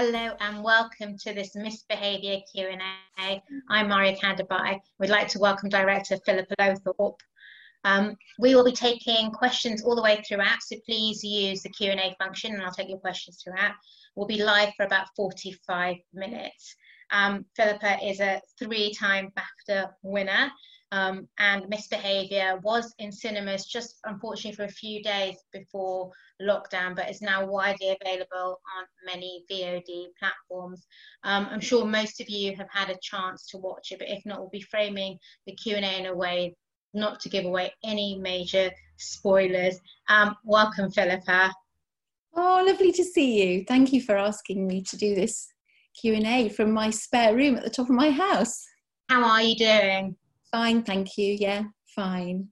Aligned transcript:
Hello 0.00 0.30
and 0.38 0.62
welcome 0.62 1.18
to 1.18 1.34
this 1.34 1.56
misbehaviour 1.56 2.38
Q&A. 2.54 3.42
I'm 3.68 3.88
Maria 3.88 4.14
Kandabai. 4.14 4.78
We'd 5.00 5.10
like 5.10 5.26
to 5.30 5.40
welcome 5.40 5.68
Director 5.68 6.16
Philippa 6.24 6.54
Lowthorpe. 6.60 7.18
Um, 7.82 8.14
we 8.38 8.54
will 8.54 8.64
be 8.64 8.70
taking 8.70 9.32
questions 9.32 9.82
all 9.82 9.96
the 9.96 10.02
way 10.02 10.22
throughout, 10.22 10.62
so 10.62 10.76
please 10.86 11.24
use 11.24 11.62
the 11.62 11.70
Q&A 11.70 12.14
function 12.16 12.54
and 12.54 12.62
I'll 12.62 12.70
take 12.70 12.88
your 12.88 13.00
questions 13.00 13.42
throughout. 13.42 13.72
We'll 14.14 14.28
be 14.28 14.40
live 14.40 14.72
for 14.76 14.86
about 14.86 15.08
45 15.16 15.96
minutes. 16.14 16.76
Um, 17.10 17.44
Philippa 17.56 17.98
is 18.00 18.20
a 18.20 18.40
three-time 18.56 19.32
BAFTA 19.36 19.90
winner 20.04 20.52
um, 20.92 21.28
and 21.38 21.68
Misbehaviour 21.68 22.58
was 22.62 22.94
in 22.98 23.12
cinemas 23.12 23.66
just 23.66 24.00
unfortunately 24.04 24.56
for 24.56 24.64
a 24.64 24.68
few 24.68 25.02
days 25.02 25.36
before 25.52 26.10
lockdown, 26.40 26.96
but 26.96 27.10
is 27.10 27.20
now 27.20 27.44
widely 27.44 27.96
available 28.00 28.60
on 28.76 28.86
many 29.04 29.44
VOD 29.50 30.06
platforms. 30.18 30.86
Um, 31.24 31.48
I'm 31.50 31.60
sure 31.60 31.84
most 31.84 32.20
of 32.20 32.28
you 32.28 32.56
have 32.56 32.68
had 32.70 32.90
a 32.90 32.98
chance 33.02 33.46
to 33.48 33.58
watch 33.58 33.92
it, 33.92 33.98
but 33.98 34.08
if 34.08 34.24
not, 34.24 34.40
we'll 34.40 34.48
be 34.48 34.62
framing 34.62 35.18
the 35.46 35.54
Q&A 35.54 35.98
in 35.98 36.06
a 36.06 36.14
way 36.14 36.54
not 36.94 37.20
to 37.20 37.28
give 37.28 37.44
away 37.44 37.72
any 37.84 38.18
major 38.18 38.70
spoilers. 38.96 39.78
Um, 40.08 40.36
welcome, 40.44 40.90
Philippa. 40.90 41.52
Oh, 42.34 42.64
lovely 42.66 42.92
to 42.92 43.04
see 43.04 43.42
you. 43.42 43.64
Thank 43.64 43.92
you 43.92 44.00
for 44.00 44.16
asking 44.16 44.66
me 44.66 44.82
to 44.82 44.96
do 44.96 45.14
this 45.14 45.52
Q&A 46.00 46.48
from 46.48 46.72
my 46.72 46.90
spare 46.90 47.34
room 47.34 47.56
at 47.56 47.64
the 47.64 47.70
top 47.70 47.90
of 47.90 47.94
my 47.94 48.10
house. 48.10 48.64
How 49.10 49.24
are 49.24 49.42
you 49.42 49.56
doing? 49.56 50.16
Fine, 50.52 50.84
thank 50.84 51.18
you. 51.18 51.36
Yeah, 51.38 51.64
fine. 51.94 52.48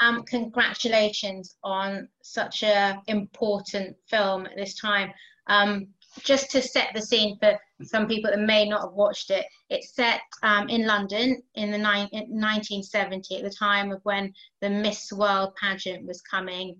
Um, 0.00 0.22
congratulations 0.24 1.56
on 1.62 2.08
such 2.22 2.62
a 2.62 3.00
important 3.06 3.96
film 4.08 4.46
at 4.46 4.56
this 4.56 4.74
time. 4.74 5.12
Um, 5.46 5.88
just 6.22 6.50
to 6.50 6.62
set 6.62 6.88
the 6.94 7.02
scene 7.02 7.36
for 7.38 7.58
some 7.82 8.06
people 8.06 8.30
that 8.30 8.40
may 8.40 8.68
not 8.68 8.82
have 8.82 8.92
watched 8.92 9.30
it, 9.30 9.46
it's 9.68 9.94
set 9.94 10.20
um, 10.42 10.68
in 10.68 10.86
London 10.86 11.42
in 11.54 11.70
the 11.70 11.78
ni- 11.78 12.08
1970 12.12 13.36
at 13.38 13.42
the 13.42 13.50
time 13.50 13.90
of 13.90 14.00
when 14.04 14.32
the 14.60 14.70
Miss 14.70 15.12
World 15.12 15.54
pageant 15.60 16.06
was 16.06 16.22
coming 16.22 16.76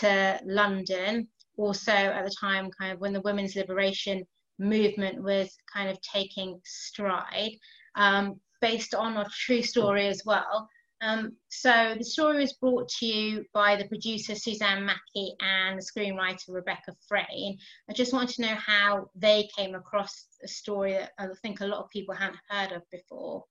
to 0.00 0.38
London. 0.44 1.28
Also, 1.56 1.92
at 1.92 2.24
the 2.24 2.34
time, 2.38 2.70
kind 2.78 2.92
of 2.92 3.00
when 3.00 3.12
the 3.12 3.20
women's 3.22 3.56
liberation 3.56 4.24
movement 4.58 5.22
was 5.22 5.56
kind 5.72 5.88
of 5.88 6.00
taking 6.02 6.60
stride. 6.64 7.52
Um, 7.96 8.40
based 8.60 8.94
on 8.94 9.16
a 9.16 9.26
true 9.30 9.62
story 9.62 10.06
as 10.06 10.22
well. 10.24 10.68
Um, 11.00 11.36
so 11.48 11.94
the 11.96 12.04
story 12.04 12.38
was 12.38 12.54
brought 12.54 12.88
to 12.88 13.06
you 13.06 13.44
by 13.54 13.76
the 13.76 13.86
producer 13.86 14.34
Suzanne 14.34 14.84
Mackie 14.84 15.34
and 15.40 15.78
the 15.78 15.82
screenwriter 15.82 16.48
Rebecca 16.48 16.96
Frayn. 17.08 17.56
I 17.88 17.92
just 17.92 18.12
wanted 18.12 18.34
to 18.36 18.42
know 18.42 18.56
how 18.56 19.08
they 19.14 19.48
came 19.56 19.76
across 19.76 20.26
a 20.42 20.48
story 20.48 20.94
that 20.94 21.12
I 21.18 21.28
think 21.40 21.60
a 21.60 21.66
lot 21.66 21.84
of 21.84 21.90
people 21.90 22.14
hadn't 22.14 22.40
heard 22.48 22.72
of 22.72 22.82
before. 22.90 23.44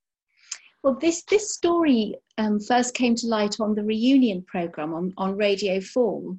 Well, 0.82 0.94
this 1.00 1.24
this 1.24 1.54
story 1.54 2.16
um, 2.36 2.60
first 2.60 2.94
came 2.94 3.14
to 3.16 3.26
light 3.26 3.60
on 3.60 3.74
the 3.74 3.82
reunion 3.82 4.42
program 4.42 4.94
on, 4.94 5.12
on 5.16 5.36
Radio 5.36 5.80
4. 5.80 6.36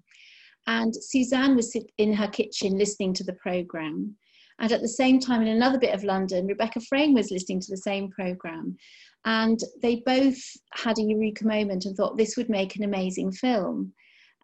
And 0.67 0.95
Suzanne 0.95 1.55
was 1.55 1.75
in 1.97 2.13
her 2.13 2.27
kitchen 2.27 2.77
listening 2.77 3.13
to 3.15 3.23
the 3.23 3.33
program. 3.33 4.15
And 4.59 4.71
at 4.71 4.81
the 4.81 4.87
same 4.87 5.19
time, 5.19 5.41
in 5.41 5.47
another 5.47 5.79
bit 5.79 5.93
of 5.93 6.03
London, 6.03 6.47
Rebecca 6.47 6.79
Frayn 6.79 7.13
was 7.13 7.31
listening 7.31 7.59
to 7.61 7.71
the 7.71 7.77
same 7.77 8.09
programme. 8.11 8.77
And 9.25 9.59
they 9.81 9.97
both 10.05 10.37
had 10.73 10.97
a 10.97 11.03
eureka 11.03 11.45
moment 11.45 11.85
and 11.85 11.95
thought 11.95 12.17
this 12.17 12.37
would 12.37 12.49
make 12.49 12.75
an 12.75 12.83
amazing 12.83 13.31
film. 13.31 13.93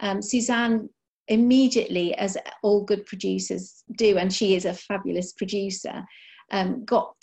Um, 0.02 0.22
Suzanne 0.22 0.90
immediately, 1.28 2.14
as 2.16 2.38
all 2.62 2.84
good 2.84 3.06
producers 3.06 3.84
do, 3.98 4.18
and 4.18 4.32
she 4.32 4.56
is 4.56 4.66
a 4.66 4.74
fabulous 4.74 5.34
producer, 5.34 6.04
um, 6.52 6.84
got 6.86 7.16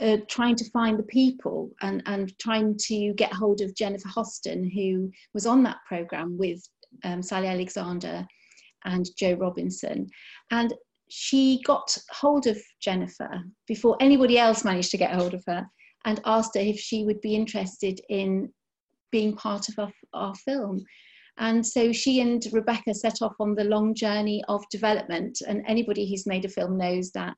uh, 0.00 0.18
trying 0.28 0.56
to 0.56 0.70
find 0.70 0.98
the 0.98 1.04
people 1.04 1.70
and, 1.80 2.02
and 2.06 2.38
trying 2.38 2.76
to 2.76 3.14
get 3.14 3.32
hold 3.32 3.60
of 3.60 3.74
Jennifer 3.74 4.08
Hosten, 4.08 4.70
who 4.72 5.10
was 5.32 5.46
on 5.46 5.62
that 5.62 5.78
programme 5.86 6.36
with 6.36 6.62
um, 7.04 7.22
Sally 7.22 7.48
Alexander 7.48 8.26
and 8.84 9.06
Jo 9.16 9.34
Robinson. 9.34 10.08
And 10.50 10.74
she 11.08 11.62
got 11.64 11.96
hold 12.10 12.46
of 12.46 12.58
Jennifer 12.80 13.42
before 13.66 13.96
anybody 14.00 14.38
else 14.38 14.64
managed 14.64 14.90
to 14.90 14.96
get 14.96 15.14
hold 15.14 15.34
of 15.34 15.44
her 15.46 15.66
and 16.04 16.20
asked 16.24 16.54
her 16.54 16.60
if 16.60 16.78
she 16.78 17.04
would 17.04 17.20
be 17.20 17.34
interested 17.34 18.00
in 18.08 18.52
being 19.10 19.36
part 19.36 19.68
of 19.68 19.78
our, 19.78 19.92
our 20.14 20.34
film. 20.34 20.84
And 21.38 21.66
so 21.66 21.92
she 21.92 22.20
and 22.20 22.44
Rebecca 22.52 22.94
set 22.94 23.22
off 23.22 23.34
on 23.40 23.54
the 23.54 23.64
long 23.64 23.94
journey 23.94 24.42
of 24.48 24.64
development. 24.70 25.38
And 25.46 25.62
anybody 25.66 26.08
who's 26.08 26.26
made 26.26 26.44
a 26.44 26.48
film 26.48 26.78
knows 26.78 27.10
that 27.12 27.36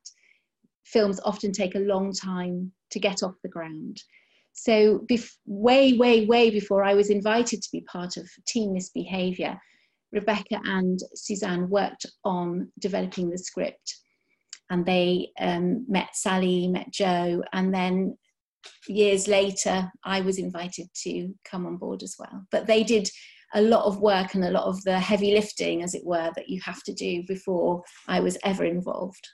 films 0.84 1.20
often 1.24 1.52
take 1.52 1.74
a 1.74 1.80
long 1.80 2.12
time 2.12 2.72
to 2.90 3.00
get 3.00 3.22
off 3.22 3.34
the 3.42 3.48
ground. 3.48 4.00
So, 4.52 5.06
way, 5.46 5.92
way, 5.92 6.26
way 6.26 6.50
before 6.50 6.82
I 6.82 6.94
was 6.94 7.10
invited 7.10 7.62
to 7.62 7.68
be 7.72 7.82
part 7.82 8.16
of 8.16 8.28
Team 8.46 8.72
Misbehaviour, 8.72 9.58
Rebecca 10.12 10.60
and 10.64 10.98
Suzanne 11.14 11.68
worked 11.68 12.06
on 12.24 12.70
developing 12.78 13.30
the 13.30 13.38
script. 13.38 13.96
And 14.70 14.84
they 14.84 15.30
um, 15.40 15.86
met 15.88 16.08
Sally, 16.14 16.68
met 16.68 16.90
Joe, 16.92 17.42
and 17.52 17.72
then 17.72 18.18
years 18.86 19.28
later, 19.28 19.90
I 20.04 20.20
was 20.20 20.38
invited 20.38 20.88
to 21.04 21.34
come 21.44 21.66
on 21.66 21.76
board 21.76 22.02
as 22.02 22.16
well. 22.18 22.46
But 22.50 22.66
they 22.66 22.84
did 22.84 23.08
a 23.54 23.62
lot 23.62 23.86
of 23.86 24.00
work 24.00 24.34
and 24.34 24.44
a 24.44 24.50
lot 24.50 24.64
of 24.64 24.82
the 24.84 24.98
heavy 24.98 25.32
lifting, 25.32 25.82
as 25.82 25.94
it 25.94 26.04
were, 26.04 26.30
that 26.36 26.48
you 26.48 26.60
have 26.62 26.82
to 26.84 26.92
do 26.92 27.22
before 27.26 27.82
I 28.06 28.20
was 28.20 28.36
ever 28.44 28.64
involved. 28.64 29.26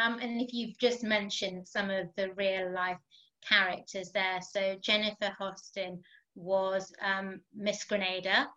Um, 0.00 0.18
and 0.20 0.40
if 0.40 0.52
you've 0.52 0.78
just 0.78 1.02
mentioned 1.02 1.66
some 1.66 1.90
of 1.90 2.08
the 2.16 2.32
real 2.34 2.72
life 2.72 2.98
characters 3.46 4.10
there, 4.12 4.40
so 4.42 4.76
Jennifer 4.82 5.34
Hosten 5.40 5.98
was 6.34 6.92
um, 7.02 7.40
Miss 7.54 7.84
Grenada, 7.84 8.48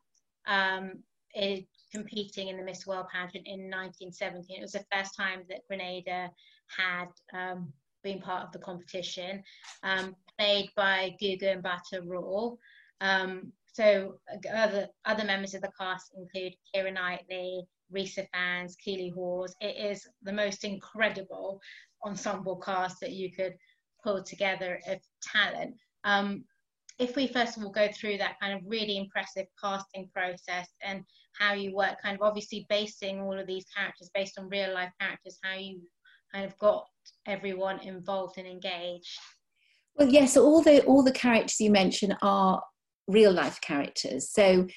um, 0.47 1.03
competing 1.93 2.47
in 2.47 2.57
the 2.57 2.63
Miss 2.63 2.87
World 2.87 3.07
pageant 3.11 3.45
in 3.45 3.69
1970. 3.69 4.55
It 4.55 4.61
was 4.61 4.71
the 4.71 4.85
first 4.91 5.15
time 5.15 5.43
that 5.49 5.61
Grenada 5.67 6.29
had 6.67 7.07
um, 7.33 7.71
been 8.03 8.19
part 8.19 8.43
of 8.43 8.51
the 8.51 8.59
competition, 8.59 9.43
um, 9.83 10.15
played 10.37 10.69
by 10.75 11.15
Gugu 11.21 11.61
Mbatha-Raw. 11.61 12.55
Um, 13.01 13.51
so 13.73 14.15
other, 14.53 14.87
other 15.05 15.25
members 15.25 15.53
of 15.53 15.61
the 15.61 15.71
cast 15.79 16.11
include 16.15 16.53
Keira 16.73 16.93
Knightley, 16.93 17.63
Rhys 17.91 18.17
Ifans, 18.17 18.77
Keeley 18.77 19.09
Hawes. 19.09 19.55
It 19.61 19.77
is 19.77 20.07
the 20.23 20.33
most 20.33 20.63
incredible 20.63 21.59
ensemble 22.05 22.57
cast 22.57 22.99
that 22.99 23.11
you 23.11 23.31
could 23.31 23.55
pull 24.03 24.23
together 24.23 24.79
of 24.87 24.99
talent. 25.21 25.75
Um, 26.03 26.43
if 26.99 27.15
we 27.15 27.27
first 27.27 27.57
of 27.57 27.63
all 27.63 27.71
go 27.71 27.89
through 27.91 28.17
that 28.17 28.39
kind 28.39 28.53
of 28.53 28.61
really 28.65 28.97
impressive 28.97 29.45
casting 29.61 30.09
process 30.13 30.67
and 30.81 31.03
how 31.39 31.53
you 31.53 31.75
work, 31.75 31.95
kind 32.01 32.15
of 32.15 32.21
obviously 32.21 32.65
basing 32.69 33.19
all 33.21 33.37
of 33.37 33.47
these 33.47 33.65
characters 33.75 34.09
based 34.13 34.37
on 34.37 34.49
real 34.49 34.73
life 34.73 34.91
characters, 34.99 35.39
how 35.43 35.57
you 35.57 35.81
kind 36.33 36.45
of 36.45 36.57
got 36.59 36.85
everyone 37.27 37.79
involved 37.79 38.37
and 38.37 38.47
engaged. 38.47 39.19
Well, 39.95 40.09
yes, 40.09 40.21
yeah, 40.21 40.25
so 40.27 40.45
all 40.45 40.61
the 40.61 40.83
all 40.85 41.03
the 41.03 41.11
characters 41.11 41.59
you 41.59 41.71
mentioned 41.71 42.15
are 42.21 42.61
real 43.07 43.31
life 43.31 43.59
characters. 43.61 44.31
So 44.31 44.67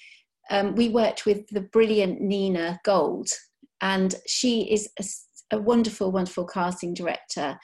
um, 0.50 0.75
we 0.75 0.88
worked 0.88 1.26
with 1.26 1.47
the 1.49 1.62
brilliant 1.62 2.21
Nina 2.21 2.78
Gold, 2.84 3.28
and 3.81 4.15
she 4.26 4.72
is 4.72 4.88
a, 4.99 5.56
a 5.56 5.60
wonderful, 5.60 6.12
wonderful 6.12 6.47
casting 6.47 6.94
director. 6.94 7.59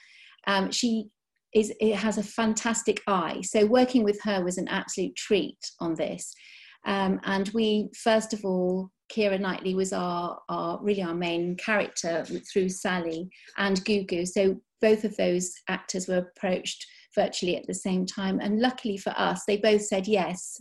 Um, 0.47 0.71
she 0.71 1.07
is 1.55 1.73
it 1.81 1.95
has 1.95 2.19
a 2.19 2.23
fantastic 2.23 3.03
eye. 3.07 3.41
So 3.43 3.67
working 3.67 4.05
with 4.05 4.21
her 4.23 4.43
was 4.45 4.59
an 4.59 4.69
absolute 4.69 5.15
treat 5.17 5.59
on 5.81 5.95
this. 5.95 6.35
Um, 6.87 7.21
and 7.25 7.49
we 7.55 7.91
first 8.03 8.33
of 8.33 8.45
all, 8.45 8.91
Keira 9.13 9.39
Knightley 9.39 9.75
was 9.75 9.93
our, 9.93 10.39
our 10.49 10.83
really 10.83 11.03
our 11.03 11.15
main 11.15 11.57
character 11.57 12.25
through 12.51 12.71
Sally 12.71 13.29
and 13.59 13.85
Gugu. 13.85 14.27
So 14.27 14.57
both 14.81 15.05
of 15.05 15.17
those 15.17 15.53
actors 15.69 16.09
were 16.09 16.19
approached 16.19 16.87
virtually 17.15 17.57
at 17.57 17.67
the 17.67 17.75
same 17.75 18.07
time. 18.07 18.41
And 18.41 18.61
luckily 18.61 18.97
for 18.97 19.15
us, 19.17 19.43
they 19.47 19.59
both 19.59 19.83
said 19.83 20.09
yes 20.09 20.61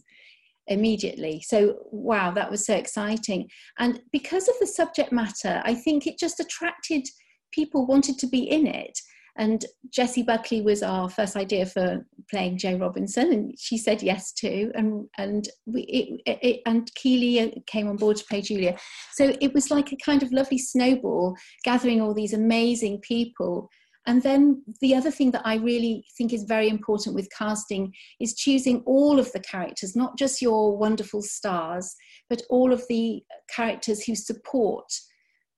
immediately. 0.68 1.44
So, 1.46 1.78
wow, 1.92 2.32
that 2.32 2.52
was 2.52 2.66
so 2.66 2.76
exciting. 2.76 3.50
And 3.80 4.02
because 4.12 4.48
of 4.48 4.56
the 4.60 4.68
subject 4.68 5.12
matter, 5.12 5.62
I 5.66 5.74
think 5.74 6.06
it 6.06 6.20
just 6.20 6.40
attracted 6.40 7.08
people 7.52 7.86
wanted 7.86 8.20
to 8.20 8.28
be 8.28 8.44
in 8.44 8.68
it. 8.68 8.98
And 9.38 9.66
Jessie 9.90 10.24
Buckley 10.24 10.62
was 10.62 10.84
our 10.84 11.10
first 11.10 11.36
idea 11.36 11.66
for 11.66 12.06
playing 12.30 12.58
Jo 12.58 12.76
Robinson, 12.76 13.32
and 13.32 13.54
she 13.58 13.78
said 13.78 14.04
yes 14.04 14.32
too. 14.32 14.72
And 14.76 15.08
and 15.18 15.48
we 15.66 16.22
it, 16.26 16.38
it, 16.42 16.62
and 16.66 16.94
Keeley 16.96 17.40
uh, 17.40 17.60
came 17.66 17.88
on 17.88 17.96
board 17.96 18.18
to 18.18 18.26
play 18.26 18.42
Julia. 18.42 18.78
So 19.14 19.36
it 19.40 19.54
was 19.54 19.72
like 19.72 19.92
a 19.92 19.98
kind 19.98 20.22
of 20.22 20.32
lovely 20.32 20.58
snowball, 20.58 21.36
gathering 21.64 22.02
all 22.02 22.14
these 22.14 22.34
amazing 22.34 23.00
people. 23.02 23.70
And 24.08 24.24
then 24.24 24.64
the 24.82 24.96
other 24.96 25.12
thing 25.12 25.32
that 25.32 25.46
I 25.46 25.56
really 25.56 26.04
think 26.18 26.34
is 26.34 26.44
very 26.44 26.68
important 26.70 27.16
with 27.16 27.30
casting 27.38 27.94
is 28.20 28.34
choosing 28.34 28.82
all 28.86 29.20
of 29.20 29.32
the 29.32 29.40
characters, 29.40 29.96
not 29.96 30.18
just 30.18 30.42
your 30.42 30.76
wonderful 30.76 31.22
stars, 31.22 31.96
but 32.28 32.42
all 32.50 32.74
of 32.74 32.84
the 32.90 33.24
characters 33.56 34.04
who 34.04 34.16
support 34.16 34.92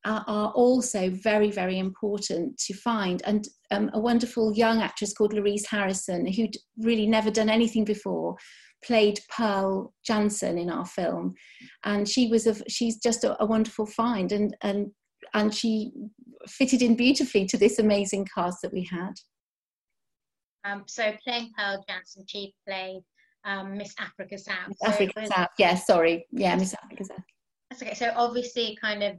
are, 0.05 0.23
are 0.27 0.51
also 0.51 1.09
very, 1.09 1.51
very 1.51 1.79
important 1.79 2.57
to 2.57 2.73
find. 2.73 3.21
And 3.25 3.47
um, 3.71 3.89
a 3.93 3.99
wonderful 3.99 4.53
young 4.55 4.81
actress 4.81 5.13
called 5.13 5.33
Loreece 5.33 5.65
Harrison, 5.65 6.25
who'd 6.31 6.55
really 6.77 7.07
never 7.07 7.31
done 7.31 7.49
anything 7.49 7.85
before, 7.85 8.35
played 8.83 9.19
Pearl 9.29 9.93
Jansen 10.05 10.57
in 10.57 10.69
our 10.69 10.85
film, 10.85 11.33
and 11.83 12.07
she 12.07 12.27
was 12.27 12.47
a 12.47 12.55
she's 12.69 12.97
just 12.97 13.23
a, 13.23 13.41
a 13.41 13.45
wonderful 13.45 13.85
find, 13.85 14.31
and 14.31 14.55
and 14.61 14.87
and 15.33 15.53
she 15.53 15.91
fitted 16.47 16.81
in 16.81 16.95
beautifully 16.95 17.45
to 17.45 17.57
this 17.57 17.79
amazing 17.79 18.27
cast 18.33 18.57
that 18.61 18.73
we 18.73 18.83
had. 18.83 19.13
Um, 20.65 20.83
so 20.87 21.11
playing 21.25 21.51
Pearl 21.57 21.83
Jansen, 21.89 22.25
she 22.27 22.53
played 22.67 23.01
um, 23.45 23.77
Miss 23.77 23.93
Africa 23.99 24.37
South. 24.37 24.69
Miss 24.69 24.77
so 24.81 24.87
Africa 24.87 25.13
was, 25.21 25.29
South, 25.29 25.49
yeah, 25.57 25.75
sorry, 25.75 26.25
yeah, 26.31 26.55
Miss 26.55 26.73
Africa 26.83 27.05
South. 27.05 27.23
That's 27.69 27.81
okay. 27.81 27.93
So 27.93 28.11
obviously, 28.15 28.77
kind 28.81 29.03
of 29.03 29.17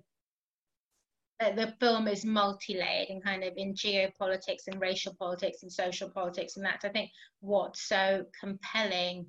the 1.52 1.74
film 1.80 2.08
is 2.08 2.24
multi-layered 2.24 3.08
and 3.08 3.22
kind 3.22 3.44
of 3.44 3.52
in 3.56 3.74
geopolitics 3.74 4.66
and 4.66 4.80
racial 4.80 5.14
politics 5.18 5.62
and 5.62 5.72
social 5.72 6.08
politics 6.10 6.56
and 6.56 6.64
that's 6.64 6.84
i 6.84 6.88
think 6.88 7.10
what's 7.40 7.88
so 7.88 8.24
compelling 8.38 9.26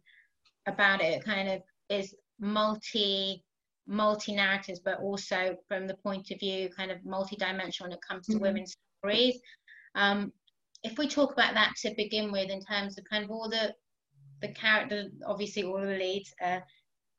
about 0.65 1.01
it. 1.01 1.23
Kind 1.23 1.49
of 1.49 1.61
is 1.89 2.15
multi 2.39 3.43
multi 3.87 4.35
narratives 4.35 4.79
but 4.83 4.99
also 4.99 5.55
from 5.67 5.85
the 5.85 5.95
point 5.97 6.31
of 6.31 6.39
view 6.39 6.67
kind 6.75 6.89
of 6.89 7.05
multi-dimensional 7.05 7.87
when 7.87 7.95
it 7.95 8.03
comes 8.07 8.25
to 8.25 8.33
mm-hmm. 8.33 8.41
women's 8.41 8.75
stories. 8.99 9.39
Um, 9.93 10.33
if 10.83 10.97
we 10.97 11.07
talk 11.07 11.33
about 11.33 11.53
that 11.53 11.73
to 11.83 11.93
begin 11.95 12.31
with 12.31 12.49
in 12.49 12.61
terms 12.61 12.97
of 12.97 13.05
kind 13.09 13.23
of 13.23 13.31
all 13.31 13.49
the 13.49 13.73
the 14.41 14.49
character 14.49 15.05
obviously 15.25 15.63
all 15.63 15.79
the 15.79 15.87
leads 15.87 16.33
are 16.41 16.63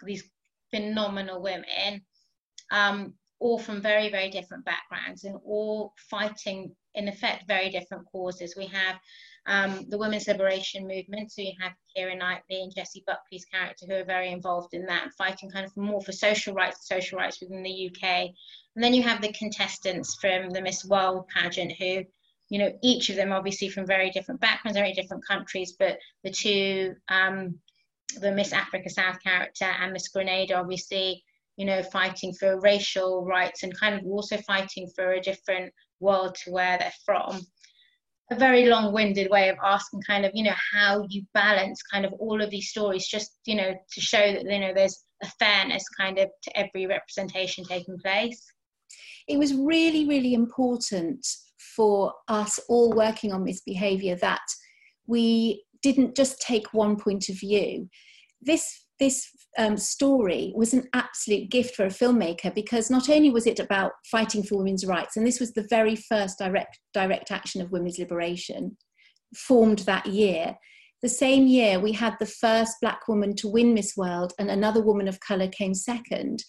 these 0.04 0.28
phenomenal 0.74 1.40
women. 1.40 2.02
Um, 2.70 3.14
all 3.38 3.58
from 3.58 3.82
very, 3.82 4.10
very 4.10 4.30
different 4.30 4.64
backgrounds 4.64 5.24
and 5.24 5.36
all 5.44 5.92
fighting, 6.10 6.74
in 6.94 7.08
effect, 7.08 7.46
very 7.46 7.70
different 7.70 8.06
causes. 8.06 8.54
We 8.56 8.66
have 8.66 8.96
um, 9.46 9.86
the 9.88 9.98
women's 9.98 10.26
liberation 10.26 10.86
movement, 10.86 11.30
so 11.30 11.42
you 11.42 11.52
have 11.60 11.72
Keira 11.96 12.18
Knightley 12.18 12.62
and 12.62 12.74
Jessie 12.74 13.04
Buckley's 13.06 13.44
character 13.44 13.86
who 13.86 13.94
are 13.94 14.04
very 14.04 14.30
involved 14.30 14.74
in 14.74 14.86
that, 14.86 15.12
fighting 15.16 15.50
kind 15.50 15.66
of 15.66 15.76
more 15.76 16.00
for 16.00 16.12
social 16.12 16.54
rights, 16.54 16.88
social 16.88 17.18
rights 17.18 17.40
within 17.40 17.62
the 17.62 17.90
UK. 17.90 18.30
And 18.74 18.82
then 18.82 18.94
you 18.94 19.02
have 19.02 19.20
the 19.20 19.32
contestants 19.32 20.16
from 20.20 20.50
the 20.50 20.62
Miss 20.62 20.84
World 20.84 21.28
pageant 21.28 21.72
who 21.78 22.04
you 22.48 22.58
know, 22.58 22.72
each 22.82 23.10
of 23.10 23.16
them 23.16 23.32
obviously 23.32 23.68
from 23.68 23.86
very 23.86 24.10
different 24.10 24.40
backgrounds, 24.40 24.78
very 24.78 24.92
different 24.92 25.26
countries, 25.26 25.74
but 25.78 25.98
the 26.22 26.30
two, 26.30 26.94
um, 27.08 27.58
the 28.20 28.30
Miss 28.30 28.52
Africa 28.52 28.88
South 28.88 29.20
character 29.22 29.64
and 29.64 29.92
Miss 29.92 30.08
Grenada, 30.08 30.54
obviously 30.54 31.24
you 31.56 31.64
know, 31.64 31.82
fighting 31.82 32.32
for 32.34 32.60
racial 32.60 33.24
rights 33.24 33.62
and 33.62 33.78
kind 33.78 33.94
of 33.94 34.04
also 34.06 34.36
fighting 34.38 34.90
for 34.94 35.12
a 35.12 35.20
different 35.20 35.72
world 36.00 36.34
to 36.44 36.50
where 36.50 36.78
they're 36.78 36.92
from. 37.04 37.40
A 38.30 38.36
very 38.36 38.66
long 38.66 38.92
winded 38.92 39.30
way 39.30 39.48
of 39.48 39.56
asking, 39.64 40.02
kind 40.02 40.26
of, 40.26 40.32
you 40.34 40.44
know, 40.44 40.54
how 40.74 41.06
you 41.08 41.22
balance 41.32 41.80
kind 41.82 42.04
of 42.04 42.12
all 42.14 42.42
of 42.42 42.50
these 42.50 42.70
stories, 42.70 43.06
just, 43.06 43.38
you 43.46 43.54
know, 43.54 43.72
to 43.92 44.00
show 44.00 44.32
that, 44.32 44.44
you 44.44 44.58
know, 44.58 44.72
there's 44.74 45.04
a 45.22 45.30
fairness 45.38 45.84
kind 45.96 46.18
of 46.18 46.28
to 46.42 46.58
every 46.58 46.86
representation 46.86 47.64
taking 47.64 47.96
place. 47.98 48.44
It 49.28 49.38
was 49.38 49.54
really, 49.54 50.06
really 50.06 50.34
important 50.34 51.26
for 51.76 52.12
us 52.28 52.58
all 52.68 52.92
working 52.92 53.32
on 53.32 53.44
misbehavior 53.44 54.16
that 54.16 54.42
we 55.06 55.64
didn't 55.82 56.16
just 56.16 56.40
take 56.40 56.74
one 56.74 56.96
point 56.96 57.28
of 57.28 57.38
view. 57.38 57.88
This 58.42 58.85
this 58.98 59.28
um, 59.58 59.76
story 59.76 60.52
was 60.56 60.72
an 60.72 60.88
absolute 60.92 61.50
gift 61.50 61.74
for 61.74 61.84
a 61.84 61.88
filmmaker 61.90 62.54
because 62.54 62.90
not 62.90 63.08
only 63.08 63.30
was 63.30 63.46
it 63.46 63.58
about 63.58 63.92
fighting 64.10 64.42
for 64.42 64.58
women's 64.58 64.86
rights, 64.86 65.16
and 65.16 65.26
this 65.26 65.40
was 65.40 65.52
the 65.52 65.66
very 65.68 65.96
first 65.96 66.38
direct 66.38 66.78
direct 66.94 67.30
action 67.30 67.60
of 67.60 67.72
women's 67.72 67.98
liberation, 67.98 68.76
formed 69.34 69.80
that 69.80 70.06
year. 70.06 70.56
The 71.02 71.08
same 71.08 71.46
year, 71.46 71.78
we 71.78 71.92
had 71.92 72.16
the 72.18 72.26
first 72.26 72.76
black 72.80 73.06
woman 73.06 73.36
to 73.36 73.48
win 73.48 73.74
Miss 73.74 73.96
World, 73.96 74.32
and 74.38 74.50
another 74.50 74.82
woman 74.82 75.08
of 75.08 75.20
color 75.20 75.48
came 75.48 75.74
second. 75.74 76.42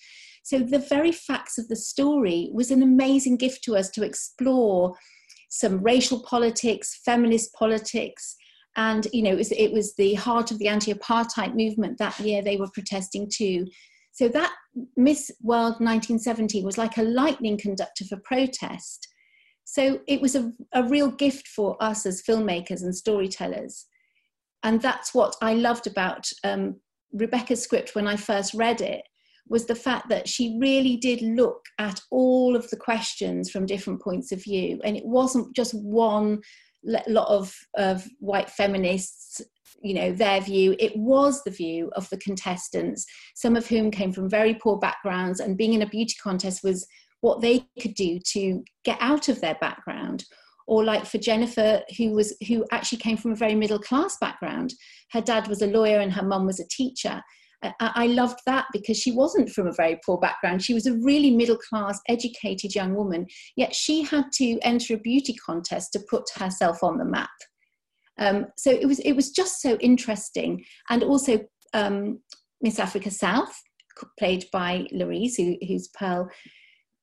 So 0.44 0.60
the 0.60 0.80
very 0.80 1.12
facts 1.12 1.58
of 1.58 1.68
the 1.68 1.76
story 1.76 2.50
was 2.54 2.72
an 2.72 2.82
amazing 2.82 3.36
gift 3.36 3.64
to 3.66 3.76
us 3.76 3.90
to 3.92 4.04
explore 4.04 4.96
some 5.50 5.80
racial 5.80 6.24
politics, 6.24 7.02
feminist 7.04 7.54
politics, 7.54 8.38
and 8.78 9.08
you 9.12 9.22
know 9.24 9.32
it 9.32 9.38
was, 9.38 9.52
it 9.52 9.72
was 9.74 9.96
the 9.96 10.14
heart 10.14 10.52
of 10.52 10.60
the 10.60 10.68
anti-apartheid 10.68 11.56
movement 11.56 11.98
that 11.98 12.18
year 12.20 12.42
they 12.42 12.58
were 12.58 12.70
protesting 12.74 13.30
too 13.30 13.66
so 14.18 14.28
that 14.28 14.52
miss 14.96 15.30
world 15.44 15.74
1970 15.74 16.64
was 16.64 16.78
like 16.78 16.98
a 16.98 17.04
lightning 17.04 17.56
conductor 17.56 18.04
for 18.06 18.18
protest. 18.24 19.08
So 19.64 20.00
it 20.08 20.22
was 20.22 20.36
a, 20.36 20.52
a 20.74 20.84
real 20.84 21.12
gift 21.12 21.48
for 21.48 21.78
us 21.84 22.04
as 22.06 22.24
filmmakers 22.24 22.82
and 22.82 22.96
storytellers. 22.96 23.86
And 24.64 24.82
that's 24.82 25.14
what 25.14 25.36
i 25.42 25.54
loved 25.54 25.86
about 25.86 26.28
um, 26.44 26.78
rebecca's 27.14 27.62
script 27.62 27.94
when 27.94 28.08
i 28.08 28.16
first 28.16 28.56
read 28.56 28.82
it 28.82 29.04
was 29.50 29.66
the 29.66 29.76
fact 29.76 30.10
that 30.10 30.28
she 30.28 30.58
really 30.60 30.98
did 30.98 31.22
look 31.22 31.64
at 31.78 32.02
all 32.10 32.56
of 32.56 32.68
the 32.72 32.76
questions 32.76 33.52
from 33.52 33.66
different 33.66 34.02
points 34.02 34.34
of 34.34 34.44
view. 34.44 34.78
And 34.84 34.98
it 34.98 35.06
wasn't 35.06 35.56
just 35.56 35.74
one 35.74 36.42
lot 36.88 37.28
of, 37.28 37.54
of 37.76 38.08
white 38.20 38.50
feminists 38.50 39.42
you 39.84 39.94
know 39.94 40.12
their 40.12 40.42
view 40.42 40.76
it 40.80 40.98
was 40.98 41.44
the 41.44 41.52
view 41.52 41.92
of 41.96 42.10
the 42.10 42.18
contestants 42.18 43.06
some 43.36 43.56
of 43.56 43.68
whom 43.68 43.92
came 43.92 44.12
from 44.12 44.28
very 44.28 44.56
poor 44.56 44.76
backgrounds 44.80 45.40
and 45.40 45.58
being 45.58 45.74
in 45.74 45.84
a 45.84 45.90
beauty 45.90 46.16
contest 46.24 46.64
was 46.64 46.88
what 47.22 47.42
they 47.42 47.66
could 47.82 47.94
do 47.96 48.20
to 48.20 48.64
get 48.84 48.98
out 49.00 49.30
of 49.30 49.42
their 49.42 49.56
background. 49.56 50.26
Or 50.68 50.84
like 50.84 51.06
for 51.06 51.18
jennifer 51.18 51.82
who 51.98 52.12
was 52.12 52.36
who 52.48 52.66
actually 52.72 52.98
came 52.98 53.16
from 53.16 53.32
a 53.32 53.36
very 53.36 53.56
middle 53.56 53.80
class 53.80 54.18
background. 54.20 54.74
Her 55.12 55.22
dad 55.22 55.48
was 55.48 55.62
a 55.62 55.68
lawyer 55.68 56.00
and 56.00 56.12
her 56.12 56.24
mum 56.24 56.46
was 56.46 56.60
a 56.60 56.68
teacher 56.68 57.22
I 57.64 58.06
loved 58.08 58.40
that 58.46 58.66
because 58.72 58.98
she 58.98 59.12
wasn't 59.12 59.50
from 59.50 59.68
a 59.68 59.74
very 59.74 60.00
poor 60.06 60.20
background. 60.20 60.64
She 60.64 60.76
was 60.76 60.86
a 60.86 60.98
really 60.98 61.32
middle 61.32 61.58
class, 61.58 62.00
educated 62.08 62.76
young 62.76 62.94
woman, 62.94 63.26
yet 63.56 63.74
she 63.74 64.04
had 64.04 64.26
to 64.36 64.60
enter 64.62 64.94
a 64.94 65.00
beauty 65.00 65.34
contest 65.34 65.92
to 65.94 66.00
put 66.08 66.26
herself 66.36 66.84
on 66.84 67.00
the 67.00 67.06
map. 67.06 67.30
Um, 68.20 68.48
so 68.58 68.70
it 68.72 68.86
was 68.86 69.00
it 69.00 69.14
was 69.14 69.32
just 69.32 69.62
so 69.62 69.76
interesting, 69.78 70.64
and 70.90 71.04
also 71.04 71.40
um, 71.74 72.20
Miss 72.62 72.80
Africa 72.80 73.10
South, 73.10 73.56
played 74.20 74.46
by 74.52 74.88
Loreece, 74.94 75.38
who, 75.38 75.58
who's 75.68 75.90
Pearl. 75.98 76.30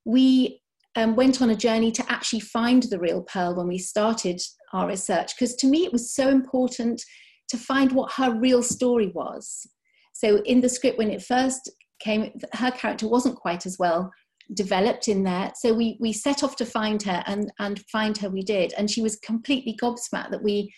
We 0.04 0.60
um, 0.94 1.16
went 1.16 1.42
on 1.42 1.50
a 1.50 1.56
journey 1.56 1.90
to 1.92 2.12
actually 2.12 2.40
find 2.40 2.84
the 2.84 3.00
real 3.00 3.22
Pearl 3.22 3.56
when 3.56 3.66
we 3.66 3.78
started 3.78 4.40
our 4.72 4.86
research, 4.86 5.32
because 5.34 5.56
to 5.56 5.66
me 5.66 5.84
it 5.84 5.92
was 5.92 6.14
so 6.14 6.28
important 6.28 7.02
to 7.48 7.56
find 7.56 7.92
what 7.92 8.12
her 8.12 8.38
real 8.38 8.62
story 8.62 9.08
was 9.08 9.66
so 10.14 10.36
in 10.44 10.60
the 10.60 10.68
script, 10.68 10.96
when 10.96 11.10
it 11.10 11.22
first 11.22 11.70
came, 12.00 12.32
her 12.54 12.70
character 12.70 13.06
wasn't 13.08 13.36
quite 13.36 13.66
as 13.66 13.76
well 13.78 14.10
developed 14.54 15.08
in 15.08 15.24
there. 15.24 15.52
So 15.56 15.74
we 15.74 15.96
we 16.00 16.12
set 16.12 16.42
off 16.42 16.56
to 16.56 16.64
find 16.64 17.02
her, 17.02 17.22
and 17.26 17.52
and 17.58 17.84
find 17.92 18.16
her 18.18 18.30
we 18.30 18.42
did, 18.42 18.72
and 18.78 18.90
she 18.90 19.02
was 19.02 19.16
completely 19.16 19.76
gobsmacked 19.82 20.30
that 20.30 20.42
we. 20.42 20.72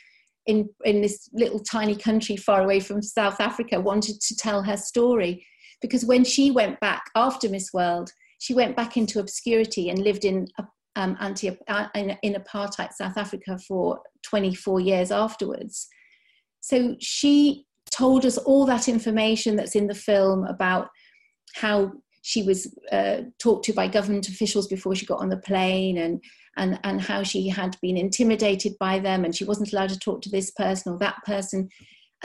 In, 0.48 0.68
in 0.84 1.02
this 1.02 1.28
little 1.32 1.58
tiny 1.58 1.96
country 1.96 2.36
far 2.36 2.62
away 2.62 2.78
from 2.78 3.02
South 3.02 3.40
Africa, 3.40 3.80
wanted 3.80 4.20
to 4.20 4.36
tell 4.36 4.62
her 4.62 4.76
story. 4.76 5.44
Because 5.82 6.04
when 6.04 6.22
she 6.22 6.52
went 6.52 6.78
back 6.78 7.02
after 7.16 7.48
Miss 7.48 7.72
World, 7.72 8.12
she 8.38 8.54
went 8.54 8.76
back 8.76 8.96
into 8.96 9.18
obscurity 9.18 9.90
and 9.90 9.98
lived 9.98 10.24
in 10.24 10.46
um, 10.94 11.16
anti 11.18 11.50
uh, 11.66 11.88
in, 11.96 12.16
in 12.22 12.34
apartheid 12.34 12.92
South 12.92 13.16
Africa 13.16 13.58
for 13.66 13.98
24 14.22 14.78
years 14.78 15.10
afterwards. 15.10 15.88
So 16.60 16.94
she 17.00 17.65
told 17.96 18.26
us 18.26 18.36
all 18.38 18.66
that 18.66 18.88
information 18.88 19.56
that's 19.56 19.74
in 19.74 19.86
the 19.86 19.94
film 19.94 20.44
about 20.44 20.88
how 21.54 21.92
she 22.22 22.42
was 22.42 22.74
uh, 22.90 23.18
talked 23.38 23.64
to 23.64 23.72
by 23.72 23.86
government 23.86 24.28
officials 24.28 24.66
before 24.66 24.94
she 24.94 25.06
got 25.06 25.20
on 25.20 25.28
the 25.28 25.36
plane 25.38 25.98
and, 25.98 26.22
and, 26.56 26.78
and 26.82 27.00
how 27.00 27.22
she 27.22 27.48
had 27.48 27.76
been 27.80 27.96
intimidated 27.96 28.72
by 28.80 28.98
them 28.98 29.24
and 29.24 29.34
she 29.34 29.44
wasn't 29.44 29.72
allowed 29.72 29.90
to 29.90 29.98
talk 29.98 30.20
to 30.20 30.30
this 30.30 30.50
person 30.50 30.92
or 30.92 30.98
that 30.98 31.16
person. 31.24 31.68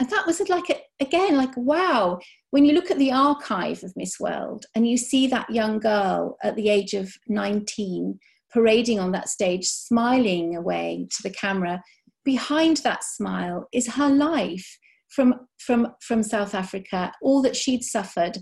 And 0.00 0.10
that 0.10 0.26
was 0.26 0.40
like, 0.48 0.68
a, 0.70 0.80
again, 1.00 1.36
like, 1.36 1.56
wow, 1.56 2.18
when 2.50 2.64
you 2.64 2.74
look 2.74 2.90
at 2.90 2.98
the 2.98 3.12
archive 3.12 3.84
of 3.84 3.92
Miss 3.94 4.18
World 4.18 4.66
and 4.74 4.88
you 4.88 4.96
see 4.96 5.28
that 5.28 5.50
young 5.50 5.78
girl 5.78 6.36
at 6.42 6.56
the 6.56 6.68
age 6.68 6.94
of 6.94 7.14
19 7.28 8.18
parading 8.52 8.98
on 8.98 9.12
that 9.12 9.28
stage, 9.28 9.66
smiling 9.66 10.56
away 10.56 11.06
to 11.16 11.22
the 11.22 11.30
camera, 11.30 11.80
behind 12.24 12.78
that 12.78 13.04
smile 13.04 13.68
is 13.72 13.94
her 13.94 14.08
life 14.08 14.78
from 15.14 15.46
from 15.58 15.94
from 16.00 16.22
South 16.22 16.54
Africa, 16.54 17.12
all 17.22 17.42
that 17.42 17.56
she'd 17.56 17.84
suffered. 17.84 18.38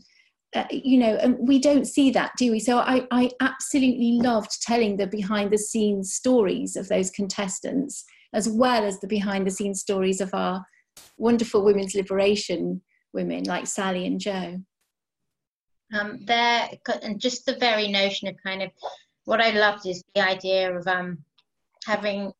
Uh, 0.55 0.65
you 0.71 0.99
know, 0.99 1.15
and 1.15 1.37
we 1.39 1.61
don't 1.61 1.87
see 1.87 2.11
that, 2.11 2.33
do 2.37 2.51
we? 2.51 2.59
So 2.59 2.79
I, 2.79 3.07
I 3.13 3.31
absolutely 3.41 4.19
loved 4.21 4.51
telling 4.63 4.97
the 4.97 5.07
behind 5.07 5.53
the 5.53 5.59
scenes 5.59 6.15
stories 6.15 6.75
of 6.75 6.89
those 6.89 7.09
contestants, 7.09 8.05
as 8.33 8.49
well 8.49 8.85
as 8.85 8.99
the 8.99 9.07
behind 9.07 9.47
the 9.47 9.53
scenes 9.53 9.81
stories 9.81 10.21
of 10.21 10.35
our 10.35 10.65
wonderful 11.19 11.65
women's 11.65 11.95
liberation 11.95 12.83
women 13.13 13.45
like 13.45 13.67
Sally 13.67 14.07
and 14.07 14.21
Joe. 14.21 14.61
Um, 15.93 16.21
there 16.25 16.69
and 17.03 17.21
just 17.21 17.47
the 17.47 17.57
very 17.57 17.89
notion 17.89 18.29
of 18.29 18.37
kind 18.45 18.63
of 18.63 18.71
what 19.25 19.41
I 19.41 19.51
loved 19.51 19.87
is 19.87 20.05
the 20.15 20.25
idea 20.25 20.77
of 20.77 20.87
um, 20.87 21.19
having 21.85 22.33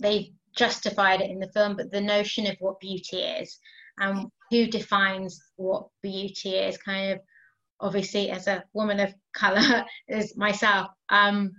they 0.00 0.32
justified 0.56 1.20
it 1.20 1.30
in 1.30 1.38
the 1.38 1.50
film, 1.52 1.76
but 1.76 1.90
the 1.90 2.00
notion 2.00 2.46
of 2.46 2.56
what 2.60 2.80
beauty 2.80 3.18
is 3.18 3.58
and 3.98 4.28
who 4.50 4.66
defines 4.66 5.40
what 5.56 5.88
beauty 6.02 6.56
is, 6.56 6.76
kind 6.78 7.12
of 7.12 7.20
obviously 7.80 8.30
as 8.30 8.46
a 8.46 8.64
woman 8.72 9.00
of 9.00 9.14
color 9.34 9.84
as 10.08 10.36
myself. 10.36 10.88
Um, 11.08 11.52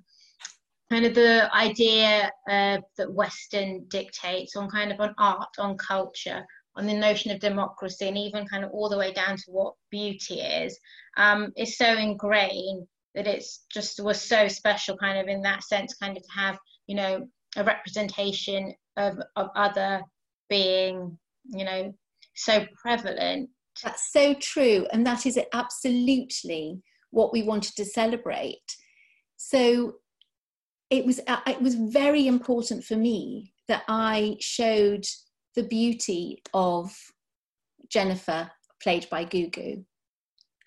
kind 0.89 1.05
of 1.05 1.15
the 1.15 1.49
idea 1.53 2.31
uh, 2.49 2.77
that 2.97 3.13
Western 3.13 3.85
dictates 3.87 4.55
on 4.55 4.69
kind 4.69 4.91
of 4.91 4.99
on 4.99 5.15
art, 5.17 5.49
on 5.57 5.77
culture, 5.77 6.45
on 6.75 6.85
the 6.85 6.93
notion 6.93 7.31
of 7.31 7.39
democracy, 7.39 8.07
and 8.07 8.17
even 8.17 8.47
kind 8.47 8.63
of 8.63 8.71
all 8.71 8.89
the 8.89 8.97
way 8.97 9.11
down 9.13 9.37
to 9.37 9.43
what 9.47 9.73
beauty 9.89 10.41
is, 10.41 10.77
um, 11.17 11.51
is 11.57 11.77
so 11.77 11.97
ingrained 11.97 12.87
that 13.15 13.27
it's 13.27 13.65
just 13.71 13.99
was 14.03 14.21
so 14.21 14.47
special, 14.47 14.97
kind 14.97 15.17
of 15.17 15.27
in 15.27 15.41
that 15.41 15.63
sense, 15.63 15.95
kind 15.95 16.17
of 16.17 16.23
to 16.23 16.31
have 16.35 16.57
you 16.87 16.95
know 16.95 17.27
a 17.55 17.63
representation 17.63 18.73
of 18.97 19.19
of 19.35 19.49
other 19.55 20.01
being, 20.49 21.17
you 21.45 21.65
know, 21.65 21.93
so 22.35 22.65
prevalent. 22.81 23.49
That's 23.83 24.11
so 24.11 24.33
true, 24.35 24.87
and 24.91 25.05
that 25.05 25.25
is 25.25 25.39
absolutely 25.53 26.81
what 27.11 27.33
we 27.33 27.43
wanted 27.43 27.75
to 27.75 27.85
celebrate. 27.85 28.75
So 29.37 29.95
it 30.89 31.05
was 31.05 31.19
uh, 31.27 31.41
it 31.47 31.61
was 31.61 31.75
very 31.75 32.27
important 32.27 32.83
for 32.83 32.95
me 32.95 33.53
that 33.67 33.83
I 33.87 34.37
showed 34.39 35.05
the 35.55 35.63
beauty 35.63 36.41
of 36.53 36.93
Jennifer, 37.89 38.51
played 38.81 39.09
by 39.09 39.25
Gugu, 39.25 39.83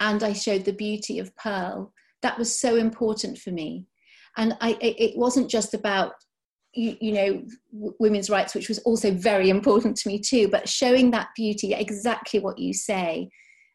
and 0.01 0.23
I 0.23 0.33
showed 0.33 0.65
the 0.65 0.73
beauty 0.73 1.19
of 1.19 1.35
Pearl. 1.37 1.93
That 2.23 2.39
was 2.39 2.61
so 2.61 2.77
important 2.77 3.39
for 3.39 3.51
me, 3.51 3.87
and 4.37 4.57
I, 4.61 4.77
it 4.81 5.17
wasn't 5.17 5.49
just 5.51 5.73
about 5.73 6.13
you, 6.79 6.97
you 7.01 7.13
know 7.13 7.43
women's 7.73 8.31
rights, 8.31 8.55
which 8.55 8.69
was 8.69 8.79
also 8.81 9.11
very 9.11 9.51
important 9.51 9.97
to 9.97 10.09
me 10.09 10.19
too, 10.19 10.49
but 10.49 10.69
showing 10.69 11.11
that 11.11 11.31
beauty, 11.35 11.75
exactly 11.75 12.39
what 12.39 12.59
you 12.59 12.73
say 12.73 13.29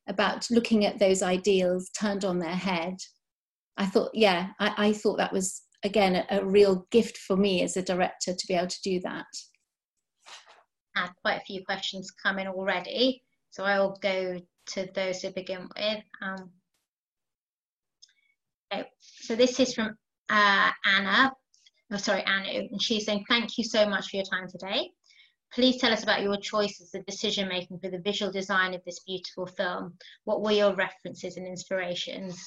about 0.07 0.49
looking 0.49 0.85
at 0.85 0.99
those 0.99 1.21
ideals 1.21 1.89
turned 1.89 2.23
on 2.23 2.39
their 2.39 2.55
head. 2.55 2.95
I 3.77 3.85
thought, 3.85 4.11
yeah, 4.13 4.49
I, 4.59 4.73
I 4.77 4.93
thought 4.93 5.17
that 5.17 5.33
was 5.33 5.63
again 5.83 6.15
a, 6.15 6.25
a 6.37 6.45
real 6.45 6.87
gift 6.91 7.17
for 7.17 7.35
me 7.35 7.61
as 7.61 7.75
a 7.75 7.81
director 7.81 8.33
to 8.33 8.47
be 8.47 8.53
able 8.53 8.67
to 8.67 8.81
do 8.81 9.01
that. 9.01 9.25
I 10.95 11.01
had 11.01 11.11
quite 11.21 11.41
a 11.41 11.45
few 11.45 11.65
questions 11.65 12.09
coming 12.11 12.47
already, 12.47 13.21
so 13.49 13.65
I'll 13.65 13.97
go 14.01 14.39
to 14.67 14.89
those 14.95 15.19
to 15.21 15.31
begin 15.31 15.67
with. 15.75 16.03
Um, 16.21 16.51
so 18.99 19.35
this 19.35 19.59
is 19.59 19.73
from 19.73 19.97
uh, 20.29 20.71
Anna, 20.85 21.31
oh, 21.93 21.97
sorry, 21.97 22.25
Anu, 22.25 22.67
and 22.71 22.81
she's 22.81 23.05
saying, 23.05 23.23
thank 23.29 23.57
you 23.57 23.63
so 23.63 23.87
much 23.87 24.09
for 24.09 24.17
your 24.17 24.25
time 24.25 24.47
today. 24.49 24.89
Please 25.53 25.77
tell 25.77 25.93
us 25.93 26.01
about 26.01 26.23
your 26.23 26.37
choices, 26.37 26.89
the 26.91 27.01
decision 27.01 27.47
making 27.47 27.77
for 27.79 27.89
the 27.89 27.99
visual 27.99 28.31
design 28.31 28.73
of 28.73 28.81
this 28.85 29.01
beautiful 29.05 29.45
film. 29.45 29.93
What 30.23 30.41
were 30.41 30.51
your 30.51 30.73
references 30.73 31.37
and 31.37 31.45
inspirations? 31.45 32.39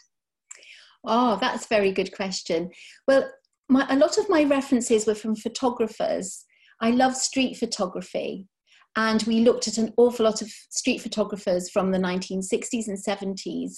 Oh, 1.05 1.39
that's 1.41 1.67
a 1.67 1.69
very 1.69 1.93
good 1.93 2.13
question. 2.15 2.71
Well, 3.07 3.31
my, 3.69 3.87
a 3.89 3.97
lot 3.97 4.19
of 4.19 4.29
my 4.29 4.43
references 4.43 5.07
were 5.07 5.15
from 5.15 5.37
photographers. 5.37 6.45
I 6.81 6.91
love 6.91 7.15
street 7.15 7.57
photography. 7.57 8.49
And 8.97 9.23
we 9.25 9.41
looked 9.41 9.69
at 9.69 9.79
an 9.79 9.93
awful 9.99 10.25
lot 10.25 10.43
of 10.43 10.49
street 10.71 11.01
photographers 11.01 11.71
from 11.71 11.93
the 11.93 11.99
1960s 11.99 12.89
and 12.89 12.99
70s 12.99 13.75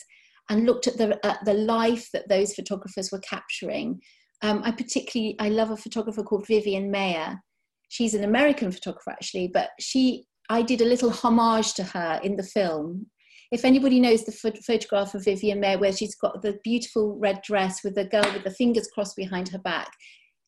and 0.48 0.64
looked 0.64 0.86
at 0.86 0.96
the, 0.96 1.18
at 1.26 1.44
the 1.44 1.54
life 1.54 2.08
that 2.12 2.28
those 2.28 2.54
photographers 2.54 3.10
were 3.12 3.20
capturing. 3.20 4.00
Um, 4.42 4.62
I 4.64 4.70
particularly, 4.70 5.36
I 5.40 5.48
love 5.48 5.70
a 5.70 5.76
photographer 5.76 6.22
called 6.22 6.46
Vivian 6.46 6.92
Maier. 6.92 7.38
She's 7.88 8.14
an 8.14 8.24
American 8.24 8.70
photographer 8.70 9.10
actually, 9.10 9.48
but 9.48 9.70
she, 9.80 10.26
I 10.48 10.62
did 10.62 10.80
a 10.80 10.86
little 10.86 11.10
homage 11.10 11.74
to 11.74 11.84
her 11.84 12.20
in 12.22 12.36
the 12.36 12.42
film 12.42 13.06
if 13.50 13.64
anybody 13.64 13.98
knows 13.98 14.24
the 14.24 14.60
photograph 14.66 15.14
of 15.14 15.24
Vivian 15.24 15.60
Maier, 15.60 15.80
where 15.80 15.92
she's 15.92 16.14
got 16.14 16.42
the 16.42 16.58
beautiful 16.62 17.16
red 17.18 17.40
dress 17.42 17.82
with 17.82 17.94
the 17.94 18.04
girl 18.04 18.30
with 18.34 18.44
the 18.44 18.50
fingers 18.50 18.88
crossed 18.92 19.16
behind 19.16 19.48
her 19.48 19.58
back, 19.58 19.90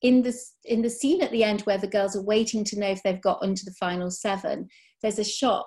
in 0.02 0.22
the, 0.22 0.34
in 0.64 0.82
the 0.82 0.90
scene 0.90 1.22
at 1.22 1.30
the 1.30 1.44
end 1.44 1.62
where 1.62 1.78
the 1.78 1.86
girls 1.86 2.14
are 2.14 2.22
waiting 2.22 2.64
to 2.64 2.78
know 2.78 2.88
if 2.88 3.02
they've 3.02 3.20
got 3.22 3.42
into 3.42 3.64
the 3.64 3.74
final 3.80 4.10
seven, 4.10 4.68
there's 5.02 5.18
a 5.18 5.24
shot 5.24 5.66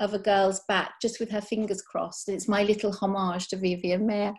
of 0.00 0.14
a 0.14 0.18
girl's 0.18 0.60
back 0.68 0.92
just 1.00 1.20
with 1.20 1.30
her 1.30 1.40
fingers 1.40 1.82
crossed. 1.82 2.28
It's 2.28 2.48
my 2.48 2.62
little 2.62 2.92
homage 2.92 3.48
to 3.48 3.56
Vivian 3.56 4.06
Maier. 4.06 4.34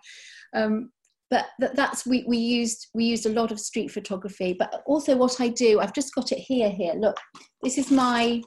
Um, 0.56 0.92
but 1.32 1.46
that's 1.76 2.06
we, 2.06 2.24
we 2.28 2.38
used 2.38 2.88
we 2.94 3.06
used 3.06 3.26
a 3.26 3.34
lot 3.34 3.52
of 3.52 3.60
street 3.60 3.92
photography 3.92 4.56
but 4.58 4.82
also 4.86 5.16
what 5.16 5.40
i 5.40 5.48
do 5.48 5.80
i've 5.80 5.94
just 5.94 6.14
got 6.16 6.32
it 6.32 6.40
here 6.40 6.70
here 6.70 6.94
look 6.96 7.18
this 7.62 7.78
is 7.78 7.92
my 7.92 8.42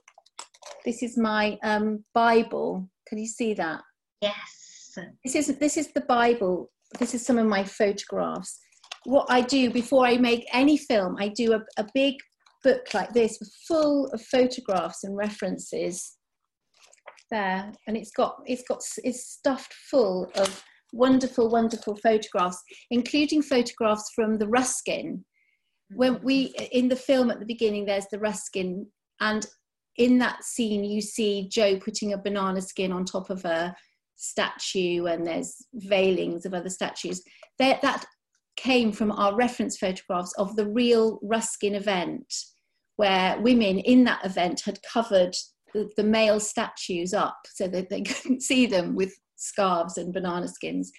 this 0.85 1.03
is 1.03 1.17
my 1.17 1.59
um, 1.62 2.05
bible 2.15 2.89
can 3.12 3.19
you 3.19 3.27
see 3.27 3.53
that? 3.53 3.83
Yes. 4.23 4.99
This 5.23 5.35
is 5.35 5.59
this 5.59 5.77
is 5.77 5.93
the 5.93 6.01
Bible. 6.01 6.71
This 6.99 7.12
is 7.12 7.27
some 7.27 7.37
of 7.37 7.47
my 7.47 7.62
photographs. 7.62 8.59
What 9.05 9.27
I 9.29 9.43
do 9.43 9.69
before 9.71 10.07
I 10.07 10.17
make 10.17 10.47
any 10.51 10.79
film, 10.79 11.17
I 11.19 11.29
do 11.29 11.53
a, 11.53 11.61
a 11.77 11.87
big 11.93 12.15
book 12.65 12.95
like 12.95 13.12
this 13.12 13.39
full 13.69 14.07
of 14.15 14.23
photographs 14.23 15.05
and 15.05 15.15
references 15.15 16.17
there 17.31 17.71
and 17.87 17.99
it's 17.99 18.12
got 18.12 18.37
it's 18.47 18.62
got 18.67 18.81
it's 19.05 19.27
stuffed 19.27 19.75
full 19.91 20.31
of 20.37 20.65
wonderful 20.93 21.49
wonderful 21.49 21.97
photographs 21.97 22.63
including 22.91 23.43
photographs 23.43 24.11
from 24.15 24.37
the 24.39 24.49
ruskin 24.49 25.25
when 25.95 26.21
we 26.23 26.55
in 26.71 26.89
the 26.89 26.97
film 26.97 27.31
at 27.31 27.41
the 27.41 27.47
beginning 27.47 27.85
there's 27.85 28.07
the 28.11 28.19
ruskin 28.19 28.87
and 29.21 29.47
in 29.97 30.19
that 30.19 30.45
scene, 30.45 30.85
you 30.85 31.01
see 31.01 31.49
Joe 31.51 31.79
putting 31.79 32.13
a 32.13 32.19
banana 32.19 32.61
skin 32.61 32.93
on 32.93 33.05
top 33.05 33.31
of 33.31 33.45
a 33.45 33.75
statue, 34.17 35.07
and 35.07 35.27
there's 35.27 35.57
veilings 35.75 36.47
of 36.47 36.55
other 36.55 36.71
statues. 36.71 37.23
That, 37.59 37.83
that 37.83 38.05
came 38.57 38.93
from 38.93 39.13
our 39.13 39.35
reference 39.35 39.77
photographs 39.77 40.33
of 40.39 40.57
the 40.57 40.67
real 40.67 41.19
Ruskin 41.23 41.75
event, 41.75 42.33
where 42.97 43.41
women 43.41 43.79
in 43.81 44.05
that 44.05 44.25
event 44.25 44.63
had 44.65 44.79
covered 44.91 45.35
the, 45.75 45.91
the 45.97 46.05
male 46.05 46.41
statues 46.41 47.13
up 47.13 47.39
so 47.53 47.67
that 47.69 47.91
they 47.91 48.03
couldn't 48.03 48.43
see 48.43 48.67
them 48.67 48.95
with 48.95 49.15
scarves 49.43 49.99
and 49.99 50.13
banana 50.13 50.49
skins. 50.49 50.93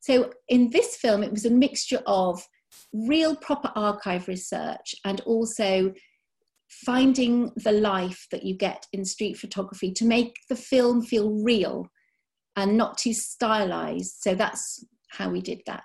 So 0.00 0.32
in 0.48 0.70
this 0.70 0.96
film, 0.96 1.22
it 1.22 1.32
was 1.32 1.44
a 1.44 1.50
mixture 1.50 2.02
of 2.06 2.46
real 2.92 3.34
proper 3.36 3.72
archive 3.74 4.28
research 4.28 4.94
and 5.04 5.20
also 5.22 5.92
finding 6.68 7.50
the 7.56 7.72
life 7.72 8.26
that 8.30 8.44
you 8.44 8.54
get 8.54 8.86
in 8.92 9.04
street 9.04 9.38
photography 9.38 9.90
to 9.92 10.04
make 10.04 10.36
the 10.48 10.56
film 10.56 11.02
feel 11.02 11.42
real 11.42 11.88
and 12.56 12.76
not 12.76 12.98
too 12.98 13.14
stylized. 13.14 14.16
So 14.20 14.34
that's 14.34 14.84
how 15.10 15.30
we 15.30 15.40
did 15.40 15.62
that. 15.66 15.84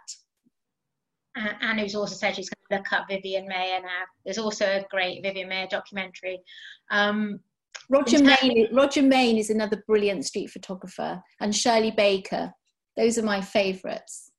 Uh, 1.35 1.53
Anne, 1.61 1.79
who's 1.79 1.95
also 1.95 2.15
said 2.15 2.35
she's 2.35 2.49
going 2.49 2.67
to 2.69 2.77
look 2.77 2.93
up 2.93 3.07
Vivian 3.09 3.45
Maier 3.45 3.81
now. 3.81 4.03
There's 4.23 4.37
also 4.37 4.65
a 4.65 4.85
great 4.91 5.23
Vivian 5.23 5.49
Maier 5.49 5.69
documentary. 5.69 6.39
Um, 6.91 7.39
Roger 7.89 8.23
Mayne, 8.23 8.67
Roger 8.71 9.01
Mayne 9.01 9.37
is 9.37 9.49
another 9.49 9.83
brilliant 9.87 10.25
street 10.25 10.49
photographer, 10.49 11.21
and 11.39 11.55
Shirley 11.55 11.91
Baker. 11.91 12.53
Those 12.95 13.17
are 13.17 13.23
my 13.23 13.41
favourites. 13.41 14.31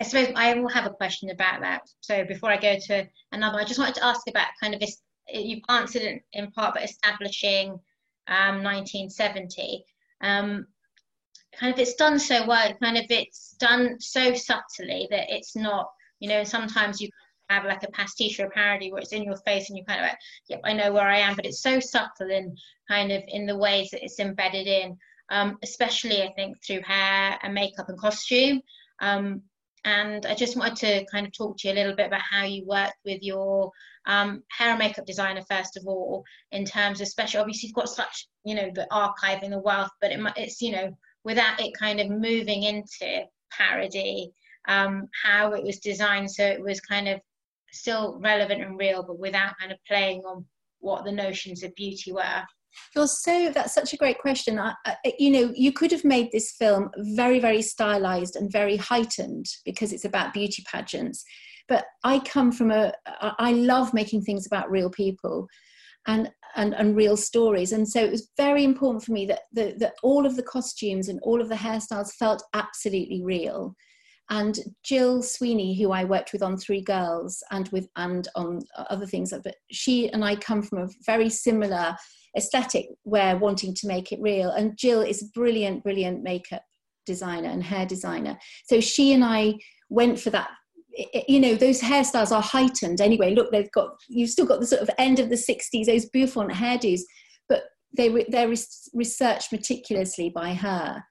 I 0.00 0.04
suppose 0.04 0.32
I 0.34 0.54
will 0.54 0.68
have 0.68 0.86
a 0.86 0.90
question 0.90 1.30
about 1.30 1.60
that. 1.60 1.82
So 2.00 2.24
before 2.24 2.50
I 2.50 2.56
go 2.56 2.76
to 2.86 3.06
another, 3.30 3.58
I 3.58 3.64
just 3.64 3.78
wanted 3.78 3.94
to 3.96 4.04
ask 4.04 4.22
about 4.28 4.48
kind 4.60 4.74
of 4.74 4.80
this 4.80 5.00
you've 5.28 5.62
answered 5.68 6.02
it 6.02 6.22
in 6.32 6.50
part 6.50 6.74
but 6.74 6.84
establishing 6.84 7.70
um, 8.28 8.62
1970. 8.62 9.84
Um, 10.20 10.66
kind 11.58 11.72
of 11.72 11.78
it's 11.78 11.94
done 11.94 12.18
so 12.18 12.46
well, 12.46 12.72
kind 12.82 12.96
of 12.96 13.04
it's 13.10 13.54
done 13.58 14.00
so 14.00 14.34
subtly 14.34 15.06
that 15.10 15.26
it's 15.28 15.54
not, 15.54 15.88
you 16.20 16.28
know, 16.28 16.44
sometimes 16.44 17.00
you 17.00 17.08
have 17.52 17.64
like 17.64 17.82
a 17.82 17.90
pastiche 17.90 18.40
or 18.40 18.46
a 18.46 18.50
parody 18.50 18.90
where 18.90 19.00
it's 19.00 19.12
in 19.12 19.22
your 19.22 19.36
face 19.36 19.68
and 19.68 19.78
you 19.78 19.84
kind 19.84 20.00
of 20.00 20.06
like, 20.06 20.18
yep, 20.48 20.60
I 20.64 20.72
know 20.72 20.92
where 20.92 21.08
I 21.08 21.18
am, 21.18 21.36
but 21.36 21.46
it's 21.46 21.62
so 21.62 21.80
subtle 21.80 22.30
and 22.30 22.58
kind 22.88 23.12
of 23.12 23.22
in 23.28 23.46
the 23.46 23.56
ways 23.56 23.90
that 23.90 24.04
it's 24.04 24.20
embedded 24.20 24.66
in, 24.66 24.96
um, 25.30 25.58
especially 25.62 26.22
I 26.22 26.32
think 26.32 26.56
through 26.64 26.82
hair 26.82 27.38
and 27.42 27.54
makeup 27.54 27.88
and 27.88 27.98
costume. 27.98 28.62
Um, 29.00 29.42
and 29.84 30.26
I 30.26 30.34
just 30.34 30.56
wanted 30.56 30.76
to 30.76 31.06
kind 31.06 31.26
of 31.26 31.32
talk 31.32 31.58
to 31.58 31.68
you 31.68 31.74
a 31.74 31.76
little 31.76 31.96
bit 31.96 32.06
about 32.06 32.20
how 32.20 32.44
you 32.44 32.64
work 32.66 32.92
with 33.04 33.22
your 33.22 33.72
um, 34.06 34.42
hair 34.48 34.70
and 34.70 34.78
makeup 34.78 35.06
designer 35.06 35.42
first 35.50 35.76
of 35.76 35.86
all, 35.86 36.24
in 36.52 36.64
terms 36.64 37.00
of 37.00 37.08
special. 37.08 37.40
Obviously, 37.40 37.68
you've 37.68 37.74
got 37.74 37.88
such 37.88 38.28
you 38.44 38.54
know 38.54 38.70
the 38.74 38.86
archive 38.92 39.42
and 39.42 39.52
the 39.52 39.58
wealth, 39.58 39.90
but 40.00 40.12
it, 40.12 40.20
it's 40.36 40.60
you 40.60 40.72
know 40.72 40.96
without 41.24 41.60
it 41.60 41.72
kind 41.76 42.00
of 42.00 42.10
moving 42.10 42.62
into 42.62 43.24
parody, 43.50 44.32
um, 44.68 45.08
how 45.24 45.52
it 45.52 45.64
was 45.64 45.78
designed 45.78 46.30
so 46.30 46.44
it 46.44 46.60
was 46.60 46.80
kind 46.80 47.08
of 47.08 47.20
still 47.72 48.18
relevant 48.20 48.62
and 48.62 48.78
real, 48.78 49.02
but 49.02 49.18
without 49.18 49.54
kind 49.58 49.72
of 49.72 49.78
playing 49.88 50.20
on 50.20 50.44
what 50.80 51.04
the 51.04 51.12
notions 51.12 51.62
of 51.62 51.74
beauty 51.74 52.12
were. 52.12 52.42
You're 52.96 53.06
so 53.06 53.50
that's 53.52 53.74
such 53.74 53.92
a 53.92 53.98
great 53.98 54.18
question. 54.18 54.58
I, 54.58 54.74
I, 54.86 54.96
you 55.18 55.30
know, 55.30 55.52
you 55.54 55.72
could 55.72 55.92
have 55.92 56.04
made 56.04 56.30
this 56.32 56.52
film 56.52 56.90
very, 57.16 57.38
very 57.38 57.60
stylized 57.62 58.34
and 58.36 58.50
very 58.50 58.76
heightened 58.76 59.46
because 59.64 59.92
it's 59.92 60.06
about 60.06 60.32
beauty 60.32 60.64
pageants. 60.66 61.24
but 61.68 61.84
I 62.04 62.18
come 62.20 62.52
from 62.52 62.70
a, 62.70 62.92
I 63.38 63.52
love 63.52 63.94
making 63.94 64.22
things 64.22 64.46
about 64.46 64.70
real 64.70 64.90
people 64.90 65.48
and, 66.06 66.30
and, 66.56 66.74
and 66.74 66.96
real 66.96 67.16
stories. 67.16 67.72
And 67.72 67.88
so 67.88 68.02
it 68.02 68.10
was 68.10 68.30
very 68.36 68.64
important 68.64 69.04
for 69.04 69.12
me 69.12 69.26
that, 69.26 69.40
the, 69.52 69.74
that 69.78 69.94
all 70.02 70.26
of 70.26 70.36
the 70.36 70.42
costumes 70.42 71.08
and 71.08 71.20
all 71.22 71.40
of 71.40 71.48
the 71.48 71.54
hairstyles 71.54 72.12
felt 72.12 72.42
absolutely 72.54 73.22
real. 73.22 73.74
And 74.30 74.58
Jill 74.82 75.22
Sweeney, 75.22 75.78
who 75.78 75.92
I 75.92 76.04
worked 76.04 76.32
with 76.32 76.42
on 76.42 76.56
Three 76.56 76.80
Girls 76.80 77.42
and 77.50 77.68
with 77.68 77.88
and 77.96 78.28
on 78.34 78.60
other 78.88 79.06
things, 79.06 79.32
uh, 79.32 79.40
but 79.44 79.56
she 79.70 80.08
and 80.10 80.24
I 80.24 80.36
come 80.36 80.62
from 80.62 80.78
a 80.78 80.88
very 81.04 81.28
similar 81.28 81.94
aesthetic 82.36 82.86
where 83.02 83.36
wanting 83.36 83.74
to 83.74 83.86
make 83.86 84.12
it 84.12 84.20
real. 84.22 84.50
And 84.50 84.76
Jill 84.76 85.02
is 85.02 85.22
a 85.22 85.26
brilliant, 85.34 85.82
brilliant 85.82 86.22
makeup 86.22 86.62
designer 87.04 87.48
and 87.48 87.62
hair 87.62 87.84
designer. 87.84 88.38
So 88.66 88.80
she 88.80 89.12
and 89.12 89.24
I 89.24 89.54
went 89.90 90.18
for 90.18 90.30
that 90.30 90.48
you 91.26 91.40
know 91.40 91.54
those 91.54 91.80
hairstyles 91.80 92.32
are 92.32 92.42
heightened 92.42 93.00
anyway 93.00 93.34
look 93.34 93.50
they've 93.50 93.72
got 93.72 93.90
you've 94.08 94.30
still 94.30 94.44
got 94.44 94.60
the 94.60 94.66
sort 94.66 94.82
of 94.82 94.90
end 94.98 95.18
of 95.18 95.30
the 95.30 95.36
60s 95.36 95.86
those 95.86 96.06
bouffant 96.10 96.52
hairdos 96.52 97.00
but 97.48 97.62
they 97.96 98.10
were 98.10 98.24
they're 98.28 98.52
researched 98.92 99.52
meticulously 99.52 100.28
by 100.28 100.52
her 100.52 101.02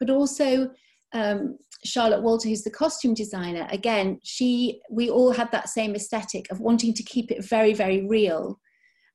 but 0.00 0.10
also 0.10 0.70
um, 1.14 1.56
charlotte 1.84 2.22
walter 2.22 2.48
who's 2.48 2.64
the 2.64 2.70
costume 2.70 3.14
designer 3.14 3.66
again 3.70 4.18
she 4.22 4.80
we 4.90 5.08
all 5.08 5.32
had 5.32 5.50
that 5.52 5.68
same 5.68 5.94
aesthetic 5.94 6.50
of 6.50 6.60
wanting 6.60 6.92
to 6.92 7.02
keep 7.02 7.30
it 7.30 7.44
very 7.44 7.72
very 7.72 8.06
real 8.06 8.58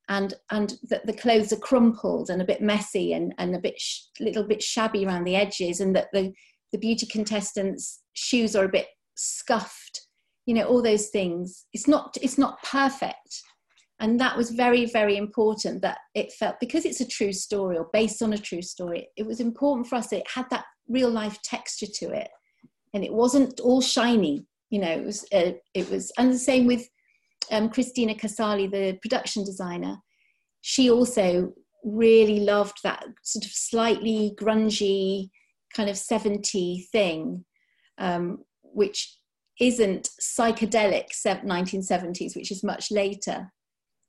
and 0.10 0.34
and 0.52 0.76
that 0.90 1.06
the 1.06 1.14
clothes 1.14 1.54
are 1.54 1.58
crumpled 1.58 2.30
and 2.30 2.42
a 2.42 2.46
bit 2.46 2.62
messy 2.62 3.14
and 3.14 3.34
and 3.38 3.56
a 3.56 3.60
bit 3.60 3.80
sh- 3.80 4.02
little 4.20 4.44
bit 4.44 4.62
shabby 4.62 5.06
around 5.06 5.24
the 5.24 5.36
edges 5.36 5.80
and 5.80 5.96
that 5.96 6.08
the 6.14 6.32
the 6.72 6.78
beauty 6.78 7.06
contestants 7.06 8.02
shoes 8.14 8.56
are 8.56 8.66
a 8.66 8.70
bit 8.70 8.88
scuffed 9.16 10.08
you 10.46 10.54
know 10.54 10.66
all 10.66 10.82
those 10.82 11.10
things. 11.10 11.66
It's 11.74 11.88
not 11.88 12.18
it's 12.22 12.38
not 12.38 12.62
perfect. 12.64 13.42
And 14.00 14.20
that 14.20 14.36
was 14.36 14.50
very 14.50 14.86
very 14.86 15.18
important 15.18 15.82
that 15.82 16.00
it 16.14 16.34
felt 16.34 16.56
because 16.60 16.86
it's 16.86 17.02
a 17.02 17.08
true 17.08 17.32
story 17.32 17.78
or 17.78 17.90
based 17.94 18.22
on 18.22 18.34
a 18.34 18.38
true 18.38 18.62
story 18.62 19.08
it 19.16 19.26
was 19.26 19.40
important 19.40 19.88
for 19.88 19.96
us 19.96 20.12
it 20.12 20.28
had 20.28 20.50
that 20.50 20.66
real 20.88 21.10
life 21.10 21.42
texture 21.44 21.88
to 21.88 22.10
it 22.10 22.30
and 22.94 23.04
it 23.04 23.14
wasn't 23.14 23.60
all 23.60 23.82
shiny 23.82 24.46
you 24.70 24.80
know 24.80 24.92
it 24.92 25.06
was 25.06 25.26
uh, 25.34 25.52
it 25.74 25.90
was 25.90 26.12
and 26.18 26.32
the 26.32 26.40
same 26.40 26.66
with 26.66 26.88
um, 27.52 27.70
christina 27.70 28.14
casali 28.14 28.70
the 28.70 28.98
production 29.02 29.44
designer 29.44 29.98
she 30.62 30.90
also 30.90 31.54
really 31.84 32.40
loved 32.40 32.78
that 32.84 33.04
sort 33.24 33.46
of 33.46 33.52
slightly 33.52 34.34
grungy 34.40 35.30
kind 35.76 35.90
of 35.90 35.98
70 35.98 36.88
thing 36.92 37.44
um, 37.98 38.40
which 38.62 39.18
isn't 39.60 40.10
psychedelic 40.22 41.08
1970s, 41.26 42.36
which 42.36 42.52
is 42.52 42.64
much 42.64 42.92
later. 42.92 43.52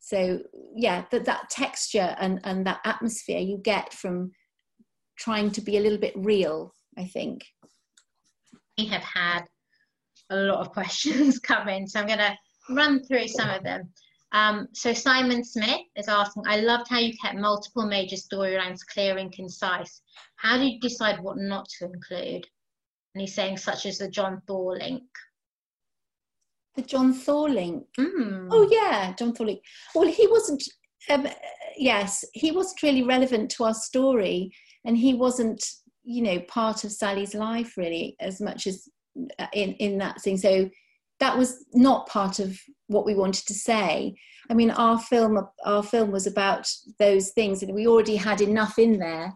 So 0.01 0.41
yeah, 0.75 1.05
that, 1.11 1.25
that 1.27 1.51
texture 1.51 2.17
and, 2.19 2.41
and 2.45 2.67
that 2.67 2.81
atmosphere 2.85 3.39
you 3.39 3.59
get 3.59 3.93
from 3.93 4.33
trying 5.19 5.51
to 5.53 5.61
be 5.61 5.77
a 5.77 5.81
little 5.81 5.99
bit 5.99 6.15
real, 6.17 6.73
I 6.99 7.05
think. 7.05 7.45
We 8.79 8.87
have 8.87 9.03
had 9.03 9.45
a 10.31 10.37
lot 10.37 10.61
of 10.61 10.73
questions 10.73 11.39
come 11.39 11.69
in, 11.69 11.87
so 11.87 12.01
I'm 12.01 12.07
going 12.07 12.19
to 12.19 12.37
run 12.71 13.03
through 13.05 13.29
some 13.29 13.51
of 13.51 13.63
them. 13.63 13.91
Um, 14.33 14.67
so 14.73 14.93
Simon 14.93 15.45
Smith 15.45 15.83
is 15.97 16.09
asking, 16.09 16.43
I 16.47 16.57
loved 16.57 16.89
how 16.89 16.99
you 16.99 17.15
kept 17.23 17.37
multiple 17.37 17.87
major 17.87 18.17
storylines 18.17 18.81
clear 18.93 19.17
and 19.17 19.33
concise. 19.33 20.03
How 20.37 20.57
did 20.57 20.73
you 20.73 20.81
decide 20.81 21.21
what 21.21 21.37
not 21.39 21.69
to 21.79 21.85
include? 21.87 22.47
And 23.15 23.21
he's 23.21 23.35
saying 23.35 23.59
such 23.59 23.87
as 23.87 23.99
the 23.99 24.09
John 24.09 24.43
Thor 24.49 24.77
link 24.77 25.05
the 26.75 26.83
John 26.83 27.13
Thor 27.13 27.49
link. 27.49 27.85
Mm. 27.99 28.49
Oh 28.51 28.69
yeah, 28.71 29.15
John 29.19 29.33
Thor 29.33 29.47
link. 29.47 29.61
Well, 29.95 30.09
he 30.09 30.27
wasn't. 30.27 30.63
Um, 31.11 31.29
yes, 31.77 32.25
he 32.33 32.51
wasn't 32.51 32.83
really 32.83 33.03
relevant 33.03 33.51
to 33.53 33.65
our 33.65 33.75
story, 33.75 34.51
and 34.85 34.97
he 34.97 35.15
wasn't, 35.15 35.65
you 36.03 36.23
know, 36.23 36.41
part 36.41 36.85
of 36.85 36.93
Sally's 36.93 37.35
life 37.35 37.77
really 37.77 38.17
as 38.21 38.41
much 38.41 38.67
as 38.67 38.89
uh, 39.39 39.47
in 39.53 39.73
in 39.75 39.99
that 39.99 40.21
thing. 40.21 40.37
So 40.37 40.71
that 41.21 41.39
was 41.39 41.65
not 41.73 42.09
part 42.09 42.39
of 42.39 42.59
what 42.89 43.07
we 43.07 43.15
wanted 43.15 43.47
to 43.47 43.55
say. 43.55 44.15
I 44.51 44.55
mean, 44.55 44.71
our 44.71 44.99
film 44.99 45.39
our 45.65 45.83
film 45.83 46.11
was 46.11 46.27
about 46.27 46.71
those 46.99 47.31
things, 47.31 47.63
and 47.63 47.75
we 47.75 47.87
already 47.87 48.17
had 48.17 48.41
enough 48.41 48.79
in 48.79 48.99
there. 48.99 49.33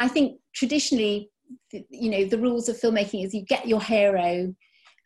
I 0.00 0.08
think 0.08 0.40
traditionally, 0.54 1.30
you 1.72 2.10
know, 2.10 2.24
the 2.24 2.38
rules 2.38 2.68
of 2.68 2.80
filmmaking 2.80 3.24
is 3.24 3.34
you 3.34 3.44
get 3.44 3.68
your 3.68 3.82
hero 3.82 4.54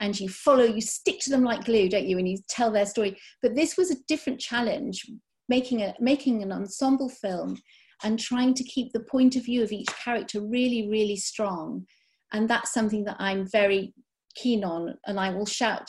and 0.00 0.18
you 0.18 0.28
follow, 0.28 0.64
you 0.64 0.80
stick 0.80 1.20
to 1.20 1.30
them 1.30 1.44
like 1.44 1.64
glue, 1.64 1.88
don't 1.88 2.06
you? 2.06 2.18
And 2.18 2.28
you 2.28 2.38
tell 2.48 2.70
their 2.70 2.86
story. 2.86 3.16
But 3.42 3.54
this 3.54 3.76
was 3.76 3.90
a 3.90 3.96
different 4.08 4.40
challenge, 4.40 5.04
making 5.48 5.82
a 5.82 5.94
making 6.00 6.42
an 6.42 6.52
ensemble 6.52 7.08
film 7.08 7.58
and 8.04 8.18
trying 8.18 8.54
to 8.54 8.64
keep 8.64 8.92
the 8.92 9.00
point 9.00 9.36
of 9.36 9.44
view 9.44 9.62
of 9.62 9.72
each 9.72 9.88
character 9.88 10.40
really, 10.40 10.88
really 10.88 11.16
strong. 11.16 11.84
And 12.32 12.48
that's 12.48 12.72
something 12.72 13.04
that 13.04 13.16
I'm 13.18 13.48
very 13.50 13.94
keen 14.34 14.64
on, 14.64 14.94
and 15.06 15.18
I 15.18 15.30
will 15.30 15.46
shout. 15.46 15.88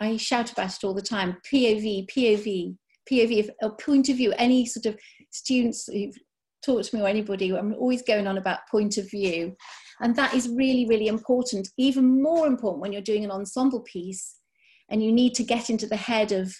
I 0.00 0.16
shout 0.16 0.52
about 0.52 0.74
it 0.74 0.84
all 0.84 0.94
the 0.94 1.02
time. 1.02 1.36
POV, 1.52 2.06
POV, 2.10 2.76
POV, 3.10 3.50
a 3.62 3.70
point 3.70 4.08
of 4.08 4.16
view. 4.16 4.32
Any 4.38 4.66
sort 4.66 4.86
of 4.86 4.98
students 5.30 5.86
who've 5.86 6.16
talked 6.64 6.86
to 6.86 6.96
me 6.96 7.02
or 7.02 7.08
anybody, 7.08 7.52
I'm 7.52 7.74
always 7.74 8.02
going 8.02 8.26
on 8.26 8.38
about 8.38 8.68
point 8.70 8.96
of 8.98 9.10
view 9.10 9.54
and 10.02 10.16
that 10.16 10.34
is 10.34 10.48
really, 10.48 10.84
really 10.86 11.06
important, 11.06 11.68
even 11.78 12.20
more 12.20 12.46
important 12.46 12.82
when 12.82 12.92
you're 12.92 13.00
doing 13.02 13.24
an 13.24 13.30
ensemble 13.30 13.80
piece 13.80 14.36
and 14.88 15.02
you 15.02 15.12
need 15.12 15.34
to 15.34 15.44
get 15.44 15.70
into 15.70 15.86
the 15.86 15.96
head 15.96 16.32
of 16.32 16.52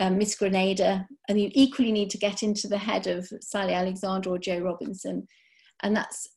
um, 0.00 0.18
Miss 0.18 0.34
Grenada, 0.34 1.06
and 1.28 1.40
you 1.40 1.50
equally 1.52 1.92
need 1.92 2.10
to 2.10 2.18
get 2.18 2.42
into 2.42 2.68
the 2.68 2.78
head 2.78 3.06
of 3.06 3.30
Sally 3.40 3.74
Alexander 3.74 4.30
or 4.30 4.38
Jo 4.38 4.58
Robinson. 4.58 5.26
And 5.82 5.96
that's 5.96 6.28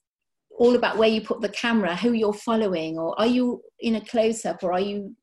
all 0.58 0.76
about 0.76 0.98
where 0.98 1.10
you 1.10 1.22
put 1.22 1.42
the 1.42 1.50
camera, 1.50 1.96
who 1.96 2.12
you're 2.12 2.34
following, 2.34 2.98
or 2.98 3.20
are 3.20 3.28
you 3.28 3.62
in 3.80 3.96
a 3.96 4.06
close 4.06 4.46
up, 4.46 4.64
or 4.64 4.74
are 4.74 4.80
you 4.80 5.16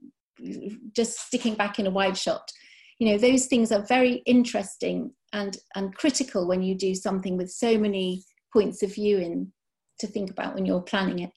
just 0.95 1.19
sticking 1.21 1.55
back 1.55 1.79
in 1.79 1.87
a 1.87 1.91
wide 1.91 2.17
shot? 2.17 2.51
You 2.99 3.09
know, 3.09 3.19
those 3.19 3.47
things 3.47 3.73
are 3.73 3.85
very 3.87 4.23
interesting 4.27 5.13
and, 5.33 5.57
and 5.75 5.95
critical 5.95 6.47
when 6.47 6.63
you 6.63 6.75
do 6.75 6.95
something 6.95 7.37
with 7.37 7.51
so 7.51 7.79
many 7.79 8.23
points 8.53 8.83
of 8.83 8.95
view 8.95 9.19
in 9.19 9.53
to 9.99 10.07
think 10.07 10.31
about 10.31 10.55
when 10.55 10.67
you're 10.67 10.83
planning 10.83 11.21
it 11.21 11.31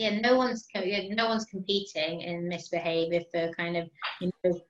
yeah 0.00 0.18
no 0.20 0.36
one's 0.36 0.66
no 0.74 1.28
one's 1.28 1.44
competing 1.44 2.22
in 2.22 2.48
misbehavior 2.48 3.20
for 3.30 3.50
kind 3.52 3.76
of 3.76 3.88
you 4.20 4.30
know 4.44 4.60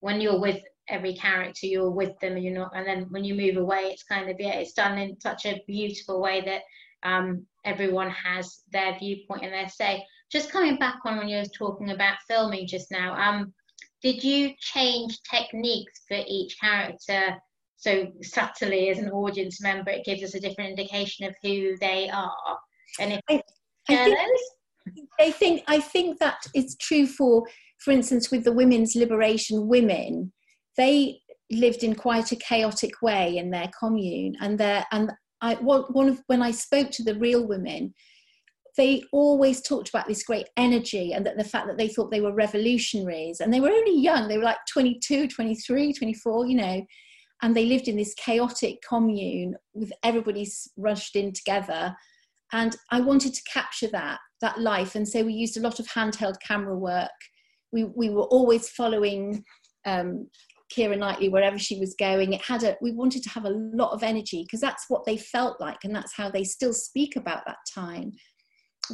when 0.00 0.20
you're 0.20 0.40
with 0.40 0.60
every 0.88 1.14
character 1.14 1.66
you're 1.66 1.90
with 1.90 2.18
them 2.20 2.34
and 2.34 2.44
you're 2.44 2.54
not 2.54 2.72
and 2.74 2.86
then 2.86 3.06
when 3.10 3.24
you 3.24 3.34
move 3.34 3.56
away 3.56 3.82
it's 3.84 4.02
kind 4.02 4.28
of 4.28 4.36
yeah 4.38 4.54
it's 4.54 4.72
done 4.72 4.98
in 4.98 5.18
such 5.20 5.46
a 5.46 5.62
beautiful 5.66 6.20
way 6.20 6.40
that 6.40 6.62
um, 7.04 7.46
everyone 7.64 8.10
has 8.10 8.60
their 8.72 8.96
viewpoint 8.98 9.42
and 9.42 9.52
their 9.52 9.68
say. 9.68 10.04
Just 10.30 10.50
coming 10.50 10.76
back 10.76 10.96
on 11.04 11.18
when 11.18 11.28
you 11.28 11.38
were 11.38 11.44
talking 11.44 11.90
about 11.90 12.16
filming 12.28 12.66
just 12.66 12.90
now 12.90 13.14
um 13.14 13.52
did 14.02 14.24
you 14.24 14.52
change 14.58 15.20
techniques 15.30 16.00
for 16.08 16.18
each 16.26 16.58
character? 16.60 17.36
So 17.76 18.08
subtly 18.22 18.88
as 18.88 18.98
an 18.98 19.10
audience 19.10 19.60
member 19.60 19.90
it 19.90 20.04
gives 20.04 20.22
us 20.22 20.34
a 20.34 20.40
different 20.40 20.70
indication 20.70 21.26
of 21.26 21.34
who 21.42 21.76
they 21.78 22.10
are. 22.10 22.58
And 22.98 23.12
if 23.12 23.20
I, 23.28 23.42
I 23.88 23.96
think, 24.04 24.18
I 25.20 25.30
think 25.30 25.62
I 25.68 25.80
think 25.80 26.18
that 26.18 26.46
is 26.54 26.76
true 26.80 27.06
for 27.06 27.44
for 27.78 27.90
instance 27.90 28.30
with 28.30 28.44
the 28.44 28.52
women's 28.52 28.94
liberation 28.94 29.68
women 29.68 30.32
they 30.76 31.20
lived 31.50 31.84
in 31.84 31.94
quite 31.94 32.32
a 32.32 32.36
chaotic 32.36 33.02
way 33.02 33.36
in 33.36 33.50
their 33.50 33.70
commune 33.78 34.34
and 34.40 34.58
their 34.58 34.84
and 34.92 35.12
I 35.40 35.54
one 35.56 36.08
of 36.08 36.22
when 36.26 36.42
I 36.42 36.50
spoke 36.50 36.90
to 36.92 37.04
the 37.04 37.18
real 37.18 37.46
women 37.46 37.94
they 38.78 39.02
always 39.12 39.60
talked 39.60 39.90
about 39.90 40.08
this 40.08 40.22
great 40.22 40.48
energy 40.56 41.12
and 41.12 41.26
that 41.26 41.36
the 41.36 41.44
fact 41.44 41.66
that 41.66 41.76
they 41.76 41.88
thought 41.88 42.10
they 42.10 42.22
were 42.22 42.32
revolutionaries 42.32 43.40
and 43.40 43.52
they 43.52 43.60
were 43.60 43.68
only 43.68 44.00
young 44.00 44.28
they 44.28 44.38
were 44.38 44.44
like 44.44 44.58
22 44.72 45.28
23 45.28 45.92
24 45.92 46.46
you 46.46 46.56
know 46.56 46.82
and 47.42 47.56
they 47.56 47.66
lived 47.66 47.88
in 47.88 47.96
this 47.96 48.14
chaotic 48.14 48.78
commune 48.88 49.54
with 49.74 49.92
everybody 50.02 50.50
rushed 50.78 51.16
in 51.16 51.32
together 51.32 51.94
and 52.52 52.76
i 52.90 52.98
wanted 52.98 53.34
to 53.34 53.42
capture 53.52 53.88
that 53.88 54.18
that 54.42 54.60
life 54.60 54.94
and 54.94 55.08
so 55.08 55.24
we 55.24 55.32
used 55.32 55.56
a 55.56 55.60
lot 55.60 55.80
of 55.80 55.86
handheld 55.86 56.34
camera 56.46 56.76
work. 56.76 57.08
We, 57.72 57.84
we 57.84 58.10
were 58.10 58.24
always 58.24 58.68
following 58.68 59.42
um, 59.86 60.28
Keira 60.72 60.98
Knightley 60.98 61.28
wherever 61.28 61.58
she 61.58 61.78
was 61.78 61.94
going. 61.94 62.32
It 62.32 62.42
had 62.42 62.62
a 62.62 62.76
we 62.80 62.92
wanted 62.92 63.22
to 63.24 63.30
have 63.30 63.44
a 63.44 63.50
lot 63.50 63.92
of 63.92 64.02
energy 64.02 64.42
because 64.44 64.60
that's 64.60 64.86
what 64.88 65.04
they 65.04 65.16
felt 65.16 65.60
like, 65.60 65.84
and 65.84 65.94
that's 65.94 66.14
how 66.14 66.30
they 66.30 66.44
still 66.44 66.72
speak 66.72 67.16
about 67.16 67.44
that 67.46 67.58
time. 67.72 68.12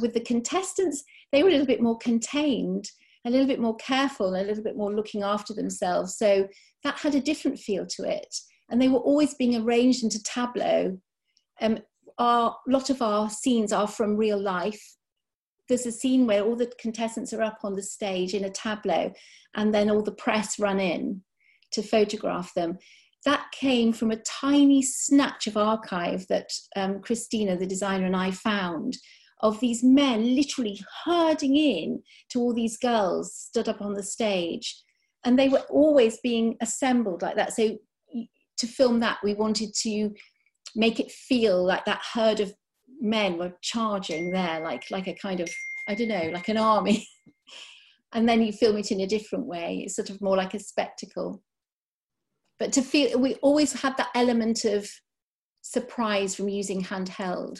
With 0.01 0.13
the 0.13 0.21
contestants, 0.21 1.03
they 1.31 1.43
were 1.43 1.49
a 1.49 1.51
little 1.51 1.67
bit 1.67 1.81
more 1.81 1.97
contained, 1.97 2.85
a 3.25 3.29
little 3.29 3.47
bit 3.47 3.59
more 3.59 3.75
careful, 3.77 4.29
a 4.35 4.43
little 4.43 4.63
bit 4.63 4.77
more 4.77 4.93
looking 4.93 5.23
after 5.23 5.53
themselves. 5.53 6.17
So 6.17 6.47
that 6.83 6.99
had 6.99 7.15
a 7.15 7.21
different 7.21 7.59
feel 7.59 7.85
to 7.85 8.03
it. 8.03 8.35
And 8.69 8.81
they 8.81 8.87
were 8.87 8.99
always 8.99 9.33
being 9.33 9.55
arranged 9.55 10.03
into 10.03 10.21
tableau. 10.23 10.99
Um, 11.59 11.79
our, 12.19 12.55
lot 12.67 12.89
of 12.89 13.01
our 13.01 13.29
scenes 13.29 13.73
are 13.73 13.87
from 13.87 14.15
real 14.15 14.39
life. 14.39 14.81
there's 15.67 15.85
a 15.85 15.91
scene 15.91 16.27
where 16.27 16.43
all 16.43 16.55
the 16.55 16.71
contestants 16.79 17.31
are 17.33 17.41
up 17.41 17.59
on 17.63 17.75
the 17.75 17.83
stage 17.83 18.33
in 18.33 18.43
a 18.43 18.49
tableau 18.49 19.11
and 19.55 19.73
then 19.73 19.89
all 19.89 20.03
the 20.03 20.11
press 20.11 20.59
run 20.59 20.79
in 20.79 21.21
to 21.71 21.81
photograph 21.81 22.53
them. 22.53 22.77
That 23.25 23.51
came 23.51 23.91
from 23.91 24.11
a 24.11 24.21
tiny 24.21 24.81
snatch 24.81 25.47
of 25.47 25.57
archive 25.57 26.25
that 26.29 26.49
um, 26.77 27.01
christina 27.01 27.57
the 27.57 27.67
designer 27.67 28.05
and 28.05 28.15
i 28.15 28.31
found 28.31 28.95
of 29.41 29.59
these 29.59 29.83
men 29.83 30.35
literally 30.35 30.79
herding 31.05 31.55
in 31.55 32.01
to 32.29 32.39
all 32.39 32.53
these 32.53 32.77
girls 32.77 33.33
stood 33.33 33.69
up 33.69 33.81
on 33.81 33.93
the 33.93 34.03
stage. 34.03 34.83
And 35.23 35.37
they 35.37 35.49
were 35.49 35.63
always 35.69 36.19
being 36.21 36.55
assembled 36.61 37.21
like 37.21 37.35
that. 37.35 37.53
So 37.53 37.77
to 38.57 38.67
film 38.67 38.99
that 38.99 39.19
we 39.23 39.33
wanted 39.33 39.73
to 39.83 40.11
make 40.75 40.99
it 40.99 41.11
feel 41.11 41.65
like 41.65 41.85
that 41.85 42.01
herd 42.13 42.39
of 42.41 42.53
men 43.01 43.37
were 43.37 43.53
charging 43.61 44.31
there 44.31 44.59
like 44.59 44.83
like 44.91 45.07
a 45.07 45.13
kind 45.13 45.39
of 45.39 45.49
i 45.87 45.95
don't 45.95 46.09
know 46.09 46.29
like 46.33 46.49
an 46.49 46.57
army. 46.57 47.07
And 48.11 48.27
then 48.27 48.41
you 48.41 48.51
film 48.51 48.75
it 48.77 48.91
in 48.91 49.01
a 49.01 49.05
different 49.05 49.45
way. 49.45 49.83
It's 49.85 49.95
sort 49.95 50.09
of 50.09 50.19
more 50.19 50.35
like 50.35 50.55
a 50.55 50.59
spectacle 50.59 51.43
but 52.59 52.71
to 52.73 52.81
feel 52.81 53.17
we 53.19 53.35
always 53.35 53.81
had 53.81 53.95
that 53.97 54.09
element 54.15 54.65
of 54.65 54.89
surprise 55.61 56.35
from 56.35 56.49
using 56.49 56.83
handheld 56.83 57.59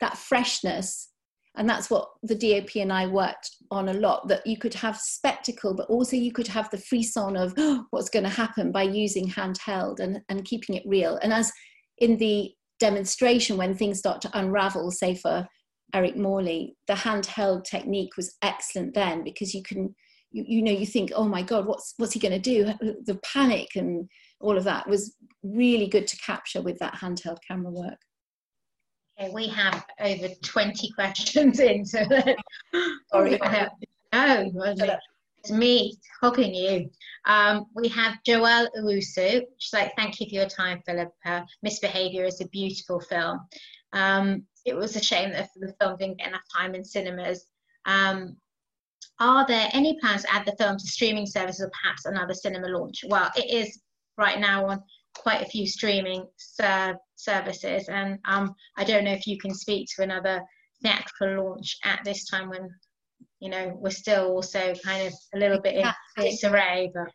that 0.00 0.16
freshness. 0.16 1.10
And 1.56 1.68
that's 1.68 1.90
what 1.90 2.08
the 2.22 2.36
dop 2.36 2.76
and 2.76 2.92
i 2.92 3.06
worked 3.06 3.50
on 3.70 3.88
a 3.88 3.94
lot 3.94 4.28
that 4.28 4.46
you 4.46 4.56
could 4.56 4.74
have 4.74 4.96
spectacle 4.96 5.74
but 5.74 5.88
also 5.88 6.14
you 6.14 6.30
could 6.32 6.46
have 6.46 6.70
the 6.70 6.78
frisson 6.78 7.36
of 7.36 7.52
oh, 7.58 7.84
what's 7.90 8.10
going 8.10 8.24
to 8.24 8.30
happen 8.30 8.70
by 8.70 8.82
using 8.82 9.28
handheld 9.28 9.98
and, 9.98 10.20
and 10.28 10.44
keeping 10.44 10.76
it 10.76 10.84
real. 10.86 11.18
And 11.22 11.32
as 11.32 11.52
in 11.98 12.16
the 12.16 12.52
demonstration 12.78 13.56
when 13.56 13.74
things 13.74 13.98
start 13.98 14.20
to 14.22 14.38
unravel, 14.38 14.92
say 14.92 15.16
for 15.16 15.48
Eric 15.94 16.16
Morley, 16.16 16.76
the 16.86 16.94
handheld 16.94 17.64
technique 17.64 18.16
was 18.16 18.36
excellent 18.42 18.94
then 18.94 19.24
because 19.24 19.52
you 19.52 19.62
can, 19.62 19.94
you, 20.30 20.44
you 20.46 20.62
know, 20.62 20.72
you 20.72 20.86
think, 20.86 21.12
oh 21.14 21.24
my 21.24 21.42
God, 21.42 21.66
what's 21.66 21.94
what's 21.96 22.12
he 22.12 22.20
going 22.20 22.32
to 22.32 22.38
do? 22.38 22.64
The 23.04 23.18
panic 23.22 23.76
and 23.76 24.08
all 24.40 24.56
of 24.56 24.64
that 24.64 24.88
was 24.88 25.14
really 25.42 25.86
good 25.86 26.06
to 26.06 26.16
capture 26.18 26.62
with 26.62 26.78
that 26.78 26.94
handheld 26.94 27.38
camera 27.46 27.70
work. 27.70 27.98
Okay, 29.20 29.30
we 29.32 29.48
have 29.48 29.84
over 30.00 30.28
20 30.42 30.90
questions 30.92 31.58
in, 31.60 31.84
so 31.84 32.04
sorry. 33.10 33.38
no, 34.12 34.50
it's 35.38 35.50
me 35.50 35.96
hugging 36.20 36.54
you. 36.54 36.90
Um, 37.24 37.66
we 37.74 37.88
have 37.88 38.18
Joelle 38.26 38.68
Urusu. 38.78 39.42
She's 39.58 39.72
like, 39.72 39.92
thank 39.96 40.20
you 40.20 40.28
for 40.28 40.34
your 40.34 40.48
time, 40.48 40.82
Philip. 40.86 41.10
Uh, 41.24 41.42
Misbehavior 41.62 42.24
is 42.24 42.40
a 42.40 42.48
beautiful 42.48 43.00
film. 43.00 43.40
Um, 43.92 44.44
it 44.64 44.76
was 44.76 44.96
a 44.96 45.02
shame 45.02 45.30
that 45.30 45.50
the 45.56 45.74
film 45.80 45.96
didn't 45.96 46.18
get 46.18 46.28
enough 46.28 46.44
time 46.54 46.74
in 46.74 46.84
cinemas. 46.84 47.46
Um, 47.86 48.36
are 49.20 49.46
there 49.46 49.68
any 49.72 49.98
plans 50.00 50.22
to 50.22 50.32
add 50.32 50.46
the 50.46 50.56
film 50.56 50.76
to 50.76 50.86
streaming 50.86 51.26
services 51.26 51.64
or 51.64 51.70
perhaps 51.82 52.04
another 52.04 52.34
cinema 52.34 52.68
launch? 52.68 53.04
Well, 53.08 53.30
it 53.36 53.50
is 53.50 53.80
right 54.16 54.38
now 54.38 54.66
on 54.66 54.82
quite 55.14 55.42
a 55.42 55.50
few 55.50 55.66
streaming 55.66 56.26
ser- 56.36 56.98
services, 57.16 57.88
and 57.88 58.18
um, 58.24 58.54
I 58.76 58.84
don't 58.84 59.04
know 59.04 59.12
if 59.12 59.26
you 59.26 59.38
can 59.38 59.54
speak 59.54 59.88
to 59.96 60.02
another 60.02 60.42
theatrical 60.82 61.44
launch 61.44 61.78
at 61.84 62.00
this 62.04 62.28
time 62.28 62.48
when 62.48 62.70
you 63.40 63.50
know 63.50 63.76
we're 63.80 63.90
still 63.90 64.26
also 64.26 64.74
kind 64.84 65.08
of 65.08 65.12
a 65.34 65.38
little 65.38 65.60
bit 65.60 65.74
in 65.74 65.86
disarray 66.16 66.90
but 66.94 67.08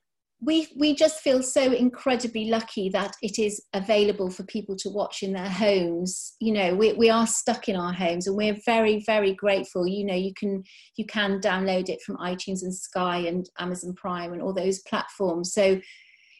we 0.45 0.67
we 0.75 0.95
just 0.95 1.19
feel 1.19 1.41
so 1.41 1.71
incredibly 1.71 2.45
lucky 2.45 2.89
that 2.89 3.15
it 3.21 3.39
is 3.39 3.63
available 3.73 4.29
for 4.29 4.43
people 4.43 4.75
to 4.77 4.89
watch 4.89 5.23
in 5.23 5.33
their 5.33 5.49
homes. 5.49 6.33
You 6.39 6.53
know 6.53 6.75
we, 6.75 6.93
we 6.93 7.09
are 7.09 7.27
stuck 7.27 7.69
in 7.69 7.75
our 7.75 7.93
homes 7.93 8.27
and 8.27 8.35
we're 8.35 8.57
very 8.65 9.03
very 9.05 9.33
grateful. 9.33 9.87
You 9.87 10.05
know 10.05 10.15
you 10.15 10.33
can 10.33 10.63
you 10.95 11.05
can 11.05 11.39
download 11.39 11.89
it 11.89 12.01
from 12.01 12.17
itunes 12.17 12.63
and 12.63 12.75
sky 12.75 13.17
and 13.17 13.49
amazon 13.59 13.93
prime 13.93 14.33
and 14.33 14.41
all 14.41 14.53
those 14.53 14.79
platforms. 14.79 15.53
So 15.53 15.79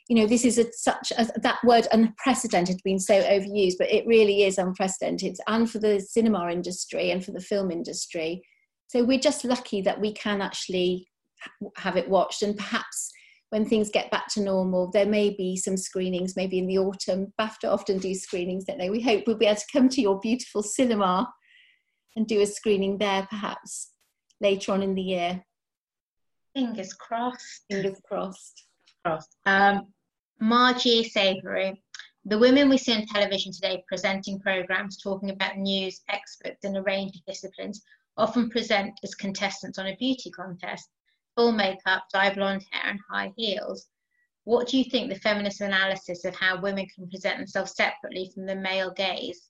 you 0.10 0.16
know 0.16 0.28
this 0.28 0.44
is 0.44 0.58
a, 0.58 0.66
such 0.74 1.14
a, 1.18 1.28
that 1.42 1.60
word 1.64 1.88
unprecedented 1.92 2.76
has 2.76 2.82
been 2.82 3.00
so 3.00 3.22
overused 3.22 3.76
but 3.80 3.92
it 3.92 4.06
really 4.06 4.44
is 4.44 4.58
unprecedented 4.58 5.38
and 5.48 5.70
for 5.70 5.80
the 5.80 6.00
cinema 6.02 6.52
industry 6.52 7.12
and 7.12 7.24
for 7.24 7.32
the 7.32 7.40
film 7.40 7.72
industry. 7.72 8.42
So 8.88 9.04
we're 9.04 9.20
just 9.20 9.46
lucky 9.46 9.82
that 9.82 10.00
we 10.00 10.14
can 10.14 10.42
actually 10.42 11.08
have 11.78 11.98
it 11.98 12.10
watched 12.10 12.42
and 12.42 12.58
perhaps 12.58 13.12
when 13.54 13.66
things 13.66 13.92
get 13.92 14.10
back 14.10 14.28
to 14.28 14.42
normal 14.42 14.90
there 14.90 15.06
may 15.06 15.30
be 15.30 15.56
some 15.56 15.78
screenings 15.78 16.36
maybe 16.36 16.58
in 16.58 16.66
the 16.66 16.80
autumn. 16.80 17.32
Bafta 17.40 17.72
often 17.72 18.00
do 18.00 18.16
screenings 18.16 18.64
don't 18.64 18.80
they? 18.80 18.90
We 18.90 19.00
hope 19.00 19.26
we'll 19.28 19.38
be 19.38 19.46
able 19.46 19.58
to 19.58 19.66
come 19.72 19.90
to 19.90 20.02
your 20.02 20.20
beautiful 20.20 20.64
cinema 20.64 21.32
and 22.16 22.26
do 22.26 22.42
a 22.42 22.48
screening 22.48 22.98
there 22.98 23.28
perhaps 23.30 23.92
later 24.42 24.72
on 24.72 24.82
in 24.82 24.96
the 24.96 25.04
year. 25.04 25.44
Fingers 26.56 26.94
crossed. 26.94 27.66
Fingers 27.70 28.02
crossed. 28.04 28.66
Crossed. 29.06 29.38
Um, 29.46 29.86
margie 30.40 31.04
savory 31.04 31.80
the 32.26 32.40
women 32.40 32.70
we 32.70 32.78
see 32.80 32.96
on 32.96 33.06
television 33.06 33.52
today 33.52 33.84
presenting 33.88 34.40
programs 34.40 34.98
talking 34.98 35.30
about 35.30 35.58
news 35.60 36.02
experts 36.10 36.64
in 36.64 36.76
a 36.76 36.82
range 36.82 37.16
of 37.18 37.26
disciplines 37.26 37.84
often 38.18 38.50
present 38.50 39.00
as 39.04 39.14
contestants 39.14 39.78
on 39.78 39.88
a 39.88 39.96
beauty 39.98 40.32
contest, 40.32 40.90
full 41.36 41.52
makeup, 41.52 42.04
dye 42.14 42.34
blonde 42.34 42.66
hair, 42.72 42.92
and 42.92 43.00
high 43.10 43.34
heels. 43.36 43.88
What 44.46 44.68
do 44.68 44.78
you 44.78 44.84
think 44.84 45.10
the 45.10 45.20
feminist 45.20 45.62
analysis 45.62 46.26
of 46.26 46.36
how 46.36 46.60
women 46.60 46.86
can 46.94 47.10
present 47.10 47.38
themselves 47.38 47.76
separately 47.76 48.30
from 48.34 48.46
the 48.46 48.56
male 48.56 48.92
gaze 48.92 49.50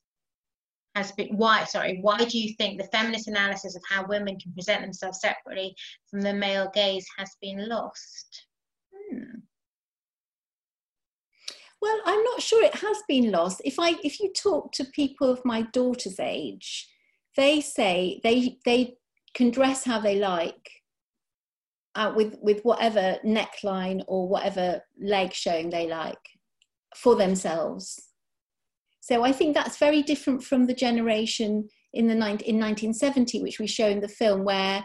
has 0.94 1.10
been? 1.12 1.36
Why, 1.36 1.64
sorry, 1.64 1.98
why 2.00 2.18
do 2.18 2.38
you 2.38 2.54
think 2.54 2.80
the 2.80 2.88
feminist 2.88 3.26
analysis 3.26 3.74
of 3.74 3.82
how 3.88 4.06
women 4.06 4.38
can 4.38 4.52
present 4.52 4.82
themselves 4.82 5.20
separately 5.20 5.74
from 6.10 6.20
the 6.20 6.32
male 6.32 6.70
gaze 6.72 7.06
has 7.18 7.30
been 7.40 7.68
lost? 7.68 8.46
Hmm. 8.94 9.40
Well, 11.82 12.00
I'm 12.06 12.22
not 12.22 12.40
sure 12.40 12.64
it 12.64 12.76
has 12.76 13.02
been 13.08 13.30
lost. 13.30 13.60
If 13.64 13.78
I, 13.78 13.96
if 14.02 14.20
you 14.20 14.32
talk 14.32 14.72
to 14.72 14.84
people 14.84 15.28
of 15.28 15.44
my 15.44 15.62
daughter's 15.62 16.20
age, 16.20 16.88
they 17.36 17.60
say 17.60 18.20
they 18.22 18.58
they 18.64 18.94
can 19.34 19.50
dress 19.50 19.84
how 19.84 19.98
they 19.98 20.16
like 20.16 20.70
uh, 21.94 22.12
with 22.14 22.36
with 22.40 22.60
whatever 22.62 23.18
neckline 23.24 24.02
or 24.08 24.28
whatever 24.28 24.80
leg 25.00 25.32
showing 25.32 25.70
they 25.70 25.86
like 25.86 26.18
for 26.96 27.16
themselves. 27.16 28.00
So 29.00 29.22
i 29.22 29.32
think 29.32 29.54
that's 29.54 29.76
very 29.76 30.02
different 30.02 30.42
from 30.42 30.66
the 30.66 30.74
generation 30.74 31.68
in 31.92 32.06
the 32.06 32.14
in 32.14 32.58
1970 32.58 33.42
which 33.42 33.58
we 33.58 33.66
show 33.66 33.86
in 33.88 34.00
the 34.00 34.08
film 34.08 34.44
where 34.44 34.84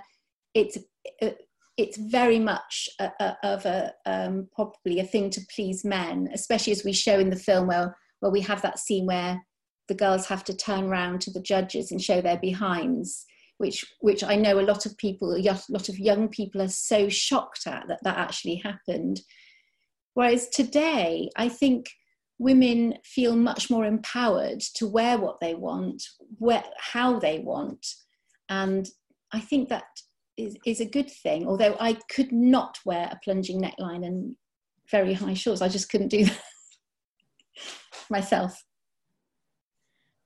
it's 0.53 0.77
uh, 1.21 1.31
it's 1.77 1.97
very 1.97 2.39
much 2.39 2.89
a, 2.99 3.09
a, 3.21 3.37
of 3.43 3.65
a 3.65 3.93
um, 4.05 4.49
probably 4.53 4.99
a 4.99 5.05
thing 5.05 5.29
to 5.31 5.41
please 5.53 5.85
men 5.85 6.29
especially 6.33 6.71
as 6.71 6.83
we 6.83 6.93
show 6.93 7.19
in 7.19 7.29
the 7.29 7.35
film 7.35 7.67
where 7.67 7.95
where 8.19 8.31
we 8.31 8.41
have 8.41 8.61
that 8.61 8.79
scene 8.79 9.05
where 9.05 9.41
the 9.87 9.95
girls 9.95 10.27
have 10.27 10.43
to 10.43 10.55
turn 10.55 10.85
around 10.85 11.21
to 11.21 11.31
the 11.31 11.41
judges 11.41 11.91
and 11.91 12.01
show 12.01 12.21
their 12.21 12.37
behinds 12.37 13.25
which 13.59 13.85
which 13.99 14.23
I 14.23 14.35
know 14.35 14.59
a 14.59 14.61
lot 14.61 14.85
of 14.85 14.97
people, 14.97 15.35
a 15.35 15.41
lot 15.69 15.89
of 15.89 15.99
young 15.99 16.29
people 16.29 16.61
are 16.61 16.69
so 16.69 17.09
shocked 17.09 17.67
at 17.67 17.87
that 17.87 17.99
that 18.03 18.17
actually 18.17 18.55
happened. 18.55 19.21
Whereas 20.15 20.49
today, 20.49 21.29
I 21.37 21.49
think 21.49 21.85
women 22.39 22.95
feel 23.03 23.35
much 23.35 23.69
more 23.69 23.85
empowered 23.85 24.61
to 24.75 24.87
wear 24.87 25.17
what 25.17 25.39
they 25.41 25.55
want, 25.55 26.01
where, 26.37 26.63
how 26.77 27.19
they 27.19 27.39
want, 27.39 27.85
and 28.47 28.87
I 29.33 29.41
think 29.41 29.69
that 29.69 29.83
is, 30.37 30.55
is 30.65 30.79
a 30.79 30.85
good 30.85 31.11
thing. 31.11 31.45
Although 31.45 31.75
I 31.79 31.99
could 32.09 32.31
not 32.31 32.79
wear 32.85 33.09
a 33.11 33.19
plunging 33.23 33.61
neckline 33.61 34.05
and 34.05 34.35
very 34.89 35.13
high 35.13 35.33
shorts, 35.33 35.61
I 35.61 35.67
just 35.67 35.89
couldn't 35.89 36.07
do 36.07 36.25
that 36.25 36.41
myself. 38.09 38.63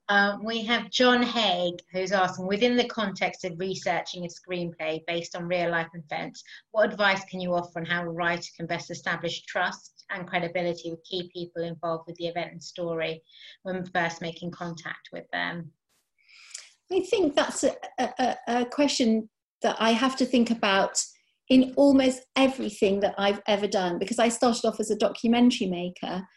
Um, 0.10 0.44
we 0.44 0.63
have 0.66 0.92
John 0.92 1.24
Haig 1.24 1.76
who's 1.92 2.12
asking, 2.12 2.48
within 2.48 2.76
the 2.76 2.88
context 2.88 3.46
of 3.46 3.58
researching 3.58 4.26
a 4.26 4.28
screenplay 4.28 5.02
based 5.08 5.36
on 5.36 5.48
real 5.48 5.72
life 5.72 5.88
events, 5.94 6.44
what 6.72 6.92
advice 6.92 7.24
can 7.26 7.39
you 7.39 7.54
offer 7.54 7.80
on 7.80 7.86
how 7.86 8.04
a 8.04 8.10
writer 8.10 8.50
can 8.58 8.68
best 8.68 8.92
establish 8.92 9.44
trust 9.44 10.04
and 10.10 10.28
credibility 10.28 10.92
with 10.92 11.04
key 11.06 11.30
people 11.34 11.63
involved 11.63 12.04
with 12.06 12.18
the 12.18 12.28
event 12.28 12.52
and 12.52 12.63
story 12.63 13.22
when 13.63 13.86
first 13.86 14.22
making 14.22 14.52
contact 14.52 15.10
with 15.13 15.24
them? 15.32 15.72
I 16.92 17.00
think 17.10 17.36
that's 17.36 17.63
a, 17.63 17.76
a, 17.98 18.36
a 18.48 18.66
question 18.66 19.30
that 19.62 19.78
I 19.80 19.92
have 19.92 20.18
to 20.18 20.26
think 20.26 20.52
about 20.52 21.02
in 21.50 21.74
almost 21.76 22.26
everything 22.36 23.00
that 23.00 23.16
I've 23.18 23.42
ever 23.48 23.68
done 23.68 24.00
because 24.00 24.20
I 24.20 24.30
started 24.30 24.66
off 24.66 24.80
as 24.80 24.92
a 24.92 24.98
documentary 24.98 25.68
maker 25.68 26.28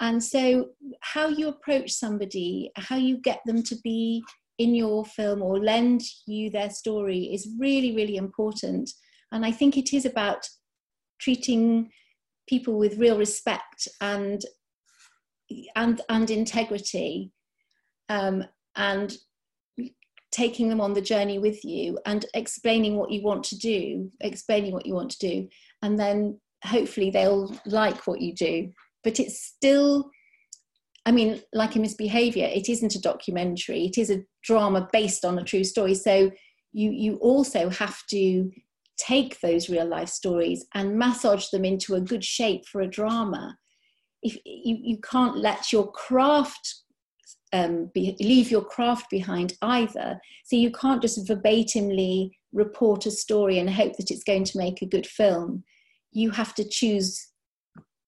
and 0.00 0.22
so, 0.22 0.70
how 1.00 1.28
you 1.28 1.48
approach 1.48 1.92
somebody, 1.92 2.70
how 2.76 2.96
you 2.96 3.18
get 3.18 3.40
them 3.46 3.62
to 3.64 3.76
be 3.84 4.22
in 4.58 4.74
your 4.74 5.04
film 5.04 5.42
or 5.42 5.58
lend 5.58 6.02
you 6.26 6.50
their 6.50 6.70
story 6.70 7.30
is 7.32 7.48
really, 7.58 7.94
really 7.94 8.16
important. 8.16 8.90
And 9.32 9.44
I 9.44 9.52
think 9.52 9.76
it 9.76 9.92
is 9.92 10.04
about 10.04 10.48
treating 11.20 11.90
people 12.48 12.78
with 12.78 12.98
real 12.98 13.18
respect 13.18 13.88
and 14.00 14.42
and 15.76 16.00
and 16.08 16.30
integrity, 16.30 17.32
um, 18.08 18.44
and 18.76 19.16
taking 20.32 20.68
them 20.68 20.80
on 20.80 20.92
the 20.92 21.00
journey 21.00 21.38
with 21.38 21.64
you 21.64 21.96
and 22.06 22.26
explaining 22.34 22.96
what 22.96 23.12
you 23.12 23.22
want 23.22 23.44
to 23.44 23.58
do, 23.58 24.10
explaining 24.20 24.72
what 24.72 24.86
you 24.86 24.94
want 24.94 25.10
to 25.10 25.18
do, 25.18 25.48
and 25.82 25.98
then 25.98 26.40
hopefully 26.64 27.10
they'll 27.10 27.54
like 27.66 28.06
what 28.08 28.20
you 28.20 28.34
do. 28.34 28.72
But 29.04 29.20
it's 29.20 29.40
still, 29.40 30.10
I 31.06 31.12
mean, 31.12 31.42
like 31.52 31.76
a 31.76 31.78
misbehavior, 31.78 32.46
it 32.46 32.68
isn't 32.68 32.94
a 32.94 33.00
documentary, 33.00 33.84
it 33.84 33.98
is 33.98 34.10
a 34.10 34.24
drama 34.42 34.88
based 34.92 35.24
on 35.24 35.38
a 35.38 35.44
true 35.44 35.64
story. 35.64 35.94
So 35.94 36.30
you 36.72 36.90
you 36.90 37.16
also 37.16 37.70
have 37.70 38.02
to 38.10 38.50
take 38.96 39.40
those 39.40 39.68
real 39.68 39.86
life 39.86 40.08
stories 40.08 40.64
and 40.74 40.98
massage 40.98 41.48
them 41.48 41.64
into 41.64 41.94
a 41.94 42.00
good 42.00 42.24
shape 42.24 42.66
for 42.66 42.80
a 42.80 42.88
drama. 42.88 43.56
If 44.22 44.36
you, 44.44 44.78
you 44.80 44.98
can't 44.98 45.36
let 45.36 45.72
your 45.72 45.90
craft 45.92 46.74
um, 47.52 47.90
be, 47.94 48.16
leave 48.20 48.50
your 48.50 48.64
craft 48.64 49.10
behind 49.10 49.54
either. 49.62 50.20
So 50.44 50.56
you 50.56 50.70
can't 50.70 51.02
just 51.02 51.26
verbatimly 51.28 52.30
report 52.52 53.06
a 53.06 53.10
story 53.10 53.58
and 53.58 53.68
hope 53.68 53.96
that 53.96 54.10
it's 54.10 54.24
going 54.24 54.44
to 54.44 54.58
make 54.58 54.80
a 54.80 54.86
good 54.86 55.06
film. 55.06 55.64
You 56.12 56.30
have 56.30 56.54
to 56.54 56.68
choose 56.68 57.28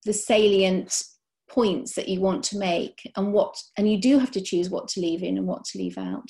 the 0.07 0.13
salient 0.13 1.03
points 1.49 1.95
that 1.95 2.09
you 2.09 2.21
want 2.21 2.43
to 2.43 2.59
make 2.59 3.11
and 3.17 3.33
what 3.33 3.57
and 3.77 3.91
you 3.91 4.01
do 4.01 4.19
have 4.19 4.31
to 4.31 4.41
choose 4.41 4.71
what 4.71 4.89
to 4.89 5.01
leave 5.01 5.23
in 5.23 5.37
and 5.37 5.47
what 5.47 5.65
to 5.65 5.79
leave 5.79 5.99
out 5.99 6.29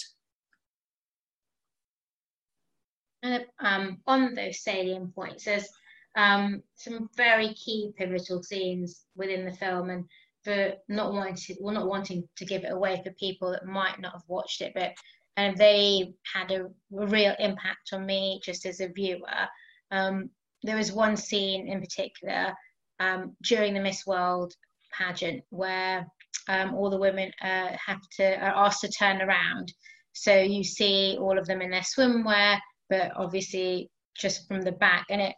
and 3.22 3.46
um, 3.60 3.98
on 4.06 4.34
those 4.34 4.62
salient 4.62 5.14
points 5.14 5.44
there's 5.44 5.68
um, 6.16 6.62
some 6.74 7.08
very 7.16 7.52
key 7.54 7.92
pivotal 7.96 8.42
scenes 8.42 9.04
within 9.16 9.44
the 9.44 9.52
film 9.52 9.90
and 9.90 10.04
for 10.46 10.74
not 10.88 11.12
wanting 11.12 11.34
to, 11.34 11.56
well, 11.60 11.74
not 11.74 11.88
wanting 11.88 12.26
to 12.36 12.44
give 12.44 12.62
it 12.62 12.72
away 12.72 13.02
for 13.02 13.10
people 13.12 13.50
that 13.50 13.66
might 13.66 14.00
not 14.00 14.12
have 14.12 14.22
watched 14.28 14.62
it, 14.62 14.72
but 14.74 14.92
and 15.36 15.54
um, 15.54 15.58
they 15.58 16.14
had 16.32 16.50
a, 16.52 16.66
real 16.90 17.34
impact 17.38 17.90
on 17.92 18.06
me 18.06 18.40
just 18.42 18.64
as 18.64 18.80
a 18.80 18.88
viewer. 18.88 19.46
Um, 19.90 20.30
there 20.62 20.76
was 20.76 20.92
one 20.92 21.16
scene 21.16 21.68
in 21.68 21.80
particular 21.80 22.54
um, 23.00 23.36
during 23.42 23.74
the 23.74 23.80
Miss 23.80 24.06
World 24.06 24.52
pageant 24.92 25.42
where 25.50 26.06
um, 26.48 26.74
all 26.74 26.90
the 26.90 26.98
women 26.98 27.30
uh, 27.42 27.76
have 27.84 28.00
to 28.18 28.38
are 28.38 28.66
asked 28.66 28.82
to 28.82 28.88
turn 28.88 29.20
around. 29.20 29.72
So 30.12 30.34
you 30.34 30.64
see 30.64 31.18
all 31.20 31.38
of 31.38 31.46
them 31.46 31.60
in 31.60 31.70
their 31.70 31.82
swimwear, 31.82 32.58
but 32.88 33.12
obviously 33.16 33.90
just 34.18 34.48
from 34.48 34.62
the 34.62 34.72
back, 34.72 35.06
and 35.10 35.20
it 35.20 35.34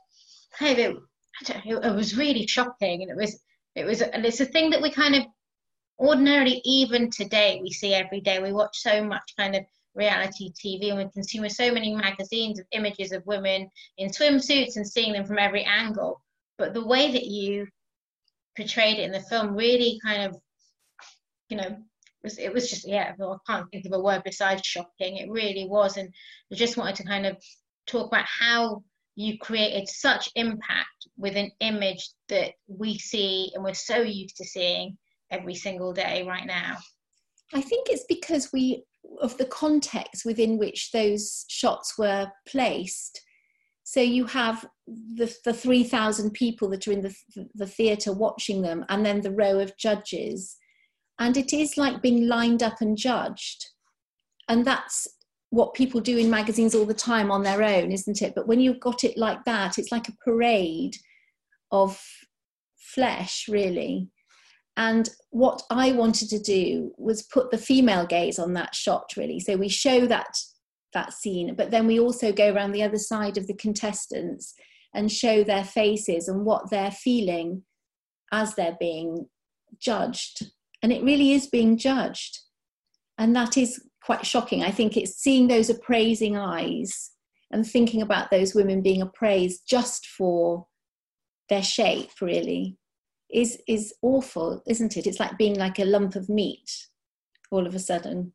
it, 0.60 0.96
it 1.66 1.94
was 1.94 2.16
really 2.16 2.46
shocking, 2.46 3.02
and 3.02 3.10
it 3.10 3.16
was 3.16 3.42
it 3.74 3.84
was, 3.84 4.02
and 4.02 4.24
it's 4.24 4.40
a 4.40 4.46
thing 4.46 4.70
that 4.70 4.82
we 4.82 4.90
kind 4.90 5.14
of 5.14 5.24
ordinarily, 5.98 6.60
even 6.64 7.10
today, 7.10 7.60
we 7.62 7.70
see 7.70 7.94
every 7.94 8.20
day. 8.20 8.40
We 8.40 8.52
watch 8.52 8.78
so 8.78 9.02
much 9.02 9.34
kind 9.36 9.56
of 9.56 9.64
reality 9.94 10.52
TV 10.52 10.90
and 10.90 10.98
we 10.98 11.08
consume 11.12 11.48
so 11.48 11.72
many 11.72 11.94
magazines 11.94 12.60
of 12.60 12.66
images 12.72 13.12
of 13.12 13.26
women 13.26 13.68
in 13.96 14.10
swimsuits 14.10 14.76
and 14.76 14.86
seeing 14.86 15.12
them 15.12 15.26
from 15.26 15.38
every 15.38 15.64
angle. 15.64 16.20
But 16.58 16.74
the 16.74 16.86
way 16.86 17.12
that 17.12 17.24
you 17.24 17.66
portrayed 18.56 18.98
it 18.98 19.04
in 19.04 19.12
the 19.12 19.20
film 19.20 19.54
really 19.54 19.98
kind 20.04 20.22
of, 20.22 20.36
you 21.48 21.56
know, 21.56 21.76
was, 22.22 22.38
it 22.38 22.52
was 22.52 22.68
just, 22.68 22.86
yeah, 22.86 23.12
well, 23.16 23.40
I 23.48 23.52
can't 23.52 23.70
think 23.70 23.86
of 23.86 23.92
a 23.92 24.00
word 24.00 24.22
besides 24.24 24.66
shocking. 24.66 25.16
It 25.16 25.30
really 25.30 25.66
was. 25.66 25.96
And 25.96 26.12
I 26.52 26.56
just 26.56 26.76
wanted 26.76 26.96
to 26.96 27.04
kind 27.04 27.26
of 27.26 27.36
talk 27.86 28.08
about 28.08 28.26
how 28.26 28.82
you 29.14 29.38
created 29.38 29.88
such 29.88 30.30
impact 30.34 31.08
with 31.16 31.36
an 31.36 31.50
image 31.60 32.10
that 32.28 32.52
we 32.66 32.98
see 32.98 33.50
and 33.54 33.64
we're 33.64 33.74
so 33.74 33.98
used 33.98 34.36
to 34.36 34.44
seeing 34.44 34.96
every 35.30 35.54
single 35.54 35.92
day 35.92 36.24
right 36.26 36.46
now? 36.46 36.76
I 37.54 37.60
think 37.60 37.88
it's 37.88 38.04
because 38.08 38.50
we 38.52 38.84
of 39.22 39.36
the 39.38 39.46
context 39.46 40.24
within 40.24 40.58
which 40.58 40.90
those 40.92 41.44
shots 41.48 41.96
were 41.96 42.30
placed. 42.46 43.20
So 43.90 44.02
you 44.02 44.26
have 44.26 44.66
the, 44.86 45.34
the 45.46 45.54
3,000 45.54 46.32
people 46.32 46.68
that 46.68 46.86
are 46.86 46.92
in 46.92 47.00
the, 47.00 47.14
the 47.54 47.66
theatre 47.66 48.12
watching 48.12 48.60
them, 48.60 48.84
and 48.90 49.04
then 49.04 49.22
the 49.22 49.30
row 49.30 49.60
of 49.60 49.78
judges. 49.78 50.58
And 51.18 51.38
it 51.38 51.54
is 51.54 51.78
like 51.78 52.02
being 52.02 52.28
lined 52.28 52.62
up 52.62 52.82
and 52.82 52.98
judged. 52.98 53.64
And 54.46 54.62
that's 54.66 55.08
what 55.48 55.72
people 55.72 56.02
do 56.02 56.18
in 56.18 56.28
magazines 56.28 56.74
all 56.74 56.84
the 56.84 56.92
time 56.92 57.30
on 57.30 57.42
their 57.42 57.62
own, 57.62 57.90
isn't 57.90 58.20
it? 58.20 58.34
But 58.34 58.46
when 58.46 58.60
you've 58.60 58.78
got 58.78 59.04
it 59.04 59.16
like 59.16 59.42
that, 59.46 59.78
it's 59.78 59.90
like 59.90 60.08
a 60.10 60.16
parade 60.22 60.94
of 61.72 61.98
flesh, 62.76 63.46
really. 63.48 64.10
And 64.76 65.08
what 65.30 65.62
I 65.70 65.92
wanted 65.92 66.28
to 66.28 66.38
do 66.38 66.92
was 66.98 67.22
put 67.22 67.50
the 67.50 67.56
female 67.56 68.04
gaze 68.04 68.38
on 68.38 68.52
that 68.52 68.74
shot, 68.74 69.14
really. 69.16 69.40
So 69.40 69.56
we 69.56 69.70
show 69.70 70.04
that 70.08 70.36
that 70.94 71.12
scene, 71.12 71.54
but 71.54 71.70
then 71.70 71.86
we 71.86 72.00
also 72.00 72.32
go 72.32 72.52
around 72.52 72.72
the 72.72 72.82
other 72.82 72.98
side 72.98 73.36
of 73.36 73.46
the 73.46 73.54
contestants 73.54 74.54
and 74.94 75.12
show 75.12 75.44
their 75.44 75.64
faces 75.64 76.28
and 76.28 76.44
what 76.44 76.70
they're 76.70 76.90
feeling 76.90 77.62
as 78.32 78.54
they're 78.54 78.76
being 78.80 79.26
judged. 79.78 80.46
And 80.82 80.92
it 80.92 81.02
really 81.02 81.32
is 81.32 81.46
being 81.46 81.76
judged. 81.76 82.38
And 83.18 83.34
that 83.36 83.56
is 83.56 83.82
quite 84.02 84.24
shocking. 84.24 84.62
I 84.62 84.70
think 84.70 84.96
it's 84.96 85.16
seeing 85.16 85.48
those 85.48 85.68
appraising 85.68 86.36
eyes 86.36 87.10
and 87.50 87.66
thinking 87.66 88.02
about 88.02 88.30
those 88.30 88.54
women 88.54 88.82
being 88.82 89.02
appraised 89.02 89.62
just 89.68 90.06
for 90.06 90.66
their 91.48 91.62
shape, 91.62 92.10
really, 92.20 92.76
is 93.30 93.60
is 93.66 93.94
awful, 94.02 94.62
isn't 94.66 94.96
it? 94.96 95.06
It's 95.06 95.20
like 95.20 95.38
being 95.38 95.58
like 95.58 95.78
a 95.78 95.84
lump 95.84 96.14
of 96.14 96.28
meat 96.28 96.70
all 97.50 97.66
of 97.66 97.74
a 97.74 97.78
sudden. 97.78 98.32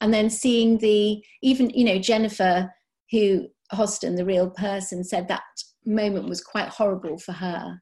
And 0.00 0.12
then 0.14 0.30
seeing 0.30 0.78
the 0.78 1.22
even, 1.42 1.70
you 1.70 1.84
know, 1.84 1.98
Jennifer, 1.98 2.72
who 3.10 3.48
Hosten, 3.72 4.16
the 4.16 4.24
real 4.24 4.50
person, 4.50 5.04
said 5.04 5.28
that 5.28 5.42
moment 5.84 6.28
was 6.28 6.42
quite 6.42 6.68
horrible 6.68 7.18
for 7.18 7.32
her. 7.32 7.80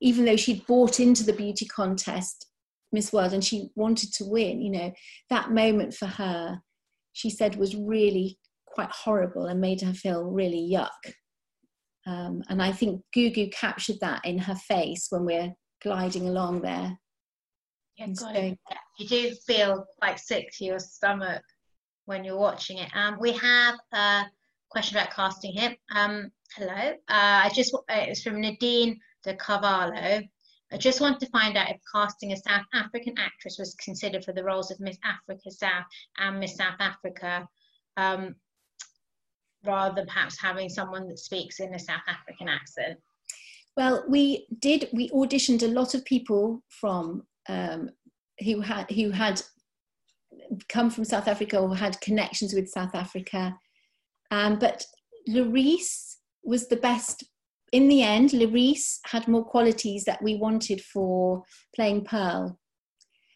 Even 0.00 0.24
though 0.24 0.36
she'd 0.36 0.66
bought 0.66 0.98
into 0.98 1.22
the 1.22 1.32
beauty 1.32 1.66
contest 1.66 2.46
Miss 2.90 3.12
World 3.12 3.32
and 3.32 3.44
she 3.44 3.70
wanted 3.74 4.12
to 4.14 4.24
win, 4.24 4.60
you 4.60 4.70
know, 4.70 4.92
that 5.30 5.52
moment 5.52 5.94
for 5.94 6.06
her, 6.06 6.60
she 7.12 7.30
said 7.30 7.56
was 7.56 7.76
really 7.76 8.38
quite 8.66 8.90
horrible 8.90 9.46
and 9.46 9.60
made 9.60 9.80
her 9.82 9.94
feel 9.94 10.24
really 10.24 10.70
yuck. 10.72 11.12
Um, 12.06 12.42
and 12.48 12.60
I 12.60 12.72
think 12.72 13.02
Gugu 13.16 13.52
captured 13.52 13.98
that 14.00 14.24
in 14.24 14.38
her 14.38 14.56
face 14.56 15.06
when 15.10 15.24
we're 15.24 15.52
gliding 15.82 16.28
along 16.28 16.62
there. 16.62 16.98
Yeah, 17.96 18.06
so, 18.14 18.56
you 18.98 19.08
do 19.08 19.34
feel 19.46 19.84
quite 20.00 20.18
sick 20.18 20.48
to 20.58 20.64
your 20.64 20.78
stomach 20.78 21.42
when 22.12 22.24
you're 22.24 22.38
watching 22.38 22.76
it. 22.76 22.90
Um, 22.94 23.16
we 23.18 23.32
have 23.32 23.76
a 23.92 24.24
question 24.68 24.98
about 24.98 25.14
casting 25.14 25.52
here. 25.52 25.74
Um, 25.94 26.30
hello, 26.56 26.90
uh, 27.08 27.40
I 27.44 27.50
just 27.54 27.74
uh, 27.74 27.80
it's 27.88 28.22
from 28.22 28.40
Nadine 28.40 29.00
de 29.24 29.34
Carvalho. 29.34 30.20
I 30.70 30.76
just 30.76 31.00
want 31.00 31.20
to 31.20 31.30
find 31.30 31.56
out 31.56 31.70
if 31.70 31.78
casting 31.90 32.32
a 32.32 32.36
South 32.36 32.66
African 32.74 33.14
actress 33.18 33.56
was 33.58 33.74
considered 33.76 34.24
for 34.24 34.32
the 34.32 34.44
roles 34.44 34.70
of 34.70 34.78
Miss 34.78 34.98
Africa 35.04 35.50
South 35.50 35.84
and 36.18 36.38
Miss 36.38 36.56
South 36.56 36.76
Africa, 36.80 37.48
um, 37.96 38.34
rather 39.64 39.94
than 39.94 40.06
perhaps 40.06 40.38
having 40.38 40.68
someone 40.68 41.08
that 41.08 41.18
speaks 41.18 41.60
in 41.60 41.74
a 41.74 41.78
South 41.78 42.06
African 42.06 42.46
accent. 42.46 42.98
Well, 43.74 44.04
we 44.06 44.46
did. 44.58 44.90
We 44.92 45.08
auditioned 45.10 45.62
a 45.62 45.68
lot 45.68 45.94
of 45.94 46.04
people 46.04 46.62
from 46.68 47.22
um, 47.48 47.88
who 48.44 48.60
had 48.60 48.90
who 48.90 49.10
had 49.10 49.40
come 50.68 50.90
from 50.90 51.04
South 51.04 51.28
Africa 51.28 51.58
or 51.58 51.76
had 51.76 52.00
connections 52.00 52.54
with 52.54 52.68
South 52.68 52.94
Africa, 52.94 53.56
um, 54.30 54.58
but 54.58 54.84
Loreece 55.28 56.16
was 56.44 56.68
the 56.68 56.76
best 56.76 57.24
in 57.72 57.88
the 57.88 58.02
end, 58.02 58.30
Loreece 58.30 58.98
had 59.06 59.26
more 59.26 59.44
qualities 59.44 60.04
that 60.04 60.22
we 60.22 60.36
wanted 60.36 60.82
for 60.82 61.42
playing 61.74 62.04
Pearl. 62.04 62.58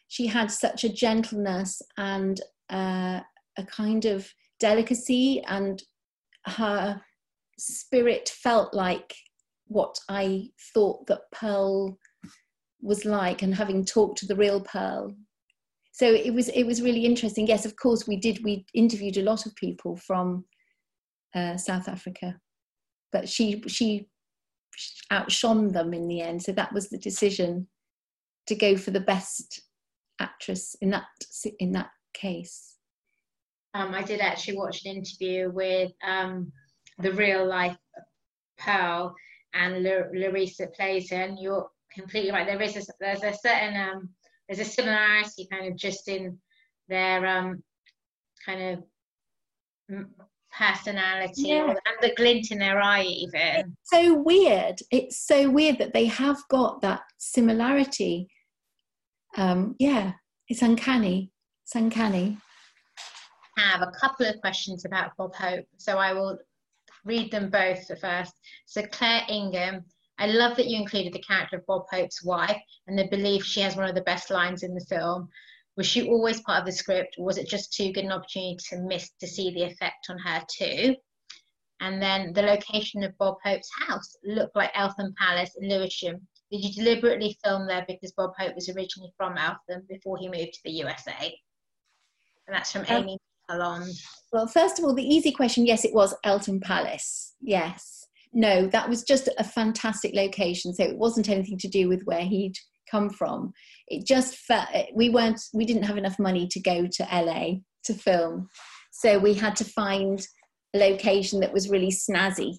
She 0.09 0.27
had 0.27 0.51
such 0.51 0.85
a 0.85 0.93
gentleness 0.93 1.81
and 1.97 2.41
uh, 2.71 3.21
a 3.57 3.65
kind 3.67 4.05
of 4.05 4.31
delicacy, 4.61 5.43
and 5.49 5.83
her 6.45 7.01
spirit 7.59 8.29
felt 8.29 8.75
like 8.75 9.15
what 9.69 9.99
I 10.09 10.51
thought 10.75 11.07
that 11.07 11.23
Pearl 11.33 11.99
was 12.83 13.07
like, 13.07 13.41
and 13.41 13.55
having 13.55 13.87
talked 13.87 14.19
to 14.19 14.27
the 14.27 14.37
real 14.37 14.61
Pearl. 14.61 15.17
So 15.97 16.13
it 16.13 16.35
was 16.35 16.51
it 16.51 16.65
was 16.65 16.83
really 16.83 17.07
interesting. 17.07 17.47
Yes, 17.47 17.65
of 17.65 17.75
course 17.77 18.07
we 18.07 18.19
did. 18.19 18.45
We 18.45 18.67
interviewed 18.75 19.17
a 19.17 19.23
lot 19.23 19.47
of 19.47 19.57
people 19.57 19.97
from 19.97 20.45
uh, 21.35 21.57
South 21.57 21.89
Africa, 21.89 22.39
but 23.13 23.27
she 23.31 23.63
she 23.67 24.11
outshone 25.11 25.73
them 25.73 25.95
in 25.95 26.07
the 26.07 26.21
end. 26.21 26.43
So 26.43 26.53
that 26.53 26.71
was 26.75 26.91
the 26.91 26.99
decision 26.99 27.67
to 28.47 28.55
go 28.55 28.77
for 28.77 28.91
the 28.91 29.01
best 29.01 29.63
actress 30.21 30.77
in 30.83 30.91
that 30.91 31.07
in 31.61 31.73
that 31.73 31.89
case. 32.13 32.77
Um, 33.73 33.95
I 33.95 34.03
did 34.03 34.21
actually 34.21 34.59
watch 34.59 34.85
an 34.85 34.97
interview 34.97 35.51
with 35.51 35.93
um, 36.07 36.53
the 36.99 37.13
real 37.13 37.47
life 37.47 37.79
Pearl 38.59 39.15
and 39.55 39.83
Larissa 39.83 40.67
plays 40.77 41.09
her, 41.09 41.23
and 41.23 41.39
you're 41.39 41.71
completely 41.95 42.33
right. 42.33 42.47
There 42.47 42.61
is 42.61 42.77
a, 42.77 42.83
there's 43.01 43.23
a 43.23 43.33
certain 43.33 43.81
um, 43.81 44.11
there's 44.49 44.61
a 44.61 44.71
similarity 44.71 45.49
kind 45.51 45.67
of 45.67 45.77
just 45.77 46.09
in 46.09 46.39
their 46.89 47.27
um, 47.27 47.63
kind 48.45 48.79
of 49.91 50.05
personality 50.57 51.49
yeah. 51.49 51.69
and 51.69 51.79
the 52.01 52.15
glint 52.17 52.51
in 52.51 52.59
their 52.59 52.81
eye 52.81 53.03
even. 53.03 53.75
It's 53.83 53.91
so 53.93 54.15
weird. 54.15 54.81
It's 54.91 55.19
so 55.19 55.51
weird 55.51 55.79
that 55.79 55.93
they 55.93 56.07
have 56.07 56.39
got 56.49 56.81
that 56.83 57.03
similarity. 57.19 58.29
Um 59.37 59.75
yeah 59.79 60.13
it's 60.49 60.63
uncanny. 60.63 61.31
It's 61.65 61.75
uncanny. 61.75 62.39
I 63.59 63.61
have 63.61 63.83
a 63.83 63.93
couple 64.01 64.27
of 64.27 64.41
questions 64.41 64.85
about 64.85 65.17
bob 65.17 65.35
hope 65.35 65.65
so 65.77 65.99
i 65.99 66.13
will 66.13 66.39
read 67.05 67.31
them 67.31 67.51
both 67.51 67.87
first. 68.01 68.33
So 68.67 68.83
claire 68.87 69.23
ingham 69.29 69.85
I 70.19 70.27
love 70.27 70.57
that 70.57 70.67
you 70.67 70.79
included 70.81 71.13
the 71.13 71.23
character 71.23 71.57
of 71.57 71.67
Bob 71.67 71.85
Hope's 71.91 72.25
wife 72.25 72.61
and 72.87 72.99
the 72.99 73.09
belief 73.09 73.45
she 73.45 73.61
has 73.61 73.77
one 73.77 73.89
of 73.89 73.95
the 73.95 74.01
best 74.03 74.31
lines 74.31 74.63
in 74.63 74.75
the 74.75 74.87
film. 74.89 75.29
Was 75.77 75.87
she 75.87 76.09
always 76.09 76.41
part 76.41 76.61
of 76.61 76.67
the 76.67 76.73
script, 76.73 77.17
or 77.19 77.27
was 77.27 77.37
it 77.37 77.49
just 77.49 77.73
too 77.73 77.93
good 77.93 78.05
an 78.05 78.13
opportunity 78.13 78.57
to 78.71 78.79
miss 78.79 79.11
to 79.21 79.27
see 79.27 79.51
the 79.51 79.65
effect 79.65 80.07
on 80.09 80.19
her 80.19 80.43
too? 80.51 80.97
And 81.81 82.01
then 82.01 82.33
the 82.33 82.43
location 82.43 83.03
of 83.03 83.17
Bob 83.19 83.37
Hope's 83.45 83.69
house 83.87 84.17
looked 84.25 84.57
like 84.57 84.71
Eltham 84.75 85.15
Palace 85.19 85.55
in 85.61 85.69
Lewisham. 85.69 86.27
Did 86.51 86.65
you 86.65 86.73
deliberately 86.73 87.37
film 87.45 87.67
there 87.67 87.85
because 87.87 88.13
Bob 88.13 88.31
Hope 88.39 88.55
was 88.55 88.71
originally 88.71 89.13
from 89.19 89.37
Eltham 89.37 89.85
before 89.89 90.17
he 90.17 90.29
moved 90.29 90.55
to 90.55 90.61
the 90.65 90.71
USA? 90.71 91.39
And 92.47 92.57
that's 92.57 92.73
from 92.73 92.83
um, 92.83 92.87
Amy 92.89 93.19
Alon. 93.51 93.91
Well, 94.33 94.47
first 94.47 94.79
of 94.79 94.85
all, 94.85 94.95
the 94.95 95.03
easy 95.03 95.33
question 95.33 95.67
yes, 95.67 95.85
it 95.85 95.93
was 95.93 96.15
Eltham 96.25 96.61
Palace. 96.61 97.35
Yes. 97.41 97.96
No, 98.37 98.67
that 98.67 98.87
was 98.87 99.03
just 99.03 99.31
a 99.39 99.45
fantastic 99.45 100.15
location. 100.15 100.75
So 100.75 100.85
it 100.85 100.99
wasn't 100.99 101.31
anything 101.31 101.57
to 101.57 101.69
do 101.69 101.89
with 101.89 102.03
where 102.05 102.21
he'd 102.21 102.53
come 102.91 103.09
from. 103.09 103.55
It 103.89 104.07
just 104.07 104.37
felt 104.37 104.69
we 104.95 105.09
weren't 105.09 105.41
we 105.55 105.65
didn't 105.65 105.85
have 105.85 105.97
enough 105.97 106.19
money 106.19 106.47
to 106.49 106.61
go 106.61 106.87
to 106.87 107.09
LA 107.11 107.61
to 107.85 107.95
film, 107.95 108.49
so 108.93 109.19
we 109.19 109.33
had 109.33 109.57
to 109.57 109.65
find 109.65 110.21
a 110.75 110.79
location 110.79 111.41
that 111.41 111.53
was 111.53 111.71
really 111.71 111.91
snazzy 111.91 112.57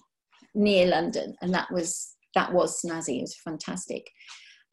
near 0.52 0.88
London, 0.88 1.36
and 1.42 1.54
that 1.54 1.68
was 1.72 2.16
that 2.34 2.52
was 2.52 2.82
snazzy. 2.84 3.18
It 3.18 3.22
was 3.22 3.36
fantastic, 3.44 4.04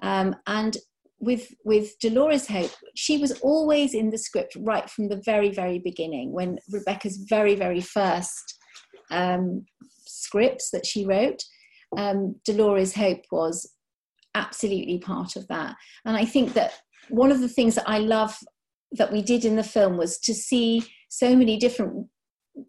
um, 0.01 0.35
and 0.47 0.75
with 1.19 1.53
with 1.65 1.99
Dolores 1.99 2.47
Hope, 2.47 2.71
she 2.95 3.19
was 3.19 3.39
always 3.41 3.93
in 3.93 4.09
the 4.09 4.17
script 4.17 4.57
right 4.59 4.89
from 4.89 5.09
the 5.09 5.21
very 5.23 5.51
very 5.51 5.77
beginning. 5.77 6.33
When 6.33 6.57
Rebecca's 6.71 7.17
very 7.29 7.53
very 7.53 7.81
first 7.81 8.55
um, 9.11 9.65
scripts 10.25 10.69
that 10.71 10.85
she 10.85 11.05
wrote, 11.05 11.43
um, 11.97 12.35
Dolores 12.45 12.95
Hope 12.95 13.23
was 13.31 13.71
absolutely 14.33 14.99
part 14.99 15.35
of 15.35 15.47
that. 15.47 15.75
And 16.05 16.17
I 16.17 16.25
think 16.25 16.53
that 16.53 16.73
one 17.09 17.31
of 17.31 17.39
the 17.39 17.49
things 17.49 17.75
that 17.75 17.89
I 17.89 17.99
love 17.99 18.37
that 18.91 19.11
we 19.11 19.21
did 19.21 19.45
in 19.45 19.55
the 19.55 19.63
film 19.63 19.97
was 19.97 20.17
to 20.19 20.33
see 20.33 20.85
so 21.09 21.35
many 21.35 21.57
different 21.57 22.07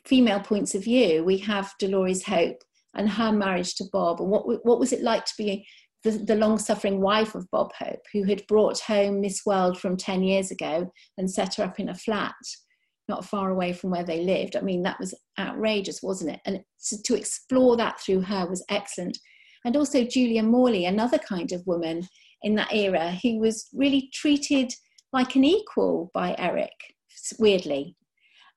female 0.04 0.40
points 0.40 0.74
of 0.74 0.84
view. 0.84 1.24
We 1.24 1.38
have 1.38 1.74
Dolores 1.78 2.24
Hope 2.24 2.62
and 2.94 3.08
her 3.08 3.32
marriage 3.32 3.74
to 3.76 3.84
Bob, 3.92 4.20
and 4.20 4.30
what 4.30 4.46
what 4.64 4.80
was 4.80 4.92
it 4.92 5.02
like 5.02 5.24
to 5.26 5.34
be 5.36 5.66
the, 6.02 6.12
the 6.12 6.36
long 6.36 6.58
suffering 6.58 7.00
wife 7.00 7.34
of 7.34 7.50
Bob 7.50 7.72
Hope, 7.78 8.00
who 8.12 8.24
had 8.24 8.46
brought 8.46 8.78
home 8.80 9.20
Miss 9.20 9.44
World 9.44 9.78
from 9.78 9.96
10 9.96 10.22
years 10.22 10.50
ago 10.50 10.92
and 11.18 11.30
set 11.30 11.56
her 11.56 11.64
up 11.64 11.80
in 11.80 11.88
a 11.88 11.94
flat 11.94 12.34
not 13.08 13.24
far 13.24 13.50
away 13.50 13.72
from 13.72 13.90
where 13.90 14.04
they 14.04 14.22
lived. 14.22 14.56
I 14.56 14.60
mean, 14.60 14.82
that 14.82 14.98
was 14.98 15.14
outrageous, 15.38 16.02
wasn't 16.02 16.32
it? 16.32 16.40
And 16.44 16.62
to, 17.04 17.14
explore 17.14 17.76
that 17.76 18.00
through 18.00 18.22
her 18.22 18.46
was 18.46 18.64
excellent 18.68 19.18
and 19.66 19.76
also 19.76 20.04
Julia 20.04 20.44
Morley, 20.44 20.86
another 20.86 21.18
kind 21.18 21.50
of 21.50 21.66
woman 21.66 22.08
in 22.42 22.54
that 22.54 22.72
era 22.72 23.18
who 23.22 23.40
was 23.40 23.68
really 23.74 24.08
treated 24.14 24.72
like 25.12 25.34
an 25.34 25.42
equal 25.42 26.10
by 26.14 26.36
Eric, 26.38 26.70
weirdly. 27.40 27.96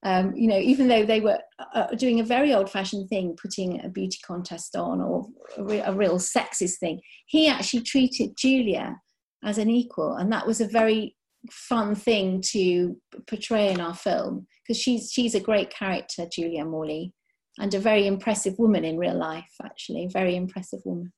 Um, 0.04 0.34
you 0.36 0.48
know, 0.48 0.60
even 0.60 0.88
though 0.88 1.06
they 1.06 1.20
were 1.20 1.40
uh, 1.74 1.88
doing 1.96 2.20
a 2.20 2.24
very 2.24 2.54
old 2.54 2.70
fashioned 2.70 3.10
thing, 3.10 3.36
putting 3.42 3.84
a 3.84 3.90
beauty 3.90 4.20
contest 4.26 4.76
on 4.76 5.02
or 5.02 5.26
a, 5.58 5.64
re- 5.64 5.80
a 5.80 5.94
real 5.94 6.20
sexist 6.20 6.78
thing, 6.80 7.02
he 7.26 7.48
actually 7.48 7.82
treated 7.82 8.38
Julia 8.38 8.96
as 9.44 9.58
an 9.58 9.70
equal. 9.70 10.14
And 10.14 10.32
that 10.32 10.46
was 10.46 10.62
a 10.62 10.68
very 10.68 11.16
fun 11.52 11.96
thing 11.96 12.42
to 12.42 12.98
portray 13.28 13.72
in 13.72 13.80
our 13.80 13.96
film 13.96 14.46
because 14.62 14.82
she's 14.82 15.12
she's 15.12 15.36
a 15.36 15.40
great 15.40 15.70
character, 15.70 16.28
Julia 16.32 16.66
Morley 16.66 17.14
and 17.60 17.74
a 17.74 17.80
very 17.80 18.08
impressive 18.08 18.58
woman 18.58 18.86
in 18.86 18.98
real 18.98 19.18
life, 19.18 19.52
actually, 19.64 20.08
very 20.08 20.36
impressive 20.36 20.80
woman. 20.86 21.12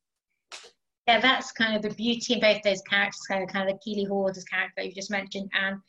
Yeah, 1.08 1.20
that's 1.20 1.52
kind 1.52 1.76
of 1.76 1.82
the 1.84 1.96
beauty 1.96 2.34
in 2.34 2.40
both 2.40 2.62
those 2.64 2.82
characters, 2.82 3.22
kind 3.28 3.44
of, 3.44 3.50
kind 3.50 3.70
of 3.70 3.76
the 3.76 3.80
Keeley 3.84 4.06
Hawes' 4.06 4.44
character 4.44 4.82
you 4.84 4.94
just 4.94 5.12
mentioned, 5.12 5.50
and 5.54 5.80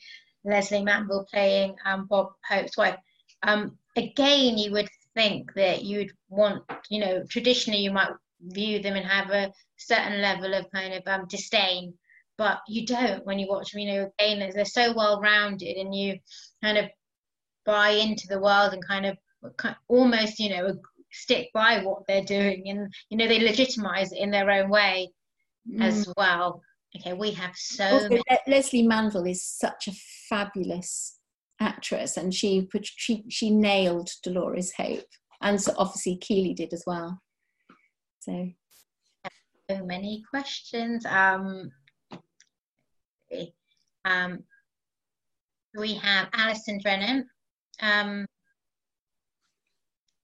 Lesley 0.45 0.83
Manville 0.83 1.25
playing 1.31 1.75
um, 1.85 2.07
Bob 2.07 2.33
Hope's 2.47 2.77
wife. 2.77 2.97
Um, 3.43 3.77
again, 3.95 4.57
you 4.57 4.71
would 4.71 4.89
think 5.15 5.53
that 5.55 5.83
you'd 5.83 6.11
want, 6.29 6.63
you 6.89 6.99
know, 6.99 7.23
traditionally 7.29 7.81
you 7.81 7.91
might 7.91 8.11
view 8.41 8.79
them 8.79 8.95
and 8.95 9.05
have 9.05 9.29
a 9.29 9.51
certain 9.77 10.21
level 10.21 10.53
of 10.53 10.69
kind 10.71 10.93
of 10.93 11.03
um, 11.07 11.27
disdain, 11.27 11.93
but 12.37 12.59
you 12.67 12.85
don't 12.85 13.25
when 13.25 13.39
you 13.39 13.47
watch 13.47 13.71
them. 13.71 13.81
You 13.81 13.93
know, 13.93 14.11
again, 14.19 14.51
they're 14.53 14.65
so 14.65 14.93
well 14.93 15.21
rounded, 15.21 15.77
and 15.77 15.93
you 15.93 16.17
kind 16.63 16.77
of 16.77 16.85
buy 17.65 17.89
into 17.89 18.27
the 18.27 18.39
world 18.39 18.73
and 18.73 18.85
kind 18.85 19.05
of 19.05 19.17
almost 19.87 20.39
you 20.39 20.49
know 20.49 20.73
stick 21.11 21.49
by 21.53 21.79
what 21.83 22.01
they're 22.07 22.23
doing 22.23 22.63
and 22.67 22.93
you 23.09 23.17
know 23.17 23.27
they 23.27 23.39
legitimize 23.39 24.11
it 24.11 24.19
in 24.19 24.31
their 24.31 24.49
own 24.49 24.69
way 24.69 25.09
mm. 25.69 25.81
as 25.81 26.11
well 26.17 26.61
okay 26.95 27.13
we 27.13 27.31
have 27.31 27.55
so 27.55 27.85
also, 27.85 28.09
many- 28.09 28.23
lesley 28.47 28.83
manville 28.83 29.25
is 29.25 29.43
such 29.43 29.87
a 29.87 29.91
fabulous 30.29 31.19
actress 31.59 32.17
and 32.17 32.33
she 32.33 32.67
she 32.83 33.23
she 33.29 33.49
nailed 33.49 34.09
dolores 34.23 34.73
hope 34.75 35.05
and 35.41 35.61
so 35.61 35.73
obviously 35.77 36.17
keeley 36.17 36.53
did 36.53 36.73
as 36.73 36.83
well 36.87 37.21
so 38.19 38.49
so 39.69 39.85
many 39.85 40.23
questions 40.29 41.05
um 41.05 41.71
um 44.05 44.43
we 45.77 45.93
have 45.95 46.29
alison 46.33 46.79
drennan 46.81 47.25
um 47.81 48.25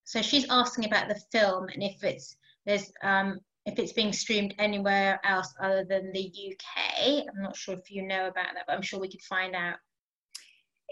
so 0.03 0.21
she's 0.21 0.47
asking 0.49 0.85
about 0.85 1.07
the 1.07 1.21
film 1.31 1.67
and 1.73 1.83
if 1.83 2.03
it's 2.03 2.35
there's 2.65 2.91
um, 3.03 3.39
if 3.65 3.77
it's 3.79 3.93
being 3.93 4.13
streamed 4.13 4.53
anywhere 4.59 5.19
else 5.23 5.53
other 5.61 5.83
than 5.83 6.11
the 6.11 6.31
UK. 6.51 7.25
I'm 7.27 7.41
not 7.41 7.55
sure 7.55 7.75
if 7.75 7.91
you 7.91 8.07
know 8.07 8.27
about 8.27 8.53
that, 8.53 8.65
but 8.67 8.73
I'm 8.73 8.81
sure 8.81 8.99
we 8.99 9.09
could 9.09 9.21
find 9.21 9.55
out. 9.55 9.75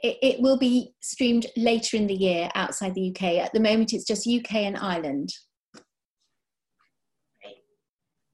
It, 0.03 0.17
it 0.21 0.41
will 0.41 0.57
be 0.57 0.93
streamed 1.01 1.47
later 1.55 1.97
in 1.97 2.07
the 2.07 2.13
year 2.13 2.49
outside 2.53 2.93
the 2.93 3.09
UK. 3.09 3.43
At 3.43 3.53
the 3.53 3.59
moment, 3.59 3.93
it's 3.93 4.05
just 4.05 4.27
UK 4.27 4.55
and 4.55 4.77
Ireland. 4.77 5.29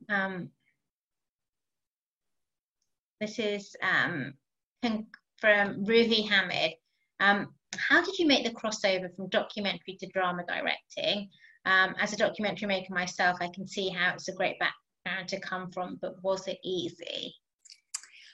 Um, 0.10 0.50
this 3.24 3.40
is 3.40 3.76
um, 3.82 4.34
from 5.40 5.86
Ruhi 5.86 6.30
Hamid. 6.30 6.74
Um, 7.20 7.54
how 7.78 8.04
did 8.04 8.20
you 8.20 8.28
make 8.28 8.44
the 8.44 8.52
crossover 8.52 9.14
from 9.16 9.30
documentary 9.30 9.96
to 10.00 10.08
drama 10.08 10.44
directing? 10.46 11.30
Um, 11.66 11.96
as 12.02 12.12
a 12.12 12.18
documentary 12.18 12.68
maker 12.68 12.94
myself, 12.94 13.38
I 13.40 13.48
can 13.48 13.66
see 13.68 13.90
how 13.90 14.14
it's 14.14 14.28
a 14.28 14.34
great 14.34 14.58
background 14.60 15.30
to 15.30 15.40
come 15.40 15.72
from, 15.72 15.98
but 16.02 16.22
was 16.22 16.48
it 16.48 16.58
easy? 16.66 17.34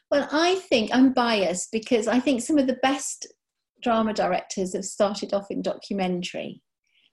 Well, 0.09 0.27
I 0.31 0.55
think 0.55 0.89
I'm 0.91 1.13
biased 1.13 1.71
because 1.71 2.07
I 2.07 2.19
think 2.19 2.41
some 2.41 2.57
of 2.57 2.65
the 2.65 2.79
best 2.81 3.27
drama 3.83 4.13
directors 4.13 4.73
have 4.73 4.85
started 4.85 5.33
off 5.33 5.51
in 5.51 5.61
documentary, 5.61 6.63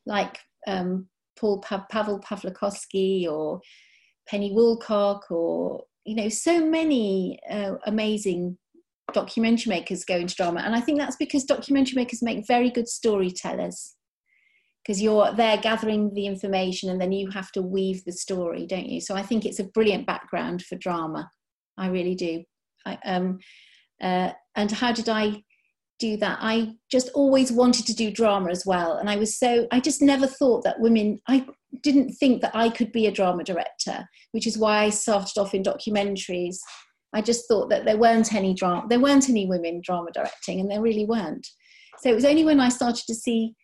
like 0.07 0.39
um, 0.67 1.09
Paul 1.39 1.61
pa- 1.61 1.87
Pavel 1.91 2.21
Pawlikowski 2.21 3.29
or 3.31 3.61
Penny 4.27 4.51
Woolcock, 4.51 5.31
or 5.31 5.85
you 6.07 6.15
know, 6.15 6.29
so 6.29 6.65
many 6.65 7.39
uh, 7.51 7.75
amazing 7.85 8.57
documentary 9.13 9.71
makers 9.71 10.05
go 10.05 10.17
into 10.17 10.35
drama. 10.35 10.61
And 10.61 10.75
i 10.75 10.81
think 10.81 10.99
that's 10.99 11.17
because 11.17 11.45
documentary 11.45 11.97
makers 11.97 12.23
make 12.23 12.47
very 12.47 12.71
good 12.71 12.89
storytellers 12.89 13.95
because 14.83 15.03
you're 15.03 15.33
there 15.33 15.57
gathering 15.57 16.13
the 16.15 16.27
information 16.27 16.91
and 16.91 17.01
then 17.01 17.13
you 17.13 17.31
have 17.31 17.51
to 17.53 17.63
weave 17.63 18.05
the 18.05 18.13
story 18.13 18.67
don't 18.67 18.87
you? 18.89 19.01
So 19.01 19.15
i 19.15 19.23
think 19.23 19.45
it's 19.45 19.61
a 19.61 19.65
brilliant 19.65 20.07
background 20.07 20.63
for 20.63 20.77
drama. 20.77 21.31
I 21.79 21.89
really 21.89 22.15
do. 22.15 22.43
I, 22.87 22.99
um, 23.05 23.39
uh, 24.01 24.33
and 24.55 24.71
how 24.71 24.93
did 24.93 25.09
i 25.09 25.43
do 25.99 26.17
that. 26.19 26.39
I 26.41 26.73
just 26.91 27.11
always 27.15 27.51
wanted 27.51 27.87
to 27.87 27.95
do 27.95 28.11
drama 28.11 28.51
as 28.51 28.65
well. 28.67 28.99
And 28.99 29.09
i 29.09 29.17
was 29.17 29.39
so 29.39 29.67
i 29.71 29.81
just 29.81 30.03
never 30.03 30.27
thought 30.27 30.65
that 30.65 30.81
women 30.81 31.19
i 31.29 31.47
didn't 31.83 32.13
think 32.15 32.43
that 32.43 32.55
i 32.55 32.69
could 32.69 32.93
be 32.93 33.07
a 33.07 33.13
drama 33.13 33.45
director 33.45 34.09
which 34.33 34.47
is 34.47 34.57
why 34.57 34.85
i 34.85 34.91
started 34.91 35.39
off 35.39 35.55
in 35.55 35.63
documentaries. 35.63 36.57
I 37.13 37.23
just 37.23 37.49
thought 37.49 37.71
that 37.71 37.87
there 37.87 37.97
weren't 37.97 38.35
any 38.35 38.53
drama, 38.53 38.87
there 38.89 39.01
weren't 39.01 39.31
any 39.31 39.47
women 39.47 39.81
drama 39.83 40.11
directing, 40.13 40.61
and 40.61 40.71
there 40.71 40.83
really 40.83 41.07
weren't. 41.07 41.47
So 42.01 42.11
it 42.11 42.15
was 42.15 42.27
only 42.27 42.45
when 42.45 42.61
I 42.61 42.69
started 42.69 43.05
to 43.07 43.15
see 43.15 43.55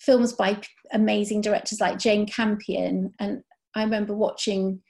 films 0.00 0.32
by 0.32 0.58
amazing 0.92 1.42
directors 1.42 1.80
like 1.80 1.98
Jane 1.98 2.26
Campion, 2.26 3.12
and 3.20 3.42
I 3.74 3.82
remember 3.82 4.14
watching 4.14 4.80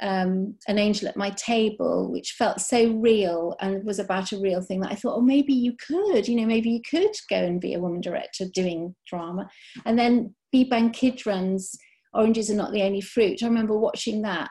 um, 0.00 0.54
An 0.66 0.78
Angel 0.78 1.08
at 1.08 1.16
My 1.16 1.30
Table, 1.30 2.10
which 2.10 2.32
felt 2.32 2.60
so 2.60 2.92
real 2.94 3.56
and 3.60 3.84
was 3.84 3.98
about 3.98 4.32
a 4.32 4.40
real 4.40 4.60
thing 4.60 4.80
that 4.80 4.92
I 4.92 4.94
thought, 4.94 5.16
oh, 5.16 5.22
maybe 5.22 5.52
you 5.52 5.74
could, 5.86 6.26
you 6.26 6.36
know, 6.36 6.46
maybe 6.46 6.70
you 6.70 6.80
could 6.88 7.12
go 7.28 7.36
and 7.36 7.60
be 7.60 7.74
a 7.74 7.80
woman 7.80 8.00
director 8.00 8.46
doing 8.52 8.94
drama. 9.06 9.48
And 9.84 9.98
then 9.98 10.34
Beeban 10.54 10.92
Kidron's 10.94 11.76
Oranges 12.14 12.50
Are 12.50 12.54
Not 12.54 12.72
the 12.72 12.82
Only 12.82 13.00
Fruit. 13.00 13.42
I 13.42 13.46
remember 13.46 13.76
watching 13.78 14.22
that 14.22 14.48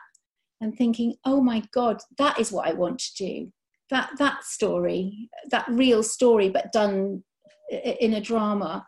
and 0.60 0.74
thinking, 0.76 1.14
oh 1.24 1.40
my 1.40 1.62
God, 1.72 1.98
that 2.18 2.38
is 2.38 2.52
what 2.52 2.68
I 2.68 2.72
want 2.72 2.98
to 3.00 3.14
do. 3.24 3.52
That, 3.90 4.10
that 4.18 4.44
story, 4.44 5.28
that 5.50 5.66
real 5.68 6.02
story, 6.02 6.48
but 6.48 6.72
done 6.72 7.24
in 7.70 8.14
a 8.14 8.20
drama. 8.20 8.84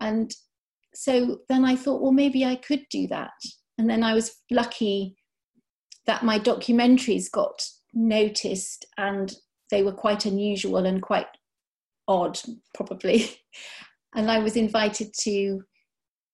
And 0.00 0.32
so 0.94 1.38
then 1.48 1.64
I 1.64 1.74
thought, 1.74 2.00
well, 2.00 2.12
maybe 2.12 2.44
I 2.44 2.56
could 2.56 2.84
do 2.90 3.06
that. 3.08 3.32
And 3.78 3.88
then 3.88 4.02
I 4.02 4.14
was 4.14 4.36
lucky 4.50 5.16
that 6.06 6.24
my 6.24 6.38
documentaries 6.38 7.30
got 7.30 7.62
noticed 7.94 8.86
and 8.96 9.34
they 9.70 9.82
were 9.82 9.92
quite 9.92 10.26
unusual 10.26 10.86
and 10.86 11.02
quite 11.02 11.26
odd, 12.08 12.38
probably. 12.74 13.30
and 14.14 14.30
I 14.30 14.38
was 14.38 14.56
invited 14.56 15.12
to 15.20 15.62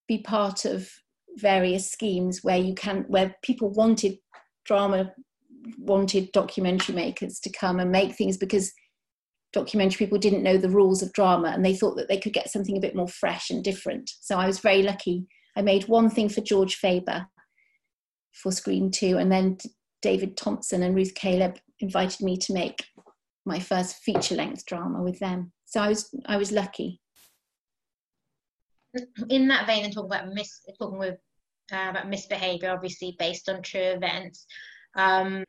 be 0.08 0.18
part 0.18 0.64
of 0.64 0.90
various 1.36 1.90
schemes 1.90 2.42
where 2.42 2.56
you 2.56 2.74
can 2.74 3.04
where 3.08 3.34
people 3.42 3.68
wanted 3.70 4.16
drama 4.64 5.12
wanted 5.78 6.32
documentary 6.32 6.94
makers 6.94 7.38
to 7.40 7.50
come 7.50 7.78
and 7.78 7.90
make 7.90 8.14
things 8.14 8.36
because 8.36 8.72
documentary 9.52 9.98
people 9.98 10.18
didn't 10.18 10.42
know 10.42 10.56
the 10.56 10.70
rules 10.70 11.02
of 11.02 11.12
drama 11.12 11.48
and 11.48 11.64
they 11.64 11.74
thought 11.74 11.96
that 11.96 12.08
they 12.08 12.18
could 12.18 12.32
get 12.32 12.50
something 12.50 12.76
a 12.76 12.80
bit 12.80 12.94
more 12.94 13.08
fresh 13.08 13.50
and 13.50 13.64
different. 13.64 14.10
So 14.20 14.38
I 14.38 14.46
was 14.46 14.60
very 14.60 14.82
lucky. 14.82 15.26
I 15.56 15.62
made 15.62 15.88
one 15.88 16.10
thing 16.10 16.28
for 16.28 16.40
George 16.40 16.76
Faber 16.76 17.26
for 18.36 18.52
Screen 18.52 18.90
2, 18.90 19.18
and 19.18 19.30
then 19.32 19.58
David 20.02 20.36
Thompson 20.36 20.82
and 20.82 20.94
Ruth 20.94 21.14
Caleb 21.14 21.58
invited 21.80 22.20
me 22.24 22.36
to 22.38 22.52
make 22.52 22.84
my 23.44 23.58
first 23.58 23.96
feature 23.96 24.34
length 24.34 24.66
drama 24.66 25.02
with 25.02 25.18
them. 25.18 25.52
So 25.64 25.80
I 25.80 25.88
was 25.88 26.14
I 26.26 26.36
was 26.36 26.52
lucky. 26.52 27.00
In 29.28 29.48
that 29.48 29.66
vein, 29.66 29.84
and 29.84 29.92
talking 29.92 30.10
about 30.10 30.32
mis 30.32 30.62
talking 30.78 30.98
with 30.98 31.18
uh, 31.72 31.88
about 31.90 32.08
misbehavior, 32.08 32.70
obviously 32.70 33.16
based 33.18 33.48
on 33.48 33.62
true 33.62 33.80
events, 33.80 34.46
um, 34.96 35.44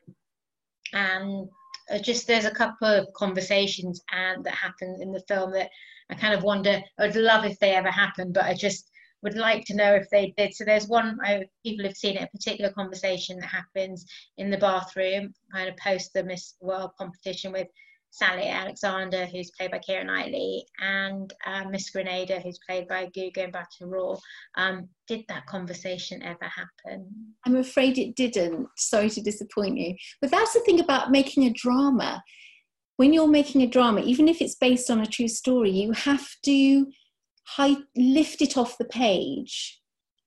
and 0.93 1.47
uh, 1.89 1.99
just 1.99 2.27
there's 2.27 2.45
a 2.45 2.51
couple 2.51 2.87
of 2.87 3.07
conversations 3.13 4.01
and 4.11 4.43
that 4.43 4.53
happen 4.53 4.97
in 5.01 5.11
the 5.11 5.23
film 5.27 5.51
that 5.53 5.69
I 6.09 6.15
kind 6.15 6.33
of 6.33 6.43
wonder. 6.43 6.81
I'd 6.99 7.15
love 7.15 7.45
if 7.45 7.59
they 7.59 7.71
ever 7.71 7.91
happened, 7.91 8.33
but 8.33 8.45
I 8.45 8.53
just 8.53 8.89
would 9.23 9.35
like 9.35 9.65
to 9.65 9.75
know 9.75 9.93
if 9.93 10.09
they 10.09 10.33
did. 10.37 10.53
So 10.53 10.63
there's 10.63 10.87
one 10.87 11.17
I, 11.23 11.45
people 11.65 11.85
have 11.85 11.97
seen 11.97 12.17
it, 12.17 12.23
a 12.23 12.37
particular 12.37 12.71
conversation 12.71 13.39
that 13.39 13.49
happens 13.49 14.05
in 14.37 14.49
the 14.49 14.57
bathroom, 14.57 15.33
kind 15.51 15.69
of 15.69 15.77
post 15.77 16.11
the 16.13 16.23
Miss 16.23 16.55
World 16.61 16.91
competition 16.99 17.51
with 17.51 17.67
Sally 18.11 18.47
Alexander, 18.47 19.25
who's 19.25 19.51
played 19.51 19.71
by 19.71 19.79
Keira 19.79 20.05
Knightley, 20.05 20.65
and 20.79 21.31
uh, 21.45 21.65
Miss 21.69 21.89
Grenada, 21.89 22.39
who's 22.39 22.59
played 22.67 22.87
by 22.87 23.07
Gugu 23.07 23.51
Mbatha-Raw. 23.51 24.17
Um, 24.55 24.87
did 25.07 25.23
that 25.27 25.45
conversation 25.45 26.23
ever 26.23 26.45
happen? 26.45 27.07
I'm 27.45 27.57
afraid 27.57 27.97
it 27.97 28.15
didn't. 28.15 28.67
Sorry 28.77 29.09
to 29.09 29.21
disappoint 29.21 29.77
you. 29.77 29.95
But 30.21 30.31
that's 30.31 30.53
the 30.53 30.61
thing 30.61 30.79
about 30.79 31.11
making 31.11 31.43
a 31.43 31.53
drama. 31.53 32.23
When 32.95 33.13
you're 33.13 33.27
making 33.27 33.61
a 33.61 33.67
drama, 33.67 34.01
even 34.01 34.27
if 34.27 34.41
it's 34.41 34.55
based 34.55 34.89
on 34.89 35.01
a 35.01 35.05
true 35.05 35.27
story, 35.27 35.69
you 35.69 35.91
have 35.91 36.27
to 36.45 36.87
high, 37.47 37.75
lift 37.95 38.41
it 38.41 38.57
off 38.57 38.77
the 38.77 38.85
page 38.85 39.79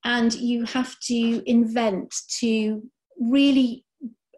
and 0.05 0.35
you 0.35 0.65
have 0.65 0.99
to 1.01 1.43
invent 1.49 2.15
to 2.39 2.83
really 3.19 3.85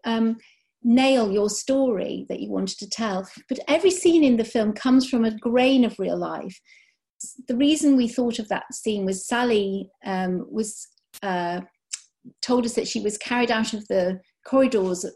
um, 0.05 0.37
nail 0.83 1.31
your 1.31 1.49
story 1.49 2.27
that 2.29 2.41
you 2.41 2.51
wanted 2.51 2.79
to 2.79 2.91
tell. 2.91 3.29
But 3.49 3.61
every 3.69 3.91
scene 3.91 4.25
in 4.25 4.37
the 4.37 4.45
film 4.45 4.73
comes 4.73 5.09
from 5.09 5.25
a 5.25 5.37
grain 5.39 5.85
of 5.85 5.99
real 5.99 6.19
life. 6.19 6.61
The 7.47 7.57
reason 7.57 7.97
we 7.97 8.09
thought 8.09 8.41
of 8.41 8.49
that 8.49 8.65
scene 8.73 9.05
was 9.05 9.29
Sally 9.29 9.89
um, 10.05 10.45
was 10.51 10.89
uh, 11.23 11.61
told 12.41 12.67
us 12.67 12.75
that 12.75 12.89
she 12.89 13.01
was 13.01 13.19
carried 13.19 13.51
out 13.51 13.73
of 13.73 13.87
the 13.87 14.21
corridors 14.45 15.07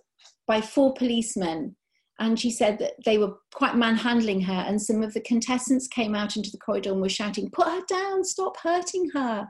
by 0.46 0.60
four 0.60 0.94
policemen. 0.94 1.76
And 2.18 2.40
she 2.40 2.50
said 2.50 2.78
that 2.78 2.94
they 3.04 3.18
were 3.18 3.34
quite 3.54 3.76
manhandling 3.76 4.40
her, 4.42 4.64
and 4.66 4.80
some 4.80 5.02
of 5.02 5.12
the 5.12 5.20
contestants 5.20 5.86
came 5.86 6.14
out 6.14 6.36
into 6.36 6.50
the 6.50 6.58
corridor 6.58 6.92
and 6.92 7.00
were 7.00 7.08
shouting, 7.08 7.50
Put 7.50 7.66
her 7.66 7.82
down, 7.88 8.24
stop 8.24 8.56
hurting 8.58 9.10
her 9.12 9.48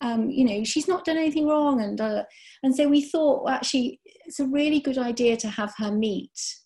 um, 0.00 0.30
you 0.30 0.44
know, 0.44 0.64
she's 0.64 0.88
not 0.88 1.04
done 1.04 1.16
anything 1.16 1.46
wrong. 1.46 1.80
And, 1.80 2.00
uh, 2.00 2.24
and 2.62 2.74
so 2.74 2.88
we 2.88 3.02
thought, 3.02 3.44
well, 3.44 3.54
actually, 3.54 4.00
it's 4.26 4.40
a 4.40 4.46
really 4.46 4.80
good 4.80 4.98
idea 4.98 5.36
to 5.38 5.48
have 5.48 5.72
her 5.78 5.90
meet 5.90 6.56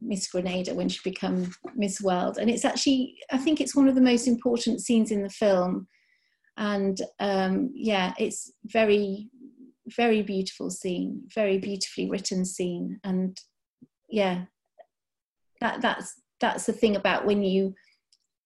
Miss 0.00 0.28
Grenada 0.28 0.74
when 0.74 0.88
she 0.88 1.00
become 1.08 1.52
Miss 1.74 2.00
World. 2.00 2.38
And 2.38 2.50
it's 2.50 2.64
actually, 2.64 3.16
I 3.30 3.38
think 3.38 3.60
it's 3.60 3.76
one 3.76 3.88
of 3.88 3.94
the 3.94 4.00
most 4.00 4.26
important 4.26 4.80
scenes 4.80 5.10
in 5.10 5.22
the 5.22 5.30
film. 5.30 5.86
And 6.56 7.00
um, 7.20 7.70
yeah, 7.74 8.12
it's 8.18 8.52
very, 8.66 9.28
very 9.96 10.22
beautiful 10.22 10.70
scene, 10.70 11.22
very 11.34 11.58
beautifully 11.58 12.10
written 12.10 12.44
scene. 12.44 13.00
And 13.04 13.38
yeah, 14.12 14.44
that, 15.60 15.80
that's, 15.80 16.14
that's 16.40 16.66
the 16.66 16.72
thing 16.72 16.96
about 16.96 17.26
when 17.26 17.42
you 17.42 17.74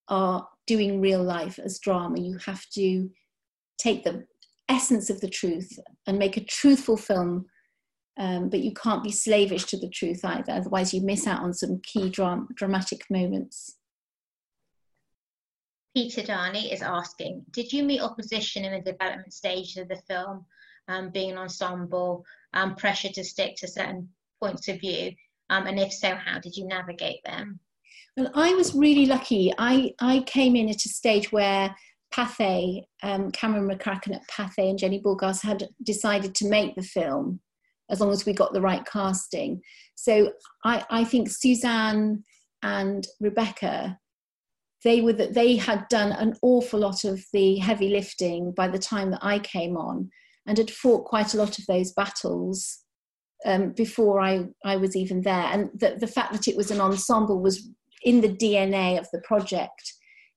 are 0.09 0.47
doing 0.67 1.01
real 1.01 1.23
life 1.23 1.59
as 1.59 1.79
drama, 1.79 2.19
you 2.19 2.39
have 2.39 2.65
to 2.71 3.11
take 3.79 4.05
the 4.05 4.25
essence 4.69 5.11
of 5.11 5.21
the 5.21 5.29
truth 5.29 5.79
and 6.07 6.19
make 6.19 6.37
a 6.37 6.45
truthful 6.45 6.97
film 6.97 7.47
um, 8.19 8.49
but 8.49 8.61
you 8.61 8.73
can't 8.73 9.03
be 9.03 9.13
slavish 9.13 9.65
to 9.65 9.79
the 9.79 9.91
truth 9.91 10.25
either. 10.25 10.53
Otherwise 10.53 10.95
you 10.95 11.03
miss 11.03 11.27
out 11.27 11.43
on 11.43 11.53
some 11.53 11.81
key 11.83 12.09
dram- 12.09 12.49
dramatic 12.55 13.03
moments. 13.11 13.77
Peter 15.95 16.23
darney 16.23 16.73
is 16.73 16.83
asking 16.83 17.45
did 17.51 17.73
you 17.73 17.83
meet 17.83 18.03
opposition 18.03 18.65
in 18.65 18.73
the 18.73 18.93
development 18.93 19.33
stage 19.33 19.77
of 19.77 19.89
the 19.89 19.97
film 20.09 20.45
um, 20.89 21.11
being 21.11 21.33
an 21.33 21.39
ensemble 21.39 22.25
um, 22.53 22.75
pressure 22.75 23.09
to 23.09 23.25
stick 23.25 23.57
to 23.57 23.69
certain 23.69 24.09
points 24.43 24.69
of 24.69 24.79
view 24.81 25.13
um, 25.51 25.67
and 25.67 25.79
if 25.79 25.93
so 25.93 26.15
how 26.15 26.39
did 26.39 26.57
you 26.57 26.67
navigate 26.67 27.23
them? 27.25 27.61
Well 28.17 28.31
i 28.35 28.55
was 28.55 28.75
really 28.75 29.07
lucky. 29.07 29.53
I 29.59 29.93
i 30.01 30.21
came 30.27 30.57
in 30.57 30.69
at 30.69 30.85
a 30.85 30.89
stage 30.89 31.33
where 31.33 31.75
Pathé, 32.15 32.85
um, 33.03 33.31
Cameron 33.33 33.69
McCracken 33.69 34.15
at 34.15 34.27
Pathé 34.29 34.71
and 34.71 34.79
Jenny 34.79 35.03
Borgars 35.03 35.43
had 35.43 35.69
decided 35.83 36.35
to 36.37 36.49
make 36.49 36.75
the 36.75 36.83
film 36.83 37.41
as 37.91 38.01
long 38.01 38.11
as 38.11 38.25
we 38.25 38.33
got 38.33 38.53
the 38.53 38.61
right 38.61 38.85
casting. 38.87 39.61
So 39.95 40.33
I, 40.65 40.85
I 40.91 41.05
think 41.05 41.29
Suzanne 41.29 42.25
and 42.63 43.07
Rebecca, 43.21 43.99
they 44.83 45.01
were 45.01 45.13
that 45.15 45.35
they 45.35 45.57
had 45.57 45.87
done 45.89 46.13
an 46.13 46.35
awful 46.43 46.81
lot 46.81 47.05
of 47.05 47.23
the 47.33 47.57
heavy 47.57 47.91
lifting 47.91 48.53
by 48.53 48.69
the 48.69 48.79
time 48.79 49.11
that 49.11 49.25
I 49.25 49.39
came 49.39 49.77
on 49.77 50.11
and 50.47 50.59
had 50.59 50.71
fought 50.71 51.05
quite 51.05 51.35
a 51.35 51.39
lot 51.39 51.59
of 51.59 51.67
those 51.67 51.93
battles 51.93 52.85
um, 53.47 53.73
before 53.73 54.21
I, 54.21 54.47
I 54.65 54.77
was 54.77 54.97
even 54.97 55.23
there. 55.23 55.35
And 55.35 55.71
the, 55.75 55.97
the 55.99 56.07
fact 56.07 56.33
that 56.33 56.49
it 56.49 56.57
was 56.57 56.71
an 56.71 56.81
ensemble 56.81 57.41
was 57.41 57.69
in 58.03 58.21
the 58.21 58.29
DNA 58.29 58.99
of 58.99 59.09
the 59.13 59.23
project 59.23 59.95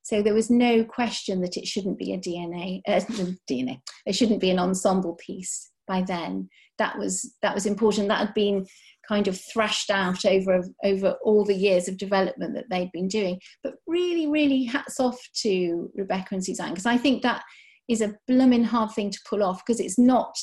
so 0.10 0.24
there 0.24 0.34
was 0.34 0.50
no 0.50 0.84
question 0.84 1.42
that 1.42 1.56
it 1.56 1.68
shouldn't 1.68 2.00
be 2.00 2.14
a 2.14 2.18
DNA, 2.18 2.82
uh, 2.88 3.00
DNA. 3.50 3.80
It 4.08 4.16
shouldn't 4.16 4.42
be 4.42 4.50
an 4.50 4.58
ensemble 4.58 5.16
piece 5.24 5.70
by 5.88 6.02
then. 6.02 6.50
That 6.80 6.98
was 6.98 7.32
that 7.44 7.54
was 7.54 7.68
important. 7.68 8.08
That 8.08 8.26
had 8.26 8.34
been 8.34 8.66
kind 9.08 9.28
of 9.28 9.40
thrashed 9.54 9.92
out 9.92 10.26
over 10.26 10.64
over 10.84 11.16
all 11.24 11.46
the 11.46 11.54
years 11.54 11.88
of 11.88 11.98
development 11.98 12.56
that 12.56 12.66
they'd 12.72 12.92
been 12.92 13.08
doing. 13.08 13.40
But 13.64 13.76
really, 13.86 14.26
really, 14.26 14.64
hats 14.64 15.00
off 15.00 15.20
to 15.44 15.92
Rebecca 15.94 16.30
and 16.32 16.44
Suzanne 16.44 16.72
because 16.72 16.88
I 16.88 16.98
think 16.98 17.22
that 17.22 17.44
is 17.88 18.02
a 18.02 18.16
blooming 18.28 18.64
hard 18.64 18.92
thing 18.92 19.12
to 19.12 19.20
pull 19.30 19.44
off 19.44 19.64
because 19.64 19.80
it's 19.80 20.00
not 20.00 20.36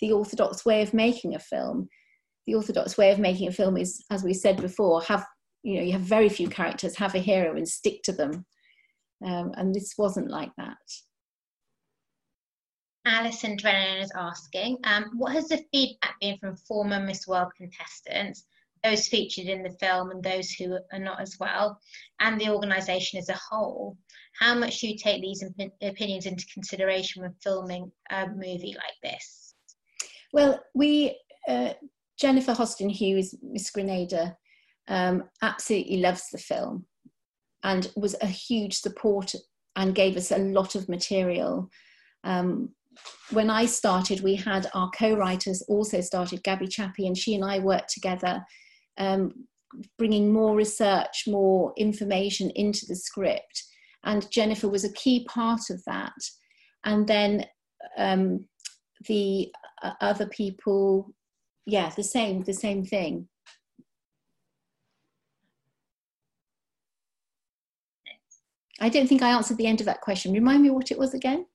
the 0.00 0.12
orthodox 0.12 0.66
way 0.66 0.82
of 0.82 0.92
making 0.92 1.34
a 1.34 1.38
film. 1.38 1.88
The 2.46 2.54
orthodox 2.54 2.96
way 2.96 3.10
of 3.10 3.18
making 3.18 3.48
a 3.48 3.52
film 3.52 3.76
is, 3.76 4.04
as 4.10 4.22
we 4.22 4.34
said 4.34 4.60
before, 4.60 5.02
have 5.02 5.26
you 5.62 5.76
know 5.76 5.82
you 5.82 5.92
have 5.92 6.02
very 6.02 6.28
few 6.28 6.48
characters, 6.48 6.96
have 6.96 7.14
a 7.14 7.18
hero, 7.18 7.56
and 7.56 7.68
stick 7.68 8.02
to 8.04 8.12
them 8.12 8.46
um, 9.24 9.52
and 9.56 9.74
this 9.74 9.94
wasn't 9.96 10.30
like 10.30 10.50
that. 10.56 10.76
Alison 13.06 13.56
Drennan 13.56 14.02
is 14.02 14.12
asking, 14.16 14.78
um, 14.84 15.10
what 15.16 15.32
has 15.32 15.48
the 15.48 15.64
feedback 15.72 16.18
been 16.20 16.38
from 16.38 16.56
former 16.56 17.00
Miss 17.00 17.26
World 17.26 17.52
contestants, 17.56 18.44
those 18.82 19.06
featured 19.06 19.46
in 19.46 19.62
the 19.62 19.76
film 19.80 20.10
and 20.10 20.22
those 20.22 20.50
who 20.50 20.76
are 20.92 20.98
not 20.98 21.20
as 21.20 21.36
well, 21.38 21.80
and 22.20 22.40
the 22.40 22.50
organisation 22.50 23.18
as 23.18 23.28
a 23.28 23.38
whole? 23.50 23.96
How 24.40 24.54
much 24.54 24.80
do 24.80 24.88
you 24.88 24.98
take 24.98 25.22
these 25.22 25.42
op- 25.42 25.72
opinions 25.82 26.26
into 26.26 26.44
consideration 26.52 27.22
when 27.22 27.34
filming 27.42 27.90
a 28.10 28.26
movie 28.26 28.76
like 28.76 28.96
this? 29.02 29.54
Well, 30.32 30.60
we, 30.74 31.16
uh, 31.48 31.74
Jennifer 32.18 32.52
Hosten 32.52 32.90
Hughes, 32.90 33.34
Miss 33.42 33.70
Grenada, 33.70 34.36
um, 34.88 35.24
absolutely 35.42 35.98
loves 35.98 36.28
the 36.30 36.38
film 36.38 36.86
and 37.62 37.90
was 37.96 38.14
a 38.20 38.26
huge 38.26 38.74
support 38.74 39.34
and 39.74 39.94
gave 39.94 40.16
us 40.16 40.30
a 40.30 40.38
lot 40.38 40.74
of 40.74 40.88
material. 40.88 41.68
Um, 42.24 42.70
when 43.30 43.50
I 43.50 43.66
started, 43.66 44.20
we 44.20 44.36
had 44.36 44.70
our 44.72 44.90
co-writers 44.90 45.62
also 45.68 46.00
started, 46.00 46.42
Gabby 46.42 46.68
Chappe, 46.68 47.06
and 47.06 47.16
she 47.16 47.34
and 47.34 47.44
I 47.44 47.58
worked 47.58 47.92
together, 47.92 48.42
um, 48.98 49.32
bringing 49.98 50.32
more 50.32 50.56
research, 50.56 51.24
more 51.26 51.74
information 51.76 52.50
into 52.50 52.86
the 52.86 52.96
script. 52.96 53.64
And 54.04 54.30
Jennifer 54.30 54.68
was 54.68 54.84
a 54.84 54.92
key 54.92 55.26
part 55.28 55.68
of 55.70 55.82
that. 55.84 56.14
And 56.84 57.06
then 57.06 57.44
um, 57.98 58.46
the 59.06 59.52
uh, 59.82 59.92
other 60.00 60.26
people, 60.28 61.12
yeah, 61.66 61.90
the 61.90 62.02
same, 62.02 62.42
the 62.42 62.54
same 62.54 62.84
thing. 62.84 63.28
I 68.80 68.88
don't 68.88 69.08
think 69.08 69.22
I 69.22 69.30
answered 69.30 69.56
the 69.56 69.66
end 69.66 69.80
of 69.80 69.86
that 69.86 70.00
question. 70.00 70.32
Remind 70.32 70.62
me 70.62 70.70
what 70.70 70.90
it 70.90 70.98
was 70.98 71.14
again. 71.14 71.46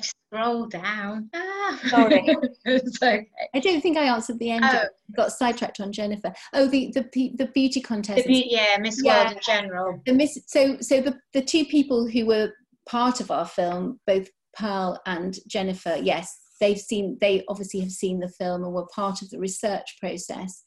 Scroll 0.00 0.66
down. 0.66 1.30
Ah. 1.34 1.78
Sorry. 1.86 2.24
it's 2.64 3.02
okay. 3.02 3.28
I 3.54 3.60
don't 3.60 3.80
think 3.80 3.96
I 3.96 4.04
answered 4.04 4.38
the 4.38 4.50
end. 4.50 4.64
Oh. 4.66 4.84
Got 5.16 5.32
sidetracked 5.32 5.80
on 5.80 5.92
Jennifer. 5.92 6.32
Oh, 6.52 6.66
the 6.66 6.92
the 6.92 7.32
the 7.36 7.46
beauty 7.54 7.80
contest. 7.80 8.24
The 8.24 8.28
be- 8.28 8.48
yeah, 8.50 8.76
Miss 8.80 9.00
yeah. 9.04 9.24
World 9.24 9.36
in 9.36 9.42
general. 9.42 10.00
The 10.06 10.12
miss. 10.12 10.38
So 10.46 10.78
so 10.80 11.00
the 11.00 11.18
the 11.32 11.42
two 11.42 11.64
people 11.64 12.08
who 12.08 12.26
were 12.26 12.50
part 12.88 13.20
of 13.20 13.30
our 13.30 13.46
film, 13.46 14.00
both 14.06 14.28
Pearl 14.56 15.00
and 15.06 15.36
Jennifer. 15.46 15.96
Yes, 15.96 16.40
they've 16.64 16.78
seen. 16.78 17.18
They 17.20 17.44
obviously 17.48 17.80
have 17.80 17.90
seen 17.92 18.20
the 18.20 18.28
film 18.28 18.64
and 18.64 18.72
were 18.72 18.86
part 18.86 19.22
of 19.22 19.30
the 19.30 19.38
research 19.38 19.96
process 20.00 20.62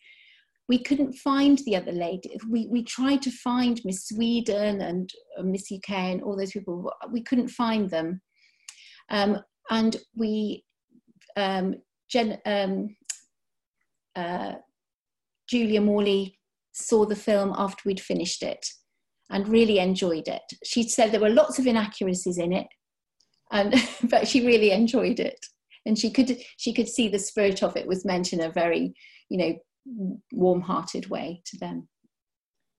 we 0.69 0.77
couldn't 0.77 1.13
find 1.13 1.59
the 1.59 1.75
other 1.75 1.91
lady. 1.91 2.37
We, 2.49 2.67
we 2.67 2.83
tried 2.83 3.21
to 3.21 3.31
find 3.31 3.79
Miss 3.85 4.07
Sweden 4.07 4.81
and 4.81 5.09
uh, 5.37 5.43
Miss 5.43 5.71
UK 5.71 5.91
and 5.91 6.21
all 6.21 6.35
those 6.35 6.51
people. 6.51 6.91
We 7.09 7.23
couldn't 7.23 7.49
find 7.49 7.89
them. 7.89 8.21
Um, 9.09 9.41
and 9.69 9.95
we, 10.15 10.65
um, 11.37 11.75
Jen, 12.09 12.37
um, 12.45 12.95
uh, 14.15 14.55
Julia 15.49 15.79
Morley 15.79 16.37
saw 16.73 17.05
the 17.05 17.15
film 17.15 17.53
after 17.57 17.83
we'd 17.85 18.01
finished 18.01 18.43
it 18.43 18.65
and 19.29 19.47
really 19.47 19.79
enjoyed 19.79 20.27
it. 20.27 20.43
She 20.65 20.83
said 20.83 21.11
there 21.11 21.21
were 21.21 21.29
lots 21.29 21.59
of 21.59 21.67
inaccuracies 21.67 22.37
in 22.37 22.51
it, 22.51 22.67
and 23.51 23.73
but 24.09 24.27
she 24.27 24.45
really 24.45 24.71
enjoyed 24.71 25.19
it. 25.19 25.39
And 25.87 25.97
she 25.97 26.11
could 26.11 26.37
she 26.57 26.73
could 26.73 26.89
see 26.89 27.07
the 27.07 27.17
spirit 27.17 27.63
of 27.63 27.77
it 27.77 27.87
was 27.87 28.05
meant 28.05 28.33
in 28.33 28.41
a 28.41 28.51
very, 28.51 28.93
you 29.29 29.37
know, 29.37 29.51
warm-hearted 30.33 31.09
way 31.09 31.41
to 31.45 31.57
them. 31.57 31.87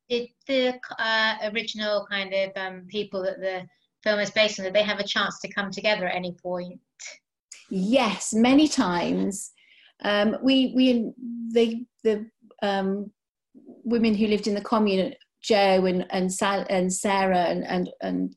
Did 0.09 0.29
the 0.47 0.79
uh, 0.99 1.35
original 1.53 2.07
kind 2.11 2.33
of 2.35 2.51
um, 2.57 2.87
people 2.89 3.23
that 3.23 3.41
the 3.41 3.67
film 4.05 4.21
is 4.21 4.31
based 4.31 4.59
on, 4.59 4.65
did 4.65 4.75
they 4.75 4.83
have 4.83 5.01
a 5.01 5.05
chance 5.05 5.41
to 5.41 5.53
come 5.53 5.71
together 5.71 6.07
at 6.07 6.15
any 6.15 6.37
point? 6.43 6.81
Yes, 7.71 8.33
many 8.33 8.69
times. 8.69 9.53
Um, 10.05 10.37
we 10.43 10.73
we 10.77 11.13
the 11.53 11.87
the 12.05 12.27
um, 12.63 13.11
women 13.85 14.15
who 14.15 14.27
lived 14.27 14.47
in 14.47 14.55
the 14.55 14.61
commune, 14.61 15.15
Jo 15.43 15.85
and 15.87 16.07
and, 16.11 16.33
Sal, 16.33 16.67
and 16.71 16.93
Sarah 16.93 17.45
and, 17.45 17.65
and 17.65 17.91
and 18.01 18.37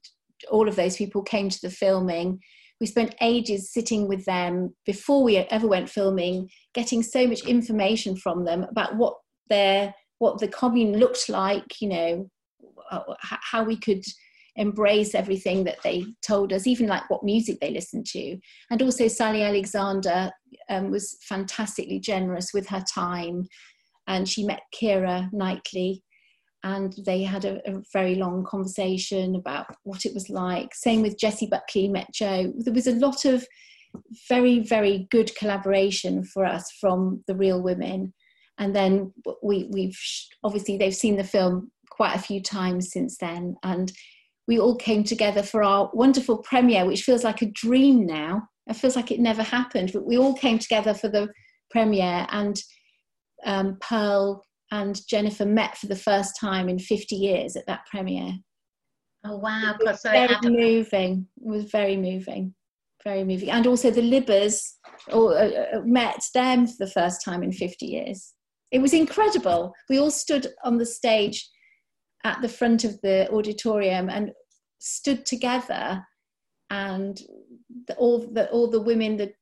all 0.49 0.67
of 0.67 0.76
those 0.76 0.97
people 0.97 1.22
came 1.22 1.49
to 1.49 1.61
the 1.61 1.69
filming 1.69 2.39
we 2.82 2.88
spent 2.88 3.16
ages 3.22 3.72
sitting 3.72 4.08
with 4.08 4.26
them 4.26 4.76
before 4.88 5.24
we 5.24 5.38
ever 5.38 5.68
went 5.68 5.88
filming, 5.88 6.50
getting 6.74 7.04
so 7.04 7.28
much 7.28 7.46
information 7.46 8.18
from 8.18 8.44
them 8.44 8.66
about 8.70 8.98
what 8.98 9.14
their 9.50 9.94
what 10.18 10.40
the 10.40 10.48
commune 10.48 10.98
looked 10.98 11.30
like, 11.30 11.80
you 11.80 11.90
know, 11.90 12.30
uh, 12.92 13.02
how 13.20 13.64
we 13.64 13.78
could 13.78 14.04
embrace 14.56 15.16
everything 15.16 15.64
that 15.64 15.82
they 15.84 16.04
told 16.26 16.52
us, 16.52 16.68
even 16.68 16.88
like 16.88 17.08
what 17.10 17.24
music 17.24 17.60
they 17.60 17.72
listened 17.72 18.06
to. 18.08 18.38
And 18.72 18.82
also, 18.82 19.08
Sally 19.08 19.44
Alexander 19.44 20.32
um, 20.70 20.90
was 20.92 21.18
fantastically 21.22 22.00
generous 22.00 22.52
with 22.52 22.68
her 22.70 22.84
time, 22.94 23.46
and 24.08 24.28
she 24.28 24.44
met 24.44 24.62
Keira 24.76 25.32
Knightley, 25.32 26.04
and 26.64 26.93
they 27.05 27.24
had 27.24 27.45
a, 27.45 27.57
a, 27.70 27.82
very 27.91 28.16
long 28.16 28.43
conversation 28.43 29.36
about 29.36 29.68
what 29.84 30.05
it 30.05 30.14
was 30.14 30.30
like. 30.30 30.76
Same 30.76 31.01
with 31.01 31.18
Jessie 31.18 31.47
Buckley 31.47 31.88
met 31.88 32.14
Jo. 32.14 32.53
There 32.55 32.74
was 32.74 32.88
a 32.88 32.95
lot 32.95 33.26
of 33.26 33.45
very, 34.30 34.59
very 34.59 35.07
good 35.09 35.36
collaboration 35.36 36.24
for 36.24 36.45
us 36.45 36.72
from 36.80 37.24
the 37.28 37.36
real 37.36 37.62
women. 37.62 38.14
And 38.57 38.76
then 38.76 39.12
we, 39.41 39.68
we've 39.72 39.99
obviously 40.43 40.78
they've 40.78 40.95
seen 40.95 41.18
the 41.18 41.24
film 41.24 41.72
quite 41.89 42.16
a 42.16 42.22
few 42.22 42.41
times 42.41 42.91
since 42.91 43.18
then, 43.18 43.55
and 43.64 43.91
we 44.47 44.59
all 44.59 44.76
came 44.76 45.03
together 45.03 45.43
for 45.43 45.64
our 45.64 45.89
wonderful 45.93 46.39
premiere, 46.39 46.86
which 46.86 47.03
feels 47.03 47.24
like 47.24 47.41
a 47.41 47.51
dream 47.51 48.05
now. 48.05 48.47
It 48.68 48.76
feels 48.76 48.95
like 48.95 49.12
it 49.12 49.20
never 49.20 49.43
happened, 49.43 49.91
but 49.93 50.05
we 50.05 50.18
all 50.18 50.36
came 50.36 50.59
together 50.59 50.93
for 50.93 51.09
the 51.09 51.30
premiere, 51.70 52.28
and 52.30 52.62
um, 53.45 53.78
Pearl 53.82 54.45
and 54.72 55.05
Jennifer 55.07 55.45
met 55.45 55.78
for 55.78 55.88
the 55.88 55.95
first 55.95 56.39
time 56.39 56.69
in 56.69 56.80
50 56.80 57.15
years 57.15 57.55
at 57.55 57.67
that 57.67 57.86
premiere. 57.86 58.34
Oh 59.24 59.38
wow! 59.38 59.76
It 59.80 59.86
was 59.86 60.01
very 60.01 60.36
moving. 60.43 61.28
It 61.38 61.47
was 61.47 61.65
very 61.65 61.95
moving, 61.95 62.55
very 63.03 63.24
moving. 63.24 63.51
And 63.51 63.67
also 63.67 63.91
the 63.91 64.01
Libbers 64.01 64.63
or, 65.11 65.38
uh, 65.38 65.78
uh, 65.78 65.82
met 65.84 66.24
them 66.34 66.65
for 66.65 66.76
the 66.80 66.91
first 66.91 67.24
time 67.24 67.43
in 67.43 67.51
50 67.51 67.86
years. 67.86 68.34
It 68.72 68.80
was 68.80 68.93
incredible. 68.93 69.74
We 69.89 69.99
all 69.99 70.09
stood 70.09 70.47
on 70.63 70.78
the 70.78 70.86
stage 70.86 71.47
at 72.24 72.41
the 72.41 72.49
front 72.49 72.84
of 72.84 72.99
the 73.01 73.30
auditorium 73.32 74.09
and 74.09 74.32
stood 74.80 75.26
together, 75.26 76.03
and 76.72 77.19
the, 77.88 77.95
all 77.97 78.19
the 78.19 78.49
all 78.49 78.72
the 78.72 78.82
women, 78.82 79.17
the 79.17 79.34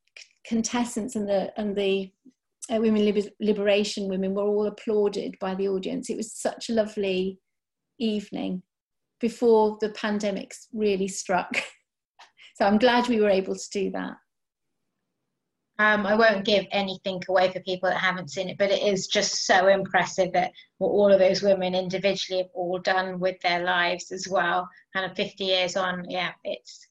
contestants, 0.46 1.16
and 1.16 1.30
the 1.30 1.54
and 1.58 1.74
the 1.74 2.12
uh, 2.72 2.80
women 2.80 3.06
liber- 3.06 3.30
liberation 3.40 4.08
women 4.08 4.34
were 4.34 4.44
all 4.44 4.68
applauded 4.68 5.36
by 5.40 5.56
the 5.56 5.68
audience. 5.68 6.10
It 6.10 6.18
was 6.18 6.34
such 6.34 6.70
a 6.70 6.74
lovely 6.74 7.40
evening 8.00 8.64
before 9.20 9.78
the 9.82 9.90
pandemic 9.90 10.54
really 10.74 11.08
struck. 11.08 11.56
so 12.56 12.66
I'm 12.66 12.78
glad 12.78 13.08
we 13.08 13.20
were 13.20 13.30
able 13.30 13.56
to 13.56 13.70
do 13.72 13.92
that. 13.92 14.14
Um, 15.80 16.06
I 16.06 16.14
won't 16.14 16.46
give 16.46 16.66
anything 16.72 17.22
away 17.30 17.50
for 17.52 17.62
people 17.62 17.90
that 17.90 18.00
haven't 18.00 18.32
seen 18.32 18.50
it, 18.50 18.58
but 18.58 18.70
it 18.70 18.84
is 18.84 19.08
just 19.08 19.46
so 19.46 19.70
impressive 19.70 20.34
that 20.34 20.52
what 20.78 20.90
all 20.90 21.10
of 21.10 21.20
those 21.20 21.42
women 21.42 21.74
individually 21.74 22.42
have 22.42 22.52
all 22.54 22.80
done 22.80 23.18
with 23.18 23.40
their 23.40 23.64
lives 23.64 24.12
as 24.12 24.28
well. 24.28 24.68
Kind 24.94 25.10
of 25.10 25.16
50 25.16 25.46
years 25.46 25.78
on, 25.78 26.04
yeah, 26.10 26.32
it's 26.44 26.86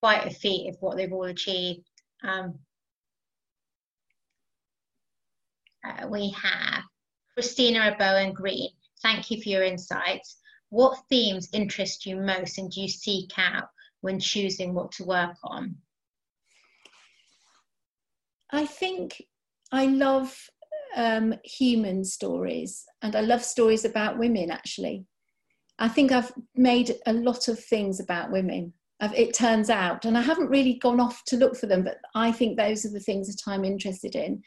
quite 0.00 0.24
a 0.24 0.30
feat 0.30 0.68
of 0.68 0.76
what 0.78 0.96
they've 0.96 1.12
all 1.12 1.24
achieved. 1.24 1.90
Um, 2.22 2.56
uh, 5.84 6.06
we 6.08 6.30
have 6.30 6.82
Christina 7.34 7.94
Bowen 7.98 8.32
Green. 8.32 8.70
Thank 9.02 9.30
you 9.30 9.42
for 9.42 9.48
your 9.48 9.62
insights. 9.62 10.38
What 10.70 10.98
themes 11.08 11.48
interest 11.52 12.06
you 12.06 12.16
most 12.16 12.58
and 12.58 12.70
do 12.70 12.80
you 12.80 12.88
seek 12.88 13.30
out 13.38 13.68
when 14.00 14.18
choosing 14.18 14.74
what 14.74 14.92
to 14.92 15.04
work 15.04 15.36
on? 15.44 15.76
I 18.50 18.66
think 18.66 19.22
I 19.72 19.86
love 19.86 20.36
um, 20.96 21.34
human 21.44 22.04
stories 22.04 22.84
and 23.02 23.14
I 23.14 23.20
love 23.20 23.44
stories 23.44 23.84
about 23.84 24.18
women 24.18 24.50
actually. 24.50 25.04
I 25.78 25.88
think 25.88 26.10
I've 26.10 26.32
made 26.54 26.94
a 27.06 27.12
lot 27.12 27.48
of 27.48 27.62
things 27.62 28.00
about 28.00 28.32
women. 28.32 28.72
I've, 29.00 29.12
it 29.12 29.34
turns 29.34 29.68
out, 29.68 30.06
and 30.06 30.16
I 30.16 30.22
haven't 30.22 30.48
really 30.48 30.78
gone 30.78 31.00
off 31.00 31.22
to 31.26 31.36
look 31.36 31.54
for 31.54 31.66
them, 31.66 31.84
but 31.84 31.98
I 32.14 32.32
think 32.32 32.56
those 32.56 32.86
are 32.86 32.90
the 32.90 33.00
things 33.00 33.28
that 33.28 33.50
I'm 33.50 33.64
interested 33.64 34.14
in. 34.14 34.42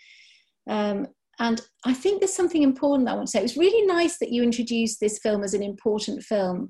Um, 0.68 1.08
and 1.40 1.62
I 1.86 1.94
think 1.94 2.20
there's 2.20 2.34
something 2.34 2.64
important 2.64 3.10
I 3.10 3.16
want 3.16 3.28
to 3.28 3.32
say. 3.32 3.40
It 3.40 3.44
was 3.44 3.58
really 3.58 3.86
nice 3.88 4.18
that 4.20 4.32
you 4.32 4.44
introduced 4.44 5.00
this 5.00 5.20
film 5.20 5.44
as 5.44 5.54
an 5.54 5.64
important 5.64 6.24
film 6.24 6.70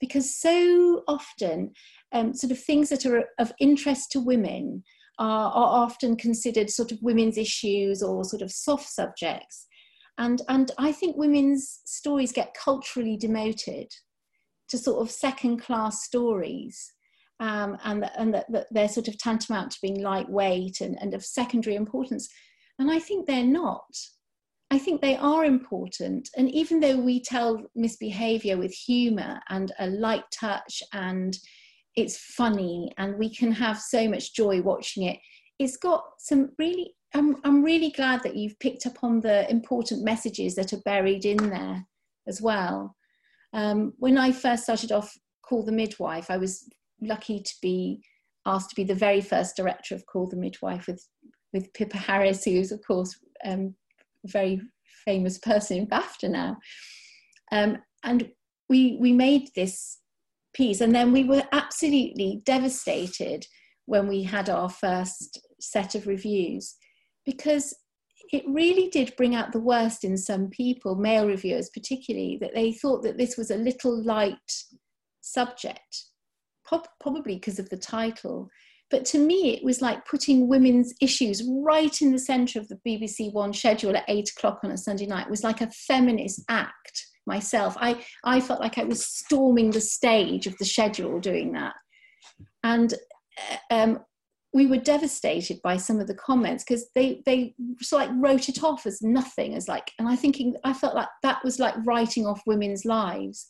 because 0.00 0.34
so 0.34 1.04
often, 1.08 1.72
um, 2.12 2.34
sort 2.34 2.50
of 2.50 2.58
things 2.58 2.88
that 2.90 3.06
are 3.06 3.24
of 3.38 3.52
interest 3.60 4.10
to 4.12 4.20
women 4.20 4.82
are, 5.18 5.50
are 5.50 5.84
often 5.84 6.16
considered 6.16 6.68
sort 6.68 6.92
of 6.92 6.98
women's 7.00 7.38
issues 7.38 8.02
or 8.02 8.24
sort 8.24 8.42
of 8.42 8.50
soft 8.50 8.88
subjects. 8.88 9.66
And, 10.18 10.42
and 10.48 10.72
I 10.76 10.92
think 10.92 11.16
women's 11.16 11.80
stories 11.84 12.32
get 12.32 12.54
culturally 12.54 13.16
demoted 13.16 13.92
to 14.68 14.78
sort 14.78 15.00
of 15.00 15.10
second 15.10 15.58
class 15.58 16.02
stories. 16.02 16.92
Um, 17.40 17.78
and, 17.84 18.10
and 18.18 18.34
that, 18.34 18.66
they're 18.70 18.88
sort 18.88 19.08
of 19.08 19.18
tantamount 19.18 19.72
to 19.72 19.78
being 19.80 20.02
lightweight 20.02 20.80
and, 20.80 20.98
and 21.00 21.14
of 21.14 21.24
secondary 21.24 21.76
importance. 21.76 22.28
And 22.78 22.90
I 22.90 22.98
think 22.98 23.26
they're 23.26 23.44
not. 23.44 23.84
I 24.70 24.78
think 24.78 25.00
they 25.00 25.16
are 25.16 25.44
important. 25.44 26.30
And 26.36 26.50
even 26.50 26.80
though 26.80 26.96
we 26.96 27.22
tell 27.22 27.62
misbehavior 27.74 28.56
with 28.56 28.72
humor 28.72 29.40
and 29.50 29.70
a 29.78 29.88
light 29.88 30.24
touch 30.32 30.82
and 30.92 31.36
it's 31.94 32.16
funny 32.16 32.90
and 32.96 33.18
we 33.18 33.34
can 33.34 33.52
have 33.52 33.78
so 33.78 34.08
much 34.08 34.34
joy 34.34 34.62
watching 34.62 35.04
it, 35.04 35.18
it's 35.58 35.76
got 35.76 36.02
some 36.18 36.52
really, 36.58 36.94
I'm, 37.14 37.36
I'm 37.44 37.62
really 37.62 37.90
glad 37.90 38.22
that 38.22 38.34
you've 38.34 38.58
picked 38.60 38.86
up 38.86 39.04
on 39.04 39.20
the 39.20 39.48
important 39.50 40.02
messages 40.02 40.54
that 40.54 40.72
are 40.72 40.80
buried 40.86 41.26
in 41.26 41.50
there 41.50 41.86
as 42.26 42.40
well. 42.40 42.96
Um, 43.52 43.92
when 43.98 44.16
I 44.16 44.32
first 44.32 44.64
started 44.64 44.90
off 44.90 45.14
Call 45.42 45.64
the 45.64 45.72
Midwife, 45.72 46.30
I 46.30 46.38
was 46.38 46.66
lucky 47.02 47.40
to 47.42 47.54
be 47.60 48.02
asked 48.46 48.70
to 48.70 48.76
be 48.76 48.84
the 48.84 48.94
very 48.94 49.20
first 49.20 49.54
director 49.56 49.94
of 49.94 50.06
Call 50.06 50.28
the 50.28 50.36
Midwife 50.36 50.86
with, 50.86 51.06
with 51.52 51.72
Pippa 51.74 51.98
Harris, 51.98 52.44
who 52.44 52.52
is, 52.52 52.72
of 52.72 52.80
course, 52.86 53.16
um, 53.44 53.74
a 54.24 54.28
very 54.28 54.60
famous 55.04 55.38
person 55.38 55.78
in 55.78 55.86
BAFTA 55.86 56.30
now. 56.30 56.56
Um, 57.50 57.78
and 58.04 58.30
we, 58.68 58.96
we 59.00 59.12
made 59.12 59.48
this 59.54 59.98
piece, 60.54 60.80
and 60.80 60.94
then 60.94 61.12
we 61.12 61.24
were 61.24 61.42
absolutely 61.52 62.42
devastated 62.44 63.46
when 63.86 64.08
we 64.08 64.22
had 64.22 64.48
our 64.48 64.68
first 64.68 65.40
set 65.60 65.94
of 65.94 66.06
reviews 66.06 66.76
because 67.24 67.74
it 68.32 68.42
really 68.46 68.88
did 68.88 69.14
bring 69.16 69.34
out 69.34 69.52
the 69.52 69.60
worst 69.60 70.04
in 70.04 70.16
some 70.16 70.48
people, 70.48 70.96
male 70.96 71.26
reviewers 71.26 71.70
particularly, 71.70 72.38
that 72.40 72.54
they 72.54 72.72
thought 72.72 73.02
that 73.02 73.18
this 73.18 73.36
was 73.36 73.50
a 73.50 73.56
little 73.56 74.02
light 74.02 74.36
subject, 75.20 76.06
probably 77.00 77.34
because 77.34 77.58
of 77.58 77.68
the 77.68 77.76
title. 77.76 78.48
But 78.92 79.06
to 79.06 79.18
me, 79.18 79.56
it 79.56 79.64
was 79.64 79.80
like 79.80 80.04
putting 80.04 80.46
women's 80.46 80.92
issues 81.00 81.42
right 81.48 82.02
in 82.02 82.12
the 82.12 82.18
centre 82.18 82.60
of 82.60 82.68
the 82.68 82.78
BBC 82.86 83.32
One 83.32 83.54
schedule 83.54 83.96
at 83.96 84.04
eight 84.06 84.30
o'clock 84.36 84.60
on 84.62 84.70
a 84.70 84.76
Sunday 84.76 85.06
night. 85.06 85.26
It 85.26 85.30
was 85.30 85.42
like 85.42 85.62
a 85.62 85.70
feminist 85.70 86.42
act 86.50 87.06
myself. 87.26 87.74
I, 87.80 88.04
I 88.22 88.40
felt 88.40 88.60
like 88.60 88.76
I 88.76 88.84
was 88.84 89.06
storming 89.06 89.70
the 89.70 89.80
stage 89.80 90.46
of 90.46 90.58
the 90.58 90.66
schedule 90.66 91.20
doing 91.20 91.52
that. 91.52 91.72
And 92.62 92.92
uh, 92.92 93.74
um, 93.74 94.00
we 94.52 94.66
were 94.66 94.76
devastated 94.76 95.58
by 95.62 95.78
some 95.78 95.98
of 95.98 96.06
the 96.06 96.14
comments 96.14 96.62
because 96.62 96.90
they 96.94 97.22
they 97.24 97.54
sort 97.80 98.02
of 98.02 98.10
like 98.10 98.22
wrote 98.22 98.50
it 98.50 98.62
off 98.62 98.84
as 98.84 99.00
nothing 99.00 99.54
as 99.54 99.66
like 99.66 99.90
and 99.98 100.06
i 100.06 100.14
thinking 100.14 100.54
i 100.64 100.74
felt 100.74 100.94
like 100.94 101.08
that 101.22 101.42
was 101.42 101.58
like 101.58 101.74
writing 101.86 102.26
off 102.26 102.42
women's 102.46 102.84
lives 102.84 103.46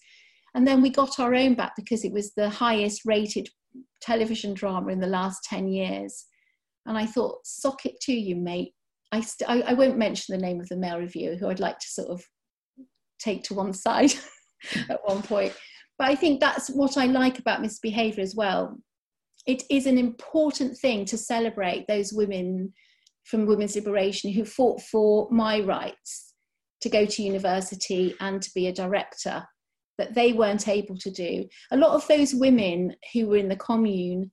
and 0.55 0.65
then 0.65 0.81
we 0.81 0.91
got 0.91 1.19
our 1.19 1.35
own 1.35 1.55
back 1.55 1.73
because 1.75 2.05
it 2.05 2.13
was 2.13 2.33
the 2.35 2.49
highest 2.49 3.03
rated 3.05 3.49
television 4.01 4.55
drama 4.55 4.89
in 4.93 5.01
the 5.01 5.07
last 5.07 5.45
10 5.45 5.69
years. 5.69 6.27
And 6.87 6.99
i 6.99 7.07
thought 7.07 7.47
sock 7.47 7.87
it 7.87 8.01
to 8.03 8.13
you 8.13 8.37
mate. 8.37 8.73
I, 9.13 9.21
st- 9.21 9.49
I, 9.49 9.61
I 9.61 9.73
won't 9.75 9.99
mention 9.99 10.35
the 10.35 10.45
name 10.45 10.61
of 10.61 10.69
the 10.69 10.77
male 10.77 10.99
reviewer 10.99 11.37
who 11.37 11.49
i'd 11.49 11.61
like 11.61 11.79
to 11.79 11.89
sort 11.89 12.09
of 12.09 12.25
take 13.19 13.45
to 13.45 13.55
one 13.55 13.73
side 13.85 14.13
at 14.89 15.01
one 15.05 15.23
point. 15.23 15.55
But 15.99 16.09
i 16.09 16.15
think 16.15 16.41
that's 16.41 16.69
what 16.71 16.97
i 16.97 17.07
like 17.07 17.39
about 17.39 17.63
misbehavior 17.63 18.23
as 18.23 18.35
well. 18.35 18.79
It 19.47 19.65
is 19.71 19.87
an 19.87 19.99
important 19.99 20.79
thing 20.79 21.05
to 21.07 21.19
celebrate 21.19 21.87
those 21.89 22.13
women 22.13 22.73
from 23.25 23.47
women's 23.47 23.77
liberation 23.77 24.33
who 24.33 24.45
fought 24.45 24.81
for 24.83 25.29
my 25.31 25.61
rights 25.61 26.35
to 26.81 26.89
go 26.89 27.07
to 27.07 27.23
university 27.23 28.15
and 28.21 28.43
to 28.43 28.51
be 28.55 28.67
a 28.67 28.73
director 28.73 29.45
that 30.03 30.15
they 30.15 30.33
weren't 30.33 30.67
able 30.67 30.97
to 30.99 31.11
do. 31.13 31.47
A 31.71 31.77
lot 31.77 31.93
of 31.93 32.07
those 32.09 32.35
women 32.35 32.97
who 33.13 33.29
were 33.29 33.37
in 33.37 33.49
the 33.49 33.57
commune 33.57 34.33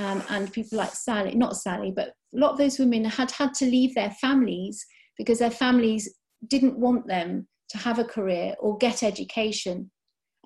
um, 0.00 0.24
and 0.28 0.52
people 0.52 0.76
like 0.76 0.92
Sally, 0.92 1.36
not 1.36 1.56
Sally, 1.56 1.92
but 1.94 2.08
a 2.08 2.38
lot 2.38 2.50
of 2.50 2.58
those 2.58 2.80
women 2.80 3.04
had 3.04 3.30
had 3.30 3.54
to 3.54 3.64
leave 3.64 3.94
their 3.94 4.10
families 4.10 4.84
because 5.16 5.38
their 5.38 5.52
families 5.52 6.12
didn't 6.48 6.76
want 6.76 7.06
them 7.06 7.46
to 7.68 7.78
have 7.78 8.00
a 8.00 8.04
career 8.04 8.56
or 8.58 8.76
get 8.78 9.04
education 9.04 9.88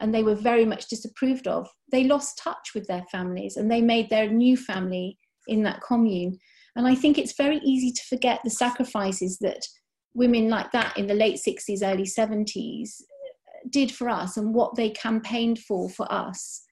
and 0.00 0.14
they 0.14 0.22
were 0.22 0.34
very 0.34 0.66
much 0.66 0.88
disapproved 0.88 1.48
of. 1.48 1.66
They 1.90 2.04
lost 2.04 2.38
touch 2.38 2.72
with 2.74 2.86
their 2.86 3.04
families 3.10 3.56
and 3.56 3.70
they 3.70 3.80
made 3.80 4.10
their 4.10 4.28
new 4.28 4.56
family 4.56 5.16
in 5.46 5.62
that 5.62 5.80
commune. 5.80 6.38
And 6.76 6.86
I 6.86 6.94
think 6.94 7.16
it's 7.16 7.36
very 7.36 7.58
easy 7.64 7.90
to 7.90 8.02
forget 8.04 8.40
the 8.44 8.50
sacrifices 8.50 9.38
that 9.38 9.66
women 10.12 10.50
like 10.50 10.70
that 10.72 10.96
in 10.98 11.06
the 11.06 11.14
late 11.14 11.40
60s, 11.44 11.82
early 11.82 12.04
70s 12.04 13.00
did 13.70 13.90
for 13.90 14.08
us 14.08 14.36
and 14.36 14.54
what 14.54 14.74
they 14.76 14.90
campaigned 14.90 15.58
for 15.60 15.88
for 15.90 16.10
us 16.12 16.62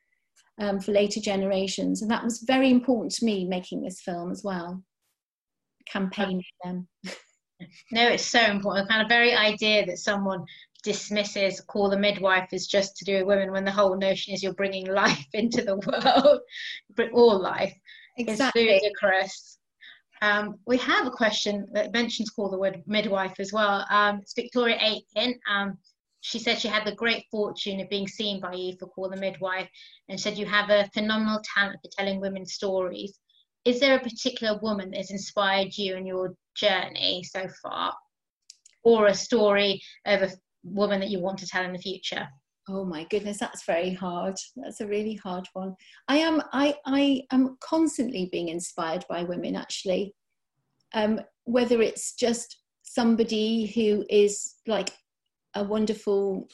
um, 0.61 0.81
for 0.81 0.93
later 0.93 1.21
generations. 1.21 2.03
And 2.03 2.11
that 2.11 2.25
was 2.25 2.45
very 2.47 2.71
important 2.71 3.13
to 3.15 3.25
me 3.25 3.45
making 3.45 3.83
this 3.83 4.01
film 4.01 4.31
as 4.31 4.43
well, 4.45 4.83
campaigning 5.91 6.43
them. 6.65 6.89
No, 7.91 8.07
it's 8.09 8.27
so 8.27 8.41
important. 8.41 8.87
The 8.87 8.93
kind 8.93 9.03
of 9.03 9.09
very 9.09 9.35
idea 9.35 9.87
that 9.87 9.99
someone 9.99 10.45
dismisses 10.85 11.61
call 11.63 11.89
the 11.89 11.99
midwife 11.99 12.49
as 12.53 12.67
just 12.67 12.97
to 12.97 13.05
do 13.05 13.15
with 13.15 13.27
women 13.27 13.51
when 13.51 13.65
the 13.65 13.73
whole 13.73 13.97
notion 13.97 14.35
is 14.35 14.43
you're 14.43 14.55
bringing 14.55 14.87
life 14.87 15.27
into 15.33 15.63
the 15.63 15.77
world, 15.77 16.41
bring 16.95 17.11
all 17.13 17.41
life. 17.41 17.75
Exactly. 18.19 18.69
It's 18.69 18.83
ludicrous. 18.83 19.59
Um, 20.23 20.59
we 20.67 20.79
have 20.79 21.07
a 21.07 21.11
question 21.11 21.67
that 21.73 21.93
mentions 21.93 22.31
call 22.31 22.51
the 22.51 22.59
word 22.59 22.83
midwife 22.87 23.39
as 23.39 23.53
well. 23.53 23.87
Um, 23.91 24.21
it's 24.23 24.35
Victoria 24.35 24.79
Aiken. 24.81 25.39
Um, 25.51 25.77
she 26.27 26.41
said 26.41 26.59
she 26.59 26.67
had 26.67 26.85
the 26.85 26.95
great 26.95 27.25
fortune 27.31 27.79
of 27.79 27.89
being 27.89 28.09
seen 28.09 28.41
by 28.41 28.73
for 28.81 28.89
Call 28.89 29.09
the 29.09 29.17
Midwife 29.17 29.69
and 30.09 30.19
said 30.19 30.37
you 30.37 30.45
have 30.45 30.71
a 30.71 30.91
phenomenal 30.93 31.41
talent 31.55 31.79
for 31.81 31.89
telling 31.97 32.21
women's 32.21 32.55
stories. 32.55 33.17
Is 33.65 33.79
there 33.79 33.97
a 33.97 34.03
particular 34.03 34.59
woman 34.61 34.91
that 34.91 34.97
has 34.97 35.13
inspired 35.13 35.79
you 35.79 35.95
in 35.95 36.05
your 36.05 36.35
journey 36.57 37.23
so 37.23 37.47
far? 37.63 37.95
Or 38.83 39.07
a 39.07 39.15
story 39.15 39.81
of 40.05 40.23
a 40.23 40.31
woman 40.65 40.99
that 40.99 41.11
you 41.11 41.21
want 41.21 41.39
to 41.39 41.47
tell 41.47 41.65
in 41.65 41.73
the 41.73 41.79
future? 41.79 42.27
Oh 42.69 42.85
my 42.85 43.05
goodness, 43.05 43.39
that's 43.39 43.65
very 43.65 43.95
hard. 43.95 44.35
That's 44.57 44.81
a 44.81 44.89
really 44.89 45.15
hard 45.15 45.47
one. 45.53 45.77
I 46.09 46.17
am 46.17 46.43
I 46.53 46.75
I 46.87 47.23
am 47.31 47.57
constantly 47.61 48.29
being 48.33 48.49
inspired 48.49 49.05
by 49.09 49.23
women 49.23 49.55
actually. 49.55 50.13
Um, 50.93 51.21
whether 51.45 51.81
it's 51.81 52.17
just 52.17 52.59
somebody 52.83 53.67
who 53.67 54.05
is 54.11 54.57
like 54.67 54.91
a 55.57 55.65
wonderful 55.65 56.49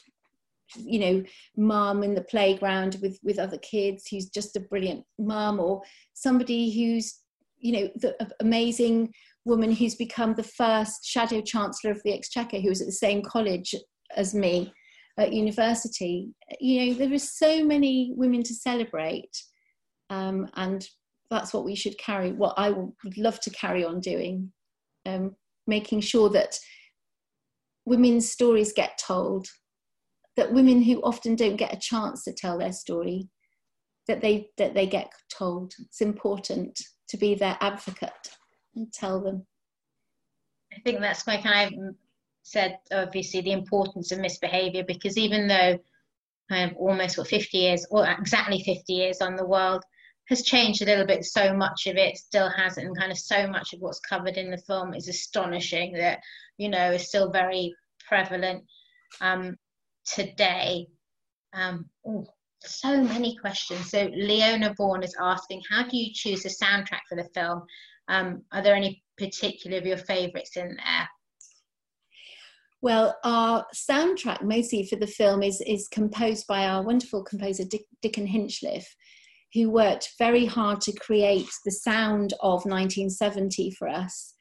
you 0.75 0.99
know 0.99 1.23
mom 1.55 2.01
in 2.03 2.15
the 2.15 2.23
playground 2.23 2.97
with 3.01 3.19
with 3.21 3.37
other 3.37 3.59
kids 3.59 4.07
who's 4.09 4.29
just 4.29 4.55
a 4.55 4.61
brilliant 4.61 5.03
mom 5.19 5.59
or 5.59 5.81
somebody 6.13 6.71
who's 6.71 7.19
you 7.59 7.71
know 7.73 7.89
the 7.95 8.15
amazing 8.39 9.13
woman 9.45 9.71
who's 9.71 9.95
become 9.95 10.33
the 10.33 10.43
first 10.43 11.05
shadow 11.05 11.41
chancellor 11.41 11.91
of 11.91 12.01
the 12.03 12.13
exchequer 12.13 12.59
who 12.59 12.69
was 12.69 12.81
at 12.81 12.87
the 12.87 12.93
same 12.93 13.21
college 13.21 13.75
as 14.15 14.33
me 14.33 14.71
at 15.17 15.33
university. 15.33 16.29
You 16.59 16.85
know, 16.85 16.93
there 16.93 17.13
are 17.13 17.19
so 17.19 17.63
many 17.63 18.13
women 18.15 18.43
to 18.43 18.53
celebrate, 18.53 19.31
um, 20.09 20.49
and 20.55 20.87
that's 21.29 21.53
what 21.53 21.65
we 21.65 21.75
should 21.75 21.97
carry. 21.97 22.31
What 22.31 22.55
I 22.57 22.71
would 22.71 23.17
love 23.17 23.39
to 23.41 23.49
carry 23.51 23.83
on 23.83 23.99
doing, 23.99 24.51
um, 25.05 25.35
making 25.67 26.01
sure 26.01 26.29
that 26.29 26.57
women's 27.85 28.29
stories 28.29 28.73
get 28.73 28.97
told, 28.97 29.47
that 30.35 30.53
women 30.53 30.81
who 30.81 31.01
often 31.01 31.35
don't 31.35 31.57
get 31.57 31.73
a 31.73 31.79
chance 31.79 32.23
to 32.23 32.33
tell 32.33 32.57
their 32.57 32.71
story, 32.71 33.29
that 34.07 34.21
they 34.21 34.49
that 34.57 34.73
they 34.73 34.87
get 34.87 35.11
told. 35.29 35.73
It's 35.79 36.01
important 36.01 36.79
to 37.09 37.17
be 37.17 37.35
their 37.35 37.57
advocate 37.61 38.29
and 38.75 38.91
tell 38.91 39.21
them. 39.21 39.45
I 40.73 40.79
think 40.83 40.99
that's 40.99 41.25
why 41.27 41.41
kind 41.41 41.73
of 41.73 41.95
said 42.41 42.79
obviously 42.91 43.41
the 43.41 43.51
importance 43.51 44.11
of 44.11 44.19
misbehavior 44.19 44.83
because 44.83 45.17
even 45.17 45.47
though 45.47 45.79
of 46.51 46.75
almost 46.77 47.17
what 47.17 47.27
50 47.27 47.57
years 47.57 47.85
or 47.89 48.05
exactly 48.07 48.61
50 48.63 48.93
years 48.93 49.21
on 49.21 49.35
the 49.35 49.45
world 49.45 49.83
has 50.29 50.43
changed 50.43 50.81
a 50.81 50.85
little 50.85 51.05
bit 51.05 51.25
so 51.25 51.53
much 51.53 51.85
of 51.87 51.97
it 51.97 52.17
still 52.17 52.49
hasn't 52.49 52.87
and 52.87 52.97
kind 52.97 53.11
of 53.11 53.17
so 53.17 53.47
much 53.47 53.73
of 53.73 53.81
what's 53.81 53.99
covered 53.99 54.37
in 54.37 54.49
the 54.51 54.57
film 54.57 54.93
is 54.93 55.07
astonishing 55.07 55.93
that 55.93 56.19
you 56.57 56.69
know 56.69 56.91
is 56.91 57.07
still 57.07 57.31
very 57.31 57.73
prevalent 58.07 58.63
um, 59.21 59.57
today. 60.05 60.87
Um, 61.53 61.85
ooh, 62.07 62.25
so 62.61 63.03
many 63.03 63.35
questions. 63.37 63.91
So 63.91 64.09
leona 64.15 64.73
bourne 64.77 65.03
is 65.03 65.15
asking 65.19 65.61
how 65.69 65.87
do 65.87 65.97
you 65.97 66.11
choose 66.13 66.43
the 66.43 66.49
soundtrack 66.49 67.01
for 67.09 67.15
the 67.15 67.29
film? 67.33 67.63
Um, 68.07 68.43
are 68.51 68.61
there 68.61 68.75
any 68.75 69.03
particular 69.17 69.77
of 69.77 69.85
your 69.85 69.97
favorites 69.97 70.57
in 70.57 70.67
there? 70.67 71.09
Well, 72.81 73.17
our 73.23 73.65
soundtrack 73.73 74.43
mostly 74.43 74.85
for 74.85 74.97
the 74.97 75.07
film 75.07 75.41
is, 75.41 75.61
is 75.61 75.87
composed 75.87 76.47
by 76.47 76.67
our 76.67 76.83
wonderful 76.83 77.23
composer 77.23 77.63
Dick, 77.63 77.83
Dickon 78.01 78.27
Hinchliffe, 78.27 78.93
who 79.53 79.69
worked 79.69 80.13
very 80.17 80.45
hard 80.45 80.81
to 80.81 80.93
create 80.93 81.49
the 81.65 81.71
sound 81.71 82.33
of 82.41 82.65
1970 82.65 83.71
for 83.71 83.87
us. 83.87 84.33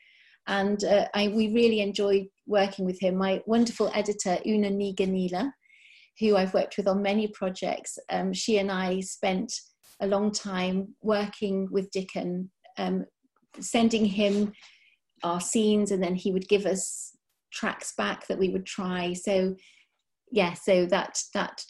And 0.47 0.83
uh, 0.85 1.07
I, 1.15 1.29
we 1.29 1.53
really 1.53 1.81
enjoyed 1.81 2.27
working 2.47 2.85
with 2.85 3.01
him. 3.01 3.17
My 3.17 3.41
wonderful 3.47 3.91
editor, 3.95 4.39
Una 4.47 4.71
Ní 4.71 4.95
Dhonghaíle, 4.97 5.51
who 6.19 6.37
I've 6.37 6.55
worked 6.55 6.77
with 6.77 6.89
on 6.89 7.03
many 7.03 7.29
projects, 7.29 7.99
um, 8.11 8.33
she 8.33 8.59
and 8.59 8.71
I 8.71 9.01
spent 9.01 9.53
a 10.01 10.07
long 10.07 10.33
time 10.33 10.95
working 11.03 11.69
with 11.71 11.91
Dickon, 11.91 12.51
um, 12.79 13.05
sending 13.61 14.05
him 14.05 14.53
our 15.23 15.41
scenes, 15.41 15.93
and 15.93 16.03
then 16.03 16.15
he 16.15 16.33
would 16.33 16.49
give 16.49 16.67
us 16.67 17.17
tracks 17.53 17.93
back 17.97 18.27
that 18.27 18.39
we 18.39 18.49
would 18.49 18.67
try. 18.67 19.13
So 19.13 19.55
yeah, 20.31 20.55
so 20.55 20.87
that 20.87 21.19
that 21.35 21.63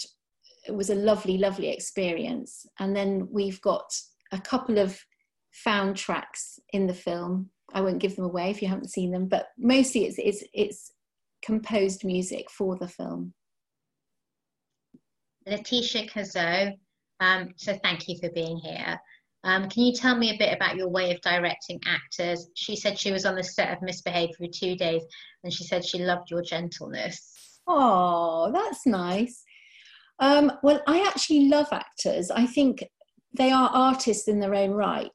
was 0.68 0.90
a 0.90 0.94
lovely, 0.94 1.38
lovely 1.38 1.68
experience. 1.68 2.66
And 2.78 2.94
then 2.94 3.28
we've 3.30 3.60
got 3.60 3.92
a 4.32 4.40
couple 4.40 4.78
of 4.78 4.98
found 5.52 5.96
tracks 5.96 6.58
in 6.72 6.86
the 6.86 6.94
film. 6.94 7.50
I 7.74 7.80
won't 7.80 8.00
give 8.00 8.16
them 8.16 8.24
away 8.24 8.50
if 8.50 8.62
you 8.62 8.68
haven't 8.68 8.90
seen 8.90 9.10
them, 9.10 9.26
but 9.26 9.48
mostly 9.58 10.04
it's 10.04 10.18
it's, 10.18 10.44
it's 10.52 10.92
composed 11.42 12.04
music 12.04 12.50
for 12.50 12.76
the 12.76 12.88
film. 12.88 13.34
Letitia 15.46 16.06
Cazo, 16.06 16.74
um, 17.20 17.48
so 17.56 17.76
thank 17.82 18.08
you 18.08 18.16
for 18.18 18.30
being 18.30 18.58
here. 18.58 19.00
Um, 19.44 19.68
can 19.68 19.82
you 19.82 19.92
tell 19.92 20.16
me 20.16 20.30
a 20.30 20.38
bit 20.38 20.54
about 20.54 20.76
your 20.76 20.88
way 20.88 21.12
of 21.12 21.20
directing 21.20 21.80
actors? 21.84 22.48
She 22.54 22.76
said 22.76 22.98
she 22.98 23.10
was 23.10 23.26
on 23.26 23.34
the 23.34 23.42
set 23.42 23.72
of 23.72 23.82
Misbehaved 23.82 24.36
for 24.36 24.46
two 24.46 24.76
days 24.76 25.02
and 25.42 25.52
she 25.52 25.64
said 25.64 25.84
she 25.84 25.98
loved 25.98 26.30
your 26.30 26.42
gentleness. 26.42 27.60
Oh, 27.66 28.50
that's 28.52 28.86
nice. 28.86 29.42
Um, 30.22 30.52
well, 30.62 30.80
I 30.86 31.00
actually 31.00 31.48
love 31.48 31.66
actors. 31.72 32.30
I 32.30 32.46
think 32.46 32.84
they 33.36 33.50
are 33.50 33.68
artists 33.74 34.28
in 34.28 34.38
their 34.38 34.54
own 34.54 34.70
right. 34.70 35.10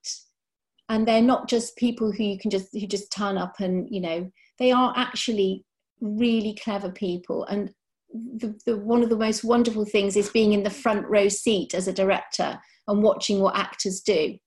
And 0.89 1.07
they're 1.07 1.21
not 1.21 1.47
just 1.47 1.77
people 1.77 2.11
who 2.11 2.23
you 2.23 2.37
can 2.37 2.51
just 2.51 2.67
who 2.73 2.85
just 2.85 3.11
turn 3.11 3.37
up 3.37 3.59
and, 3.59 3.87
you 3.89 4.01
know, 4.01 4.29
they 4.59 4.71
are 4.71 4.93
actually 4.97 5.63
really 6.01 6.57
clever 6.61 6.91
people. 6.91 7.45
And 7.45 7.71
the, 8.13 8.59
the 8.65 8.77
one 8.77 9.01
of 9.01 9.09
the 9.09 9.17
most 9.17 9.45
wonderful 9.45 9.85
things 9.85 10.17
is 10.17 10.29
being 10.29 10.51
in 10.51 10.63
the 10.63 10.69
front 10.69 11.07
row 11.07 11.29
seat 11.29 11.73
as 11.73 11.87
a 11.87 11.93
director 11.93 12.59
and 12.87 13.01
watching 13.01 13.39
what 13.39 13.57
actors 13.57 14.01
do. 14.01 14.37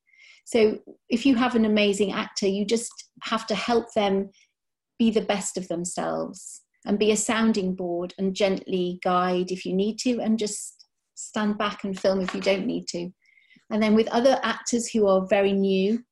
So 0.44 0.78
if 1.08 1.24
you 1.24 1.36
have 1.36 1.54
an 1.54 1.64
amazing 1.64 2.12
actor, 2.12 2.46
you 2.46 2.66
just 2.66 2.92
have 3.22 3.46
to 3.46 3.54
help 3.54 3.94
them 3.94 4.28
be 4.98 5.10
the 5.10 5.22
best 5.22 5.56
of 5.56 5.68
themselves 5.68 6.62
and 6.86 6.98
be 6.98 7.10
a 7.10 7.16
sounding 7.16 7.74
board 7.74 8.14
and 8.18 8.34
gently 8.34 8.98
guide 9.02 9.50
if 9.50 9.64
you 9.64 9.74
need 9.74 9.98
to 9.98 10.20
and 10.20 10.38
just 10.38 10.86
stand 11.14 11.58
back 11.58 11.84
and 11.84 11.98
film 11.98 12.20
if 12.20 12.34
you 12.34 12.40
don't 12.40 12.66
need 12.66 12.86
to. 12.88 13.10
And 13.70 13.82
then 13.82 13.94
with 13.94 14.08
other 14.08 14.40
actors 14.42 14.88
who 14.88 15.06
are 15.06 15.26
very 15.26 15.52
new, 15.52 16.02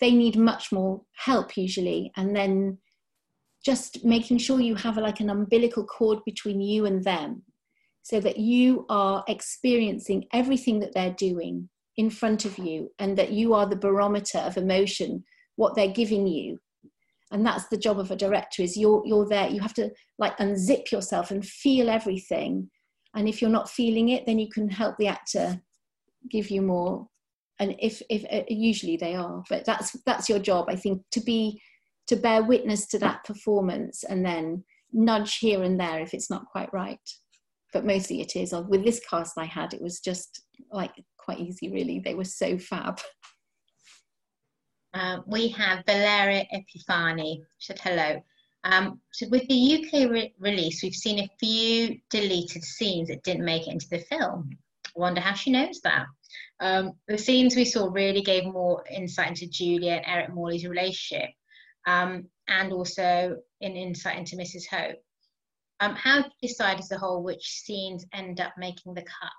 they 0.00 0.12
need 0.12 0.36
much 0.36 0.72
more 0.72 1.02
help 1.16 1.56
usually. 1.56 2.12
And 2.16 2.34
then 2.34 2.78
just 3.64 4.04
making 4.04 4.38
sure 4.38 4.60
you 4.60 4.74
have 4.74 4.96
like 4.96 5.20
an 5.20 5.30
umbilical 5.30 5.84
cord 5.84 6.20
between 6.24 6.60
you 6.60 6.86
and 6.86 7.04
them 7.04 7.42
so 8.02 8.20
that 8.20 8.38
you 8.38 8.86
are 8.88 9.22
experiencing 9.28 10.24
everything 10.32 10.80
that 10.80 10.94
they're 10.94 11.14
doing 11.18 11.68
in 11.96 12.08
front 12.08 12.44
of 12.46 12.56
you 12.56 12.90
and 12.98 13.18
that 13.18 13.32
you 13.32 13.52
are 13.52 13.66
the 13.66 13.76
barometer 13.76 14.38
of 14.38 14.56
emotion 14.56 15.22
what 15.56 15.74
they're 15.74 15.88
giving 15.88 16.26
you 16.26 16.58
and 17.30 17.44
that's 17.44 17.68
the 17.68 17.76
job 17.76 17.98
of 17.98 18.10
a 18.10 18.16
director 18.16 18.62
is 18.62 18.76
you're 18.76 19.02
you're 19.04 19.28
there 19.28 19.48
you 19.48 19.60
have 19.60 19.74
to 19.74 19.90
like 20.18 20.36
unzip 20.38 20.90
yourself 20.90 21.30
and 21.30 21.44
feel 21.46 21.88
everything 21.88 22.68
and 23.14 23.28
if 23.28 23.40
you're 23.40 23.50
not 23.50 23.70
feeling 23.70 24.10
it 24.10 24.26
then 24.26 24.38
you 24.38 24.48
can 24.48 24.68
help 24.68 24.96
the 24.98 25.06
actor 25.06 25.60
give 26.30 26.50
you 26.50 26.62
more 26.62 27.06
and 27.58 27.74
if 27.78 28.02
if 28.10 28.24
uh, 28.32 28.44
usually 28.48 28.96
they 28.96 29.14
are 29.14 29.42
but 29.48 29.64
that's 29.64 29.96
that's 30.06 30.28
your 30.28 30.38
job 30.38 30.66
i 30.68 30.76
think 30.76 31.02
to 31.10 31.20
be 31.20 31.60
to 32.06 32.16
bear 32.16 32.42
witness 32.42 32.86
to 32.86 32.98
that 32.98 33.24
performance 33.24 34.04
and 34.04 34.24
then 34.24 34.64
nudge 34.92 35.38
here 35.38 35.62
and 35.62 35.78
there 35.78 36.00
if 36.00 36.12
it's 36.12 36.30
not 36.30 36.44
quite 36.46 36.72
right 36.72 36.98
but 37.72 37.84
mostly 37.84 38.20
it 38.20 38.36
is. 38.36 38.52
With 38.52 38.84
this 38.84 39.00
cast 39.08 39.38
I 39.38 39.44
had, 39.44 39.74
it 39.74 39.82
was 39.82 40.00
just 40.00 40.42
like 40.72 40.92
quite 41.18 41.38
easy, 41.38 41.70
really. 41.70 42.00
They 42.00 42.14
were 42.14 42.24
so 42.24 42.58
fab. 42.58 43.00
Uh, 44.92 45.18
we 45.26 45.48
have 45.48 45.84
Valeria 45.86 46.46
Epifani. 46.52 47.42
Said 47.58 47.78
hello. 47.80 48.22
Um, 48.64 49.00
so 49.12 49.28
with 49.28 49.46
the 49.48 49.78
UK 49.78 50.10
re- 50.10 50.34
release, 50.38 50.82
we've 50.82 50.94
seen 50.94 51.20
a 51.20 51.30
few 51.38 51.98
deleted 52.10 52.62
scenes 52.62 53.08
that 53.08 53.22
didn't 53.22 53.44
make 53.44 53.66
it 53.66 53.72
into 53.72 53.88
the 53.88 54.00
film. 54.00 54.50
I 54.86 55.00
wonder 55.00 55.20
how 55.20 55.34
she 55.34 55.50
knows 55.50 55.80
that. 55.82 56.06
Um, 56.60 56.92
the 57.08 57.16
scenes 57.16 57.56
we 57.56 57.64
saw 57.64 57.88
really 57.90 58.20
gave 58.20 58.44
more 58.44 58.84
insight 58.90 59.28
into 59.28 59.48
Julia 59.48 59.92
and 59.92 60.04
Eric 60.06 60.34
Morley's 60.34 60.66
relationship, 60.66 61.30
um, 61.86 62.28
and 62.48 62.72
also 62.72 63.36
an 63.62 63.76
insight 63.76 64.18
into 64.18 64.36
Mrs. 64.36 64.66
Hope. 64.70 64.98
Um, 65.80 65.94
how 65.94 66.20
do 66.20 66.28
you 66.40 66.48
decide 66.48 66.78
as 66.78 66.90
a 66.90 66.98
whole 66.98 67.22
which 67.22 67.62
scenes 67.62 68.04
end 68.12 68.40
up 68.40 68.52
making 68.58 68.92
the 68.92 69.02
cut? 69.02 69.30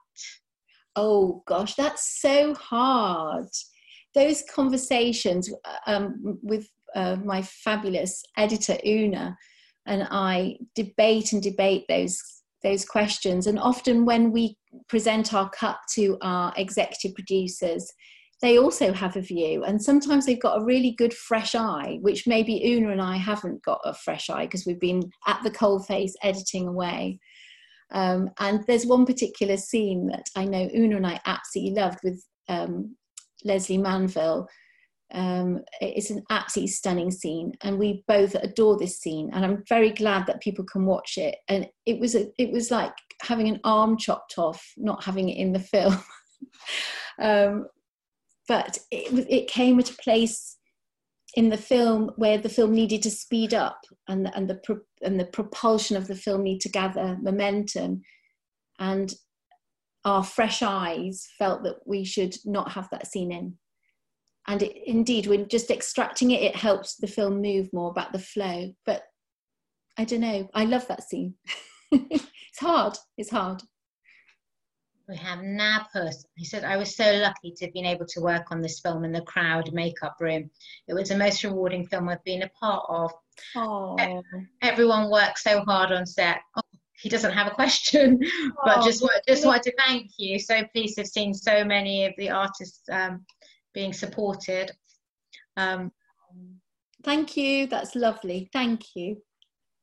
Oh 0.96 1.44
gosh, 1.46 1.76
that's 1.76 2.20
so 2.20 2.56
hard. 2.56 3.48
Those 4.14 4.44
conversations 4.54 5.52
um, 5.88 6.40
with 6.42 6.68
uh, 6.96 7.18
my 7.24 7.42
fabulous 7.42 8.24
editor 8.38 8.78
Una 8.86 9.38
and 9.86 10.08
I 10.12 10.58
debate 10.76 11.34
and 11.34 11.42
debate 11.42 11.86
those 11.88 12.20
those 12.64 12.86
questions. 12.86 13.48
And 13.48 13.58
often 13.58 14.06
when 14.06 14.32
we 14.32 14.56
present 14.88 15.34
our 15.34 15.50
cut 15.50 15.78
to 15.94 16.18
our 16.22 16.54
executive 16.58 17.16
producers, 17.16 17.92
they 18.42 18.58
also 18.58 18.92
have 18.92 19.16
a 19.16 19.22
view 19.22 19.64
and 19.64 19.82
sometimes 19.82 20.26
they've 20.26 20.42
got 20.42 20.60
a 20.60 20.66
really 20.66 20.92
good 20.98 21.14
fresh 21.14 21.54
eye 21.54 22.00
which 22.02 22.28
maybe 22.28 22.64
una 22.66 22.90
and 22.90 23.02
i 23.02 23.16
haven't 23.16 23.62
got 23.64 23.80
a 23.86 23.94
fresh 23.94 24.30
eye 24.30 24.46
because 24.46 24.66
we've 24.66 24.80
been 24.80 25.04
at 25.28 25.40
the 25.44 25.52
coalface 25.52 26.14
editing 26.24 26.68
away 26.68 27.20
um, 27.92 28.30
and 28.40 28.64
there's 28.68 28.86
one 28.86 29.06
particular 29.06 29.58
scene 29.58 30.08
that 30.08 30.26
i 30.36 30.44
know 30.44 30.68
una 30.76 30.98
and 30.98 31.08
i 31.08 31.20
absolutely 31.26 31.80
loved 31.80 32.00
with 32.04 32.26
um, 32.50 32.96
lesley 33.44 33.78
manville. 33.78 34.48
Um, 35.14 35.60
it's 35.82 36.10
an 36.10 36.24
absolutely 36.30 36.72
stunning 36.72 37.12
scene 37.12 37.52
and 37.64 37.78
we 37.78 38.02
both 38.08 38.34
adore 38.36 38.78
this 38.78 38.98
scene 38.98 39.30
and 39.34 39.44
i'm 39.44 39.62
very 39.68 39.90
glad 39.90 40.26
that 40.28 40.40
people 40.42 40.64
can 40.64 40.86
watch 40.86 41.18
it. 41.18 41.36
And 41.50 41.68
it 41.86 42.00
was 42.00 42.16
a, 42.16 42.28
it 42.38 42.52
was 42.52 42.72
like 42.72 42.94
having 43.22 43.50
an 43.50 43.60
arm 43.64 43.98
chopped 43.98 44.36
off 44.38 44.66
not 44.78 45.04
having 45.04 45.30
it 45.30 45.38
in 45.38 45.52
the 45.52 45.60
film. 45.74 45.98
Um, 47.20 47.68
but 48.48 48.80
it, 48.90 49.28
it 49.30 49.48
came 49.48 49.80
at 49.80 49.92
a 49.92 49.96
place 49.96 50.58
in 51.36 51.50
the 51.50 51.58
film 51.58 52.12
where 52.18 52.38
the 52.38 52.50
film 52.50 52.74
needed 52.74 53.02
to 53.04 53.10
speed 53.10 53.54
up 53.54 53.80
and, 54.08 54.30
and 54.36 54.50
the 54.50 54.60
and 55.02 55.20
the 55.20 55.26
propulsion 55.26 55.96
of 55.96 56.08
the 56.08 56.16
film 56.16 56.44
need 56.44 56.60
to 56.62 56.70
gather 56.70 57.18
momentum. 57.22 58.02
And 58.80 59.14
our 60.06 60.24
fresh 60.24 60.62
eyes 60.62 61.28
felt 61.38 61.64
that 61.64 61.78
we 61.86 62.04
should 62.04 62.36
not 62.46 62.72
have 62.72 62.90
that 62.92 63.08
scene 63.08 63.32
in 63.32 63.54
and 64.48 64.64
it, 64.64 64.76
indeed 64.86 65.28
when 65.28 65.48
just 65.48 65.72
extracting 65.72 66.32
it 66.32 66.42
it 66.42 66.56
helps 66.56 66.96
the 66.96 67.08
film 67.08 67.42
move 67.42 67.70
more 67.74 67.92
about 67.92 68.12
the 68.12 68.20
flow 68.20 68.72
but 68.86 69.04
i 69.98 70.04
don't 70.04 70.22
know 70.22 70.50
i 70.54 70.66
love 70.66 70.88
that 70.88 71.04
scene 71.04 71.34
it's 71.92 72.60
hard 72.60 72.98
it's 73.18 73.30
hard 73.30 73.62
we 75.12 75.18
have 75.18 75.40
Nabhus. 75.40 76.24
He 76.38 76.46
said, 76.46 76.64
I 76.64 76.78
was 76.78 76.96
so 76.96 77.04
lucky 77.16 77.52
to 77.58 77.66
have 77.66 77.74
been 77.74 77.86
able 77.86 78.06
to 78.06 78.22
work 78.22 78.50
on 78.50 78.62
this 78.62 78.80
film 78.80 79.04
in 79.04 79.12
the 79.12 79.22
crowd 79.22 79.74
makeup 79.74 80.16
room. 80.22 80.50
It 80.88 80.94
was 80.94 81.10
the 81.10 81.18
most 81.18 81.44
rewarding 81.44 81.86
film 81.86 82.08
I've 82.08 82.24
been 82.24 82.44
a 82.44 82.50
part 82.58 82.86
of. 82.88 83.12
Oh. 83.58 83.98
Everyone 84.62 85.12
works 85.12 85.44
so 85.44 85.66
hard 85.66 85.92
on 85.92 86.06
set. 86.06 86.38
Oh, 87.02 87.04
he 87.04 87.10
doesn't 87.10 87.34
have 87.34 87.48
a 87.48 87.52
question, 87.52 88.20
but 88.66 88.84
just 88.84 89.06
just 89.28 89.46
wanted 89.46 89.64
to 89.64 89.74
thank 89.78 90.12
you. 90.18 90.40
So 90.40 90.64
pleased 90.74 90.96
to 90.96 91.02
have 91.02 91.08
seen 91.08 91.34
so 91.34 91.64
many 91.64 92.06
of 92.06 92.14
the 92.18 92.30
artists 92.30 92.82
um, 92.92 93.26
being 93.74 93.94
supported. 93.94 94.72
Um, 95.58 95.92
thank 97.04 97.36
you. 97.38 97.68
That's 97.68 97.96
lovely. 97.96 98.50
Thank 98.54 98.96
you. 98.96 99.18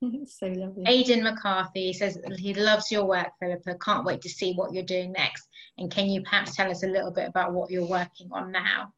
so 0.26 0.46
lovely. 0.46 0.84
Aidan 0.86 1.24
McCarthy 1.24 1.92
says 1.92 2.18
he 2.36 2.54
loves 2.54 2.90
your 2.90 3.04
work, 3.04 3.28
Philippa. 3.40 3.76
Can't 3.84 4.04
wait 4.04 4.20
to 4.22 4.28
see 4.28 4.54
what 4.54 4.72
you're 4.72 4.84
doing 4.84 5.12
next. 5.12 5.48
And 5.78 5.90
can 5.90 6.06
you 6.06 6.22
perhaps 6.22 6.54
tell 6.54 6.70
us 6.70 6.82
a 6.82 6.88
little 6.88 7.12
bit 7.12 7.28
about 7.28 7.52
what 7.52 7.70
you're 7.70 7.86
working 7.86 8.28
on 8.32 8.52
now? 8.52 8.92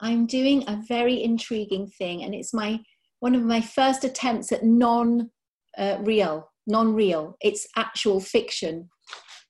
I'm 0.00 0.26
doing 0.26 0.64
a 0.68 0.80
very 0.88 1.22
intriguing 1.22 1.88
thing, 1.88 2.22
and 2.22 2.34
it's 2.34 2.54
my 2.54 2.80
one 3.20 3.34
of 3.34 3.42
my 3.42 3.60
first 3.60 4.04
attempts 4.04 4.52
at 4.52 4.64
non 4.64 5.30
uh, 5.76 5.98
real, 6.00 6.50
non 6.68 6.94
real. 6.94 7.36
It's 7.40 7.66
actual 7.76 8.20
fiction. 8.20 8.88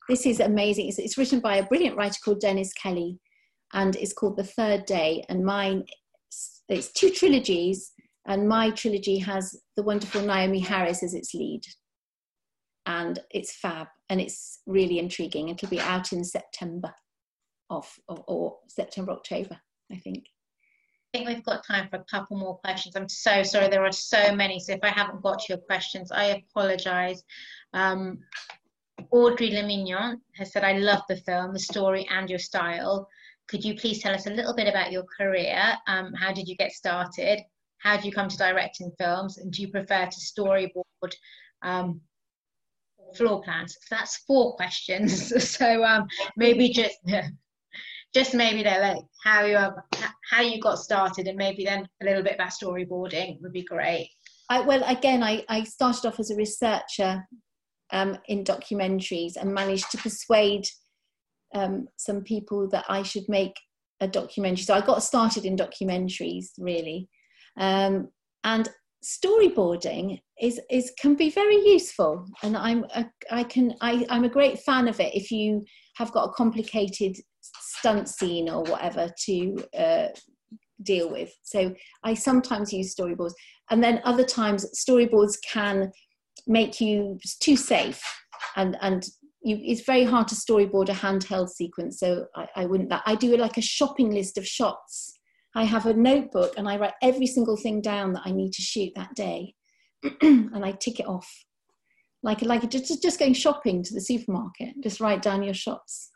This 0.08 0.24
is 0.24 0.40
amazing. 0.40 0.88
It's, 0.88 0.98
it's 0.98 1.18
written 1.18 1.40
by 1.40 1.56
a 1.56 1.66
brilliant 1.66 1.96
writer 1.96 2.18
called 2.24 2.40
Dennis 2.40 2.72
Kelly, 2.72 3.18
and 3.74 3.94
it's 3.96 4.14
called 4.14 4.38
The 4.38 4.44
Third 4.44 4.86
Day. 4.86 5.22
And 5.28 5.44
mine, 5.44 5.84
it's 6.68 6.92
two 6.92 7.10
trilogies 7.10 7.92
and 8.28 8.46
my 8.46 8.70
trilogy 8.70 9.18
has 9.18 9.58
the 9.74 9.82
wonderful 9.82 10.20
Naomie 10.20 10.64
Harris 10.64 11.02
as 11.02 11.14
its 11.14 11.32
lead. 11.32 11.62
And 12.84 13.18
it's 13.30 13.56
fab 13.56 13.88
and 14.10 14.20
it's 14.20 14.60
really 14.66 14.98
intriguing. 14.98 15.48
It'll 15.48 15.68
be 15.68 15.80
out 15.80 16.12
in 16.12 16.22
September 16.22 16.92
of, 17.70 17.90
or, 18.06 18.24
or 18.28 18.56
September, 18.68 19.12
October, 19.12 19.58
I 19.90 19.96
think. 19.96 20.24
Think 21.12 21.28
we've 21.28 21.44
got 21.44 21.66
time 21.66 21.88
for 21.88 21.96
a 21.96 22.04
couple 22.04 22.36
more 22.36 22.58
questions. 22.58 22.94
I'm 22.94 23.08
so 23.08 23.42
sorry, 23.42 23.68
there 23.68 23.84
are 23.84 23.92
so 23.92 24.34
many. 24.34 24.60
So 24.60 24.72
if 24.72 24.80
I 24.82 24.90
haven't 24.90 25.22
got 25.22 25.38
to 25.40 25.46
your 25.50 25.58
questions, 25.58 26.12
I 26.12 26.24
apologize. 26.24 27.22
Um, 27.72 28.18
Audrey 29.10 29.50
Lemignon 29.50 30.20
has 30.34 30.52
said, 30.52 30.64
I 30.64 30.72
love 30.74 31.02
the 31.08 31.16
film, 31.16 31.52
the 31.52 31.58
story, 31.58 32.06
and 32.10 32.28
your 32.28 32.38
style. 32.38 33.08
Could 33.48 33.64
you 33.64 33.74
please 33.74 34.02
tell 34.02 34.14
us 34.14 34.26
a 34.26 34.30
little 34.30 34.54
bit 34.54 34.68
about 34.68 34.92
your 34.92 35.04
career? 35.04 35.76
Um, 35.86 36.12
how 36.12 36.32
did 36.32 36.46
you 36.46 36.56
get 36.56 36.72
started? 36.72 37.40
how 37.78 37.96
do 37.96 38.06
you 38.06 38.12
come 38.12 38.28
to 38.28 38.36
directing 38.36 38.92
films 38.98 39.38
and 39.38 39.52
do 39.52 39.62
you 39.62 39.68
prefer 39.68 40.06
to 40.06 40.20
storyboard 40.20 41.12
um, 41.62 42.00
floor 43.16 43.40
plans 43.42 43.74
so 43.80 43.96
that's 43.96 44.18
four 44.18 44.54
questions 44.56 45.32
so 45.50 45.82
um, 45.84 46.06
maybe 46.36 46.68
just 46.70 46.98
just 48.14 48.34
maybe 48.34 48.62
they 48.62 48.80
like 48.80 49.02
how 49.24 49.44
you 49.44 49.56
have, 49.56 49.74
how 50.30 50.40
you 50.40 50.60
got 50.60 50.78
started 50.78 51.26
and 51.26 51.36
maybe 51.36 51.64
then 51.64 51.86
a 52.02 52.04
little 52.04 52.22
bit 52.22 52.34
about 52.34 52.50
storyboarding 52.50 53.40
would 53.40 53.52
be 53.52 53.64
great 53.64 54.10
I, 54.48 54.60
well 54.60 54.82
again 54.86 55.22
I, 55.22 55.44
I 55.48 55.64
started 55.64 56.06
off 56.06 56.20
as 56.20 56.30
a 56.30 56.36
researcher 56.36 57.26
um, 57.92 58.18
in 58.26 58.44
documentaries 58.44 59.36
and 59.36 59.52
managed 59.52 59.90
to 59.92 59.98
persuade 59.98 60.66
um, 61.54 61.88
some 61.96 62.22
people 62.22 62.68
that 62.68 62.84
I 62.88 63.02
should 63.02 63.28
make 63.28 63.54
a 64.00 64.08
documentary. 64.08 64.62
So 64.62 64.74
I 64.74 64.80
got 64.80 65.02
started 65.02 65.44
in 65.44 65.56
documentaries 65.56 66.48
really, 66.58 67.08
um, 67.56 68.08
and 68.44 68.68
storyboarding 69.04 70.20
is 70.40 70.60
is 70.70 70.92
can 71.00 71.14
be 71.14 71.30
very 71.30 71.56
useful. 71.56 72.26
And 72.42 72.56
I'm 72.56 72.84
a, 72.94 73.06
I 73.30 73.44
can 73.44 73.74
I, 73.80 74.06
I'm 74.08 74.24
a 74.24 74.28
great 74.28 74.60
fan 74.60 74.88
of 74.88 75.00
it 75.00 75.14
if 75.14 75.30
you 75.30 75.64
have 75.96 76.12
got 76.12 76.28
a 76.28 76.32
complicated 76.32 77.16
stunt 77.78 78.08
scene 78.08 78.48
or 78.48 78.62
whatever 78.64 79.10
to 79.26 79.56
uh, 79.78 80.08
deal 80.82 81.10
with. 81.10 81.32
So 81.42 81.74
I 82.04 82.14
sometimes 82.14 82.72
use 82.72 82.94
storyboards, 82.94 83.34
and 83.70 83.82
then 83.82 84.00
other 84.04 84.24
times 84.24 84.66
storyboards 84.74 85.36
can 85.50 85.92
make 86.46 86.80
you 86.80 87.18
too 87.40 87.56
safe 87.56 88.02
and 88.56 88.76
and 88.80 89.06
you, 89.42 89.58
it's 89.62 89.82
very 89.82 90.04
hard 90.04 90.26
to 90.28 90.34
storyboard 90.34 90.88
a 90.88 90.92
handheld 90.92 91.48
sequence. 91.48 92.00
So 92.00 92.26
I, 92.34 92.48
I 92.56 92.66
wouldn't 92.66 92.90
that 92.90 93.02
i 93.06 93.14
do 93.14 93.36
like 93.36 93.56
a 93.56 93.62
shopping 93.62 94.10
list 94.10 94.38
of 94.38 94.46
shots. 94.46 95.14
I 95.54 95.64
have 95.64 95.86
a 95.86 95.94
notebook 95.94 96.54
and 96.56 96.68
i 96.68 96.76
write 96.76 96.94
every 97.02 97.26
single 97.26 97.56
thing 97.56 97.80
down 97.80 98.12
that 98.12 98.22
i 98.24 98.32
need 98.32 98.52
to 98.52 98.62
shoot 98.62 98.92
that 98.96 99.14
day. 99.14 99.54
And 100.22 100.64
i 100.64 100.72
tick 100.72 101.00
it 101.00 101.06
off. 101.06 101.28
Like 102.22 102.42
like 102.42 102.68
just, 102.70 103.02
just 103.02 103.18
going 103.18 103.34
shopping 103.34 103.82
to 103.84 103.94
the 103.94 104.00
supermarket. 104.00 104.74
Just 104.82 105.00
write 105.00 105.22
down 105.22 105.42
your 105.42 105.54
shots 105.54 106.10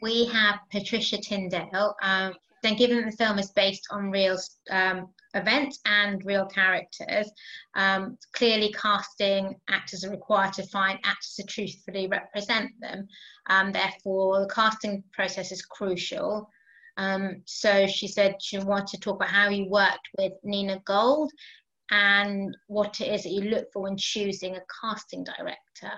we 0.00 0.26
have 0.26 0.60
patricia 0.70 1.18
tyndale 1.18 1.94
um, 2.02 2.34
then 2.62 2.76
given 2.76 2.98
that 2.98 3.10
the 3.10 3.16
film 3.16 3.38
is 3.38 3.50
based 3.52 3.86
on 3.90 4.10
real 4.10 4.38
um, 4.70 5.08
events 5.34 5.80
and 5.86 6.24
real 6.24 6.46
characters, 6.46 7.30
um, 7.74 8.18
clearly 8.34 8.72
casting 8.72 9.54
actors 9.68 10.04
are 10.04 10.10
required 10.10 10.52
to 10.54 10.66
find 10.66 10.98
actors 11.04 11.34
to 11.36 11.42
truthfully 11.44 12.06
represent 12.08 12.70
them. 12.80 13.06
Um, 13.48 13.72
therefore, 13.72 14.40
the 14.40 14.52
casting 14.52 15.02
process 15.12 15.52
is 15.52 15.62
crucial. 15.62 16.48
Um, 16.96 17.42
so 17.46 17.86
she 17.86 18.08
said 18.08 18.42
she 18.42 18.58
wanted 18.58 18.88
to 18.88 19.00
talk 19.00 19.16
about 19.16 19.30
how 19.30 19.48
you 19.48 19.68
worked 19.70 20.08
with 20.18 20.32
Nina 20.42 20.80
Gold 20.84 21.30
and 21.90 22.56
what 22.66 23.00
it 23.00 23.08
is 23.08 23.22
that 23.22 23.30
you 23.30 23.42
look 23.42 23.72
for 23.72 23.82
when 23.82 23.96
choosing 23.96 24.56
a 24.56 24.62
casting 24.82 25.24
director. 25.24 25.92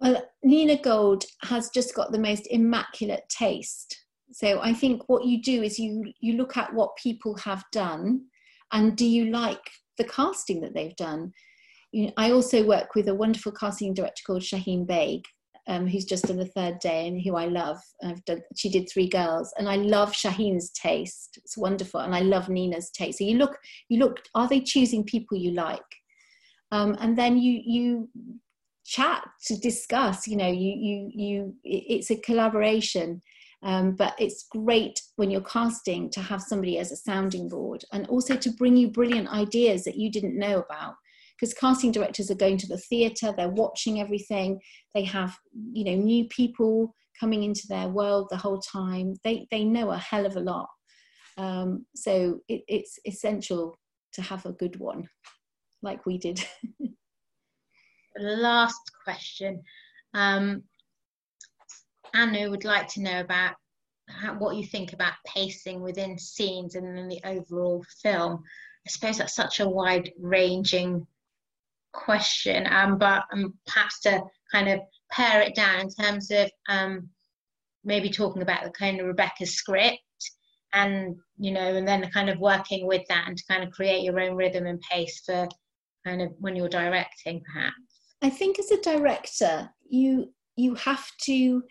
Well, 0.00 0.22
Nina 0.42 0.76
Gold 0.76 1.24
has 1.42 1.70
just 1.70 1.94
got 1.94 2.12
the 2.12 2.18
most 2.18 2.46
immaculate 2.50 3.28
taste 3.28 3.98
so 4.32 4.60
I 4.60 4.74
think 4.74 5.08
what 5.08 5.24
you 5.24 5.42
do 5.42 5.62
is 5.62 5.78
you 5.78 6.12
you 6.20 6.34
look 6.34 6.56
at 6.56 6.72
what 6.74 6.96
people 6.96 7.36
have 7.38 7.64
done, 7.72 8.26
and 8.72 8.96
do 8.96 9.06
you 9.06 9.26
like 9.26 9.70
the 9.96 10.04
casting 10.04 10.60
that 10.60 10.74
they've 10.74 10.96
done? 10.96 11.32
You 11.92 12.06
know, 12.06 12.12
I 12.16 12.32
also 12.32 12.64
work 12.64 12.94
with 12.94 13.08
a 13.08 13.14
wonderful 13.14 13.52
casting 13.52 13.94
director 13.94 14.22
called 14.26 14.42
Shaheen 14.42 14.86
Baig, 14.86 15.24
um, 15.66 15.86
who's 15.86 16.04
just 16.04 16.30
on 16.30 16.36
the 16.36 16.46
third 16.46 16.78
day 16.80 17.08
and 17.08 17.20
who 17.22 17.36
I 17.36 17.46
love. 17.46 17.78
I've 18.04 18.22
done, 18.26 18.42
she 18.54 18.68
did 18.68 18.90
Three 18.90 19.08
Girls, 19.08 19.52
and 19.58 19.68
I 19.68 19.76
love 19.76 20.12
Shaheen's 20.12 20.70
taste. 20.70 21.38
It's 21.42 21.56
wonderful, 21.56 22.00
and 22.00 22.14
I 22.14 22.20
love 22.20 22.50
Nina's 22.50 22.90
taste. 22.90 23.18
So 23.18 23.24
you 23.24 23.38
look, 23.38 23.56
you 23.88 23.98
look, 23.98 24.20
are 24.34 24.48
they 24.48 24.60
choosing 24.60 25.04
people 25.04 25.38
you 25.38 25.52
like? 25.52 25.80
Um, 26.70 26.98
and 27.00 27.16
then 27.16 27.38
you 27.38 27.62
you 27.64 28.08
chat 28.88 29.22
to 29.46 29.56
discuss. 29.58 30.26
You 30.26 30.36
know, 30.36 30.48
you 30.48 30.74
you 30.76 31.10
you. 31.14 31.54
It's 31.62 32.10
a 32.10 32.16
collaboration. 32.16 33.20
Um, 33.64 33.96
but 33.96 34.14
it's 34.20 34.46
great 34.52 35.00
when 35.16 35.32
you're 35.32 35.40
casting 35.40 36.10
to 36.10 36.20
have 36.20 36.40
somebody 36.40 36.78
as 36.78 36.92
a 36.92 36.96
sounding 36.96 37.48
board 37.48 37.84
and 37.92 38.06
also 38.06 38.36
to 38.36 38.52
bring 38.52 38.76
you 38.76 38.88
brilliant 38.88 39.28
ideas 39.30 39.82
that 39.82 39.96
you 39.96 40.12
didn't 40.12 40.38
know 40.38 40.60
about. 40.60 40.94
Because 41.34 41.54
casting 41.54 41.90
directors 41.90 42.30
are 42.30 42.36
going 42.36 42.56
to 42.58 42.68
the 42.68 42.78
theatre, 42.78 43.34
they're 43.36 43.48
watching 43.48 44.00
everything, 44.00 44.60
they 44.94 45.04
have 45.04 45.36
you 45.72 45.84
know 45.84 45.94
new 45.94 46.26
people 46.28 46.94
coming 47.18 47.42
into 47.42 47.66
their 47.68 47.88
world 47.88 48.28
the 48.30 48.36
whole 48.36 48.60
time. 48.60 49.14
They 49.24 49.46
they 49.50 49.64
know 49.64 49.90
a 49.90 49.98
hell 49.98 50.24
of 50.24 50.36
a 50.36 50.40
lot. 50.40 50.68
Um, 51.36 51.86
so 51.94 52.40
it, 52.48 52.62
it's 52.68 52.98
essential 53.06 53.78
to 54.14 54.22
have 54.22 54.46
a 54.46 54.52
good 54.52 54.78
one, 54.80 55.08
like 55.82 56.06
we 56.06 56.18
did. 56.18 56.44
Last 58.18 58.92
question. 59.04 59.62
Um, 60.14 60.64
Anu 62.14 62.50
would 62.50 62.64
like 62.64 62.88
to 62.88 63.02
know 63.02 63.20
about 63.20 63.54
how, 64.08 64.34
what 64.34 64.56
you 64.56 64.64
think 64.64 64.92
about 64.92 65.12
pacing 65.26 65.80
within 65.80 66.18
scenes 66.18 66.74
and 66.74 66.98
in 66.98 67.08
the 67.08 67.20
overall 67.24 67.84
film. 68.02 68.42
I 68.86 68.90
suppose 68.90 69.18
that's 69.18 69.34
such 69.34 69.60
a 69.60 69.68
wide 69.68 70.10
ranging 70.18 71.06
question, 71.92 72.66
um, 72.70 72.98
but 72.98 73.24
um, 73.32 73.54
perhaps 73.66 74.00
to 74.00 74.22
kind 74.50 74.68
of 74.68 74.80
pare 75.10 75.42
it 75.42 75.54
down 75.54 75.80
in 75.80 75.90
terms 75.90 76.30
of 76.30 76.50
um, 76.68 77.08
maybe 77.84 78.10
talking 78.10 78.42
about 78.42 78.64
the 78.64 78.70
kind 78.70 79.00
of 79.00 79.06
Rebecca 79.06 79.46
script 79.46 80.00
and 80.72 81.16
you 81.38 81.50
know 81.50 81.74
and 81.76 81.88
then 81.88 82.10
kind 82.10 82.28
of 82.28 82.38
working 82.38 82.86
with 82.86 83.02
that 83.08 83.24
and 83.26 83.38
to 83.38 83.44
kind 83.48 83.64
of 83.64 83.70
create 83.70 84.02
your 84.02 84.20
own 84.20 84.36
rhythm 84.36 84.66
and 84.66 84.80
pace 84.82 85.22
for 85.24 85.48
kind 86.04 86.20
of 86.20 86.30
when 86.38 86.54
you're 86.54 86.68
directing 86.68 87.42
perhaps 87.42 87.87
i 88.22 88.28
think 88.30 88.58
as 88.58 88.70
a 88.70 88.80
director 88.80 89.70
you 89.88 90.32
you 90.56 90.74
have 90.74 91.06
to 91.22 91.62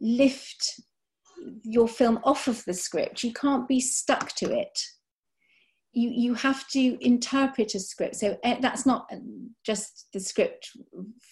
lift 0.00 0.80
your 1.62 1.88
film 1.88 2.20
off 2.24 2.48
of 2.48 2.64
the 2.64 2.74
script. 2.74 3.22
You 3.22 3.32
can't 3.32 3.68
be 3.68 3.80
stuck 3.80 4.32
to 4.36 4.52
it. 4.58 4.78
You, 5.92 6.10
you 6.10 6.34
have 6.34 6.68
to 6.68 7.04
interpret 7.04 7.74
a 7.74 7.80
script. 7.80 8.16
So 8.16 8.38
eh, 8.44 8.58
that's 8.60 8.86
not 8.86 9.10
just 9.64 10.06
the 10.12 10.20
script 10.20 10.70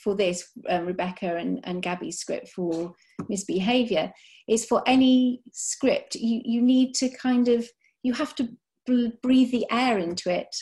for 0.02 0.16
this, 0.16 0.50
uh, 0.70 0.82
Rebecca 0.82 1.36
and, 1.36 1.60
and 1.64 1.82
Gabby's 1.82 2.18
script 2.18 2.48
for 2.48 2.92
misbehavior. 3.28 4.12
It's 4.48 4.64
for 4.64 4.82
any 4.86 5.42
script. 5.52 6.16
You, 6.16 6.40
you 6.44 6.60
need 6.60 6.94
to 6.96 7.08
kind 7.10 7.48
of, 7.48 7.68
you 8.02 8.12
have 8.14 8.34
to 8.36 8.48
breathe 8.86 9.52
the 9.52 9.66
air 9.70 9.98
into 9.98 10.30
it. 10.30 10.54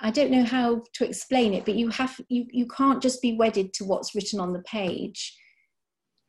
I 0.00 0.10
don't 0.10 0.30
know 0.30 0.44
how 0.44 0.82
to 0.94 1.04
explain 1.04 1.54
it, 1.54 1.64
but 1.64 1.74
you 1.74 1.88
have, 1.88 2.20
you, 2.28 2.46
you 2.50 2.66
can't 2.68 3.02
just 3.02 3.20
be 3.20 3.36
wedded 3.36 3.72
to 3.74 3.84
what's 3.84 4.14
written 4.14 4.38
on 4.38 4.52
the 4.52 4.62
page. 4.62 5.36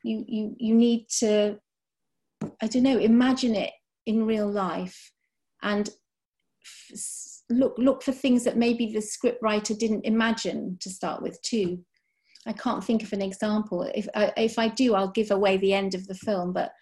You 0.02 0.24
you 0.26 0.56
you 0.58 0.74
need 0.74 1.08
to 1.18 1.58
i 2.62 2.66
don't 2.66 2.84
know 2.84 2.98
imagine 2.98 3.54
it 3.54 3.70
in 4.06 4.24
real 4.26 4.50
life 4.50 5.12
and 5.62 5.90
f- 6.64 7.42
look 7.50 7.74
look 7.78 8.02
for 8.02 8.12
things 8.12 8.44
that 8.44 8.56
maybe 8.56 8.92
the 8.92 9.02
script 9.02 9.38
writer 9.42 9.74
didn't 9.74 10.06
imagine 10.06 10.78
to 10.80 10.88
start 10.88 11.20
with 11.22 11.40
too. 11.42 11.84
I 12.46 12.54
can't 12.54 12.82
think 12.82 13.02
of 13.02 13.12
an 13.12 13.20
example. 13.20 13.82
If 13.94 14.08
I, 14.14 14.32
if 14.36 14.58
i 14.58 14.68
do 14.68 14.94
i'll 14.94 15.10
give 15.10 15.30
away 15.30 15.58
the 15.58 15.74
end 15.74 15.94
of 15.94 16.06
the 16.06 16.14
film 16.14 16.52
but 16.52 16.72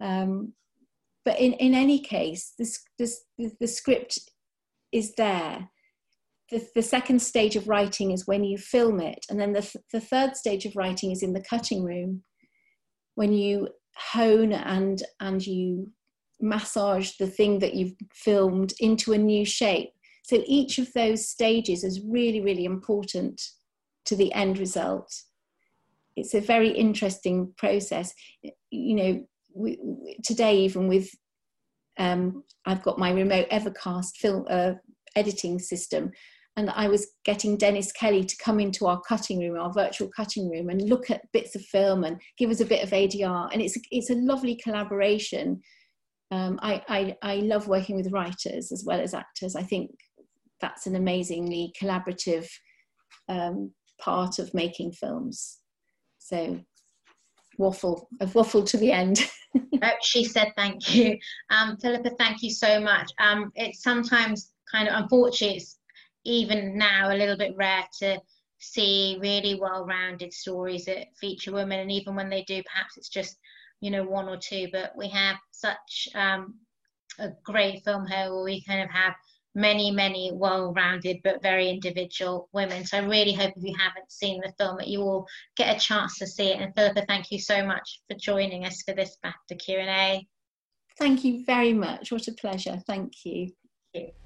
um 0.00 0.54
but 1.24 1.38
in 1.38 1.52
in 1.54 1.74
any 1.74 1.98
case 1.98 2.54
this 2.58 2.82
this 2.98 3.24
the 3.60 3.66
script 3.66 4.18
is 4.92 5.14
there 5.16 5.68
the, 6.50 6.66
the 6.74 6.82
second 6.82 7.20
stage 7.20 7.56
of 7.56 7.68
writing 7.68 8.12
is 8.12 8.26
when 8.26 8.44
you 8.44 8.56
film 8.56 9.00
it 9.00 9.26
and 9.28 9.40
then 9.40 9.52
the, 9.52 9.74
the 9.92 10.00
third 10.00 10.36
stage 10.36 10.64
of 10.64 10.76
writing 10.76 11.10
is 11.10 11.22
in 11.22 11.32
the 11.32 11.40
cutting 11.40 11.82
room 11.82 12.22
when 13.14 13.32
you 13.32 13.68
hone 13.96 14.52
and 14.52 15.02
and 15.20 15.46
you 15.46 15.90
massage 16.40 17.12
the 17.18 17.26
thing 17.26 17.58
that 17.58 17.74
you've 17.74 17.94
filmed 18.12 18.74
into 18.78 19.14
a 19.14 19.18
new 19.18 19.44
shape. 19.44 19.88
So 20.22 20.42
each 20.46 20.78
of 20.78 20.92
those 20.92 21.28
stages 21.28 21.82
is 21.82 22.04
really 22.06 22.40
really 22.40 22.64
important 22.64 23.40
to 24.04 24.14
the 24.14 24.32
end 24.32 24.58
result. 24.58 25.12
It's 26.14 26.34
a 26.34 26.40
very 26.40 26.70
interesting 26.70 27.52
process. 27.56 28.12
You 28.70 28.94
know 28.94 29.26
we, 29.54 29.78
today 30.22 30.58
even 30.58 30.86
with 30.86 31.08
um, 31.98 32.44
i've 32.66 32.82
got 32.82 32.98
my 32.98 33.10
remote 33.10 33.48
evercast 33.48 34.16
film 34.16 34.44
uh, 34.50 34.72
editing 35.16 35.58
system 35.58 36.12
and 36.56 36.70
I 36.70 36.88
was 36.88 37.08
getting 37.24 37.58
Dennis 37.58 37.92
Kelly 37.92 38.24
to 38.24 38.36
come 38.42 38.60
into 38.60 38.86
our 38.86 39.00
cutting 39.02 39.40
room, 39.40 39.60
our 39.60 39.72
virtual 39.72 40.08
cutting 40.16 40.48
room, 40.50 40.70
and 40.70 40.88
look 40.88 41.10
at 41.10 41.30
bits 41.32 41.54
of 41.54 41.62
film 41.62 42.04
and 42.04 42.20
give 42.38 42.50
us 42.50 42.60
a 42.60 42.66
bit 42.66 42.82
of 42.82 42.90
ADR. 42.90 43.50
And 43.52 43.60
it's 43.60 43.76
it's 43.90 44.10
a 44.10 44.14
lovely 44.14 44.56
collaboration. 44.56 45.60
Um, 46.30 46.58
I, 46.62 46.82
I 46.88 47.16
I 47.22 47.36
love 47.36 47.68
working 47.68 47.96
with 47.96 48.12
writers 48.12 48.72
as 48.72 48.84
well 48.86 49.00
as 49.00 49.12
actors. 49.12 49.54
I 49.54 49.62
think 49.62 49.90
that's 50.60 50.86
an 50.86 50.96
amazingly 50.96 51.72
collaborative 51.80 52.48
um, 53.28 53.72
part 54.00 54.38
of 54.38 54.54
making 54.54 54.92
films. 54.92 55.58
So 56.18 56.58
waffle, 57.58 58.08
I've 58.20 58.32
waffled 58.32 58.66
to 58.70 58.78
the 58.78 58.92
end. 58.92 59.20
oh, 59.82 59.90
she 60.02 60.24
said 60.24 60.52
thank 60.56 60.94
you. 60.94 61.18
Um, 61.50 61.76
Philippa, 61.76 62.10
thank 62.18 62.42
you 62.42 62.50
so 62.50 62.80
much. 62.80 63.10
Um, 63.20 63.52
it's 63.54 63.82
sometimes 63.82 64.52
kind 64.72 64.88
of 64.88 65.02
unfortunate 65.02 65.62
even 66.26 66.76
now 66.76 67.10
a 67.10 67.16
little 67.16 67.36
bit 67.36 67.54
rare 67.56 67.84
to 68.00 68.20
see 68.58 69.18
really 69.20 69.58
well-rounded 69.60 70.32
stories 70.32 70.86
that 70.86 71.06
feature 71.20 71.52
women 71.52 71.80
and 71.80 71.92
even 71.92 72.14
when 72.14 72.30
they 72.30 72.42
do 72.44 72.62
perhaps 72.62 72.96
it's 72.96 73.10
just 73.10 73.36
you 73.80 73.90
know 73.90 74.02
one 74.02 74.28
or 74.28 74.38
two 74.38 74.66
but 74.72 74.92
we 74.96 75.08
have 75.08 75.36
such 75.50 76.08
um, 76.14 76.54
a 77.18 77.28
great 77.44 77.84
film 77.84 78.06
here 78.06 78.32
where 78.32 78.44
we 78.44 78.64
kind 78.64 78.82
of 78.82 78.90
have 78.90 79.14
many, 79.56 79.90
many 79.90 80.30
well-rounded 80.34 81.16
but 81.24 81.42
very 81.42 81.70
individual 81.70 82.48
women. 82.52 82.84
So 82.84 82.98
I 82.98 83.00
really 83.00 83.32
hope 83.32 83.54
if 83.56 83.64
you 83.64 83.74
haven't 83.76 84.12
seen 84.12 84.40
the 84.42 84.52
film 84.58 84.76
that 84.76 84.86
you 84.86 85.00
will 85.00 85.26
get 85.56 85.74
a 85.74 85.80
chance 85.80 86.18
to 86.18 86.26
see 86.26 86.48
it. 86.48 86.60
And 86.60 86.74
Philippa, 86.76 87.06
thank 87.06 87.32
you 87.32 87.40
so 87.40 87.64
much 87.66 88.02
for 88.08 88.16
joining 88.18 88.66
us 88.66 88.82
for 88.82 88.94
this 88.94 89.16
BAFTA 89.24 89.58
Q&A. 89.58 90.26
Thank 90.98 91.24
you 91.24 91.44
very 91.44 91.72
much. 91.72 92.12
What 92.12 92.28
a 92.28 92.32
pleasure. 92.32 92.78
Thank 92.86 93.24
you. 93.24 93.52
Thank 93.94 94.08
you. 94.08 94.25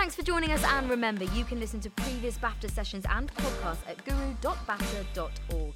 Thanks 0.00 0.14
for 0.14 0.22
joining 0.22 0.50
us, 0.52 0.64
and 0.64 0.88
remember, 0.88 1.24
you 1.24 1.44
can 1.44 1.60
listen 1.60 1.78
to 1.80 1.90
previous 1.90 2.38
BAFTA 2.38 2.70
sessions 2.70 3.04
and 3.10 3.30
podcasts 3.34 3.86
at 3.86 4.02
guru.bafta.org. 4.06 5.74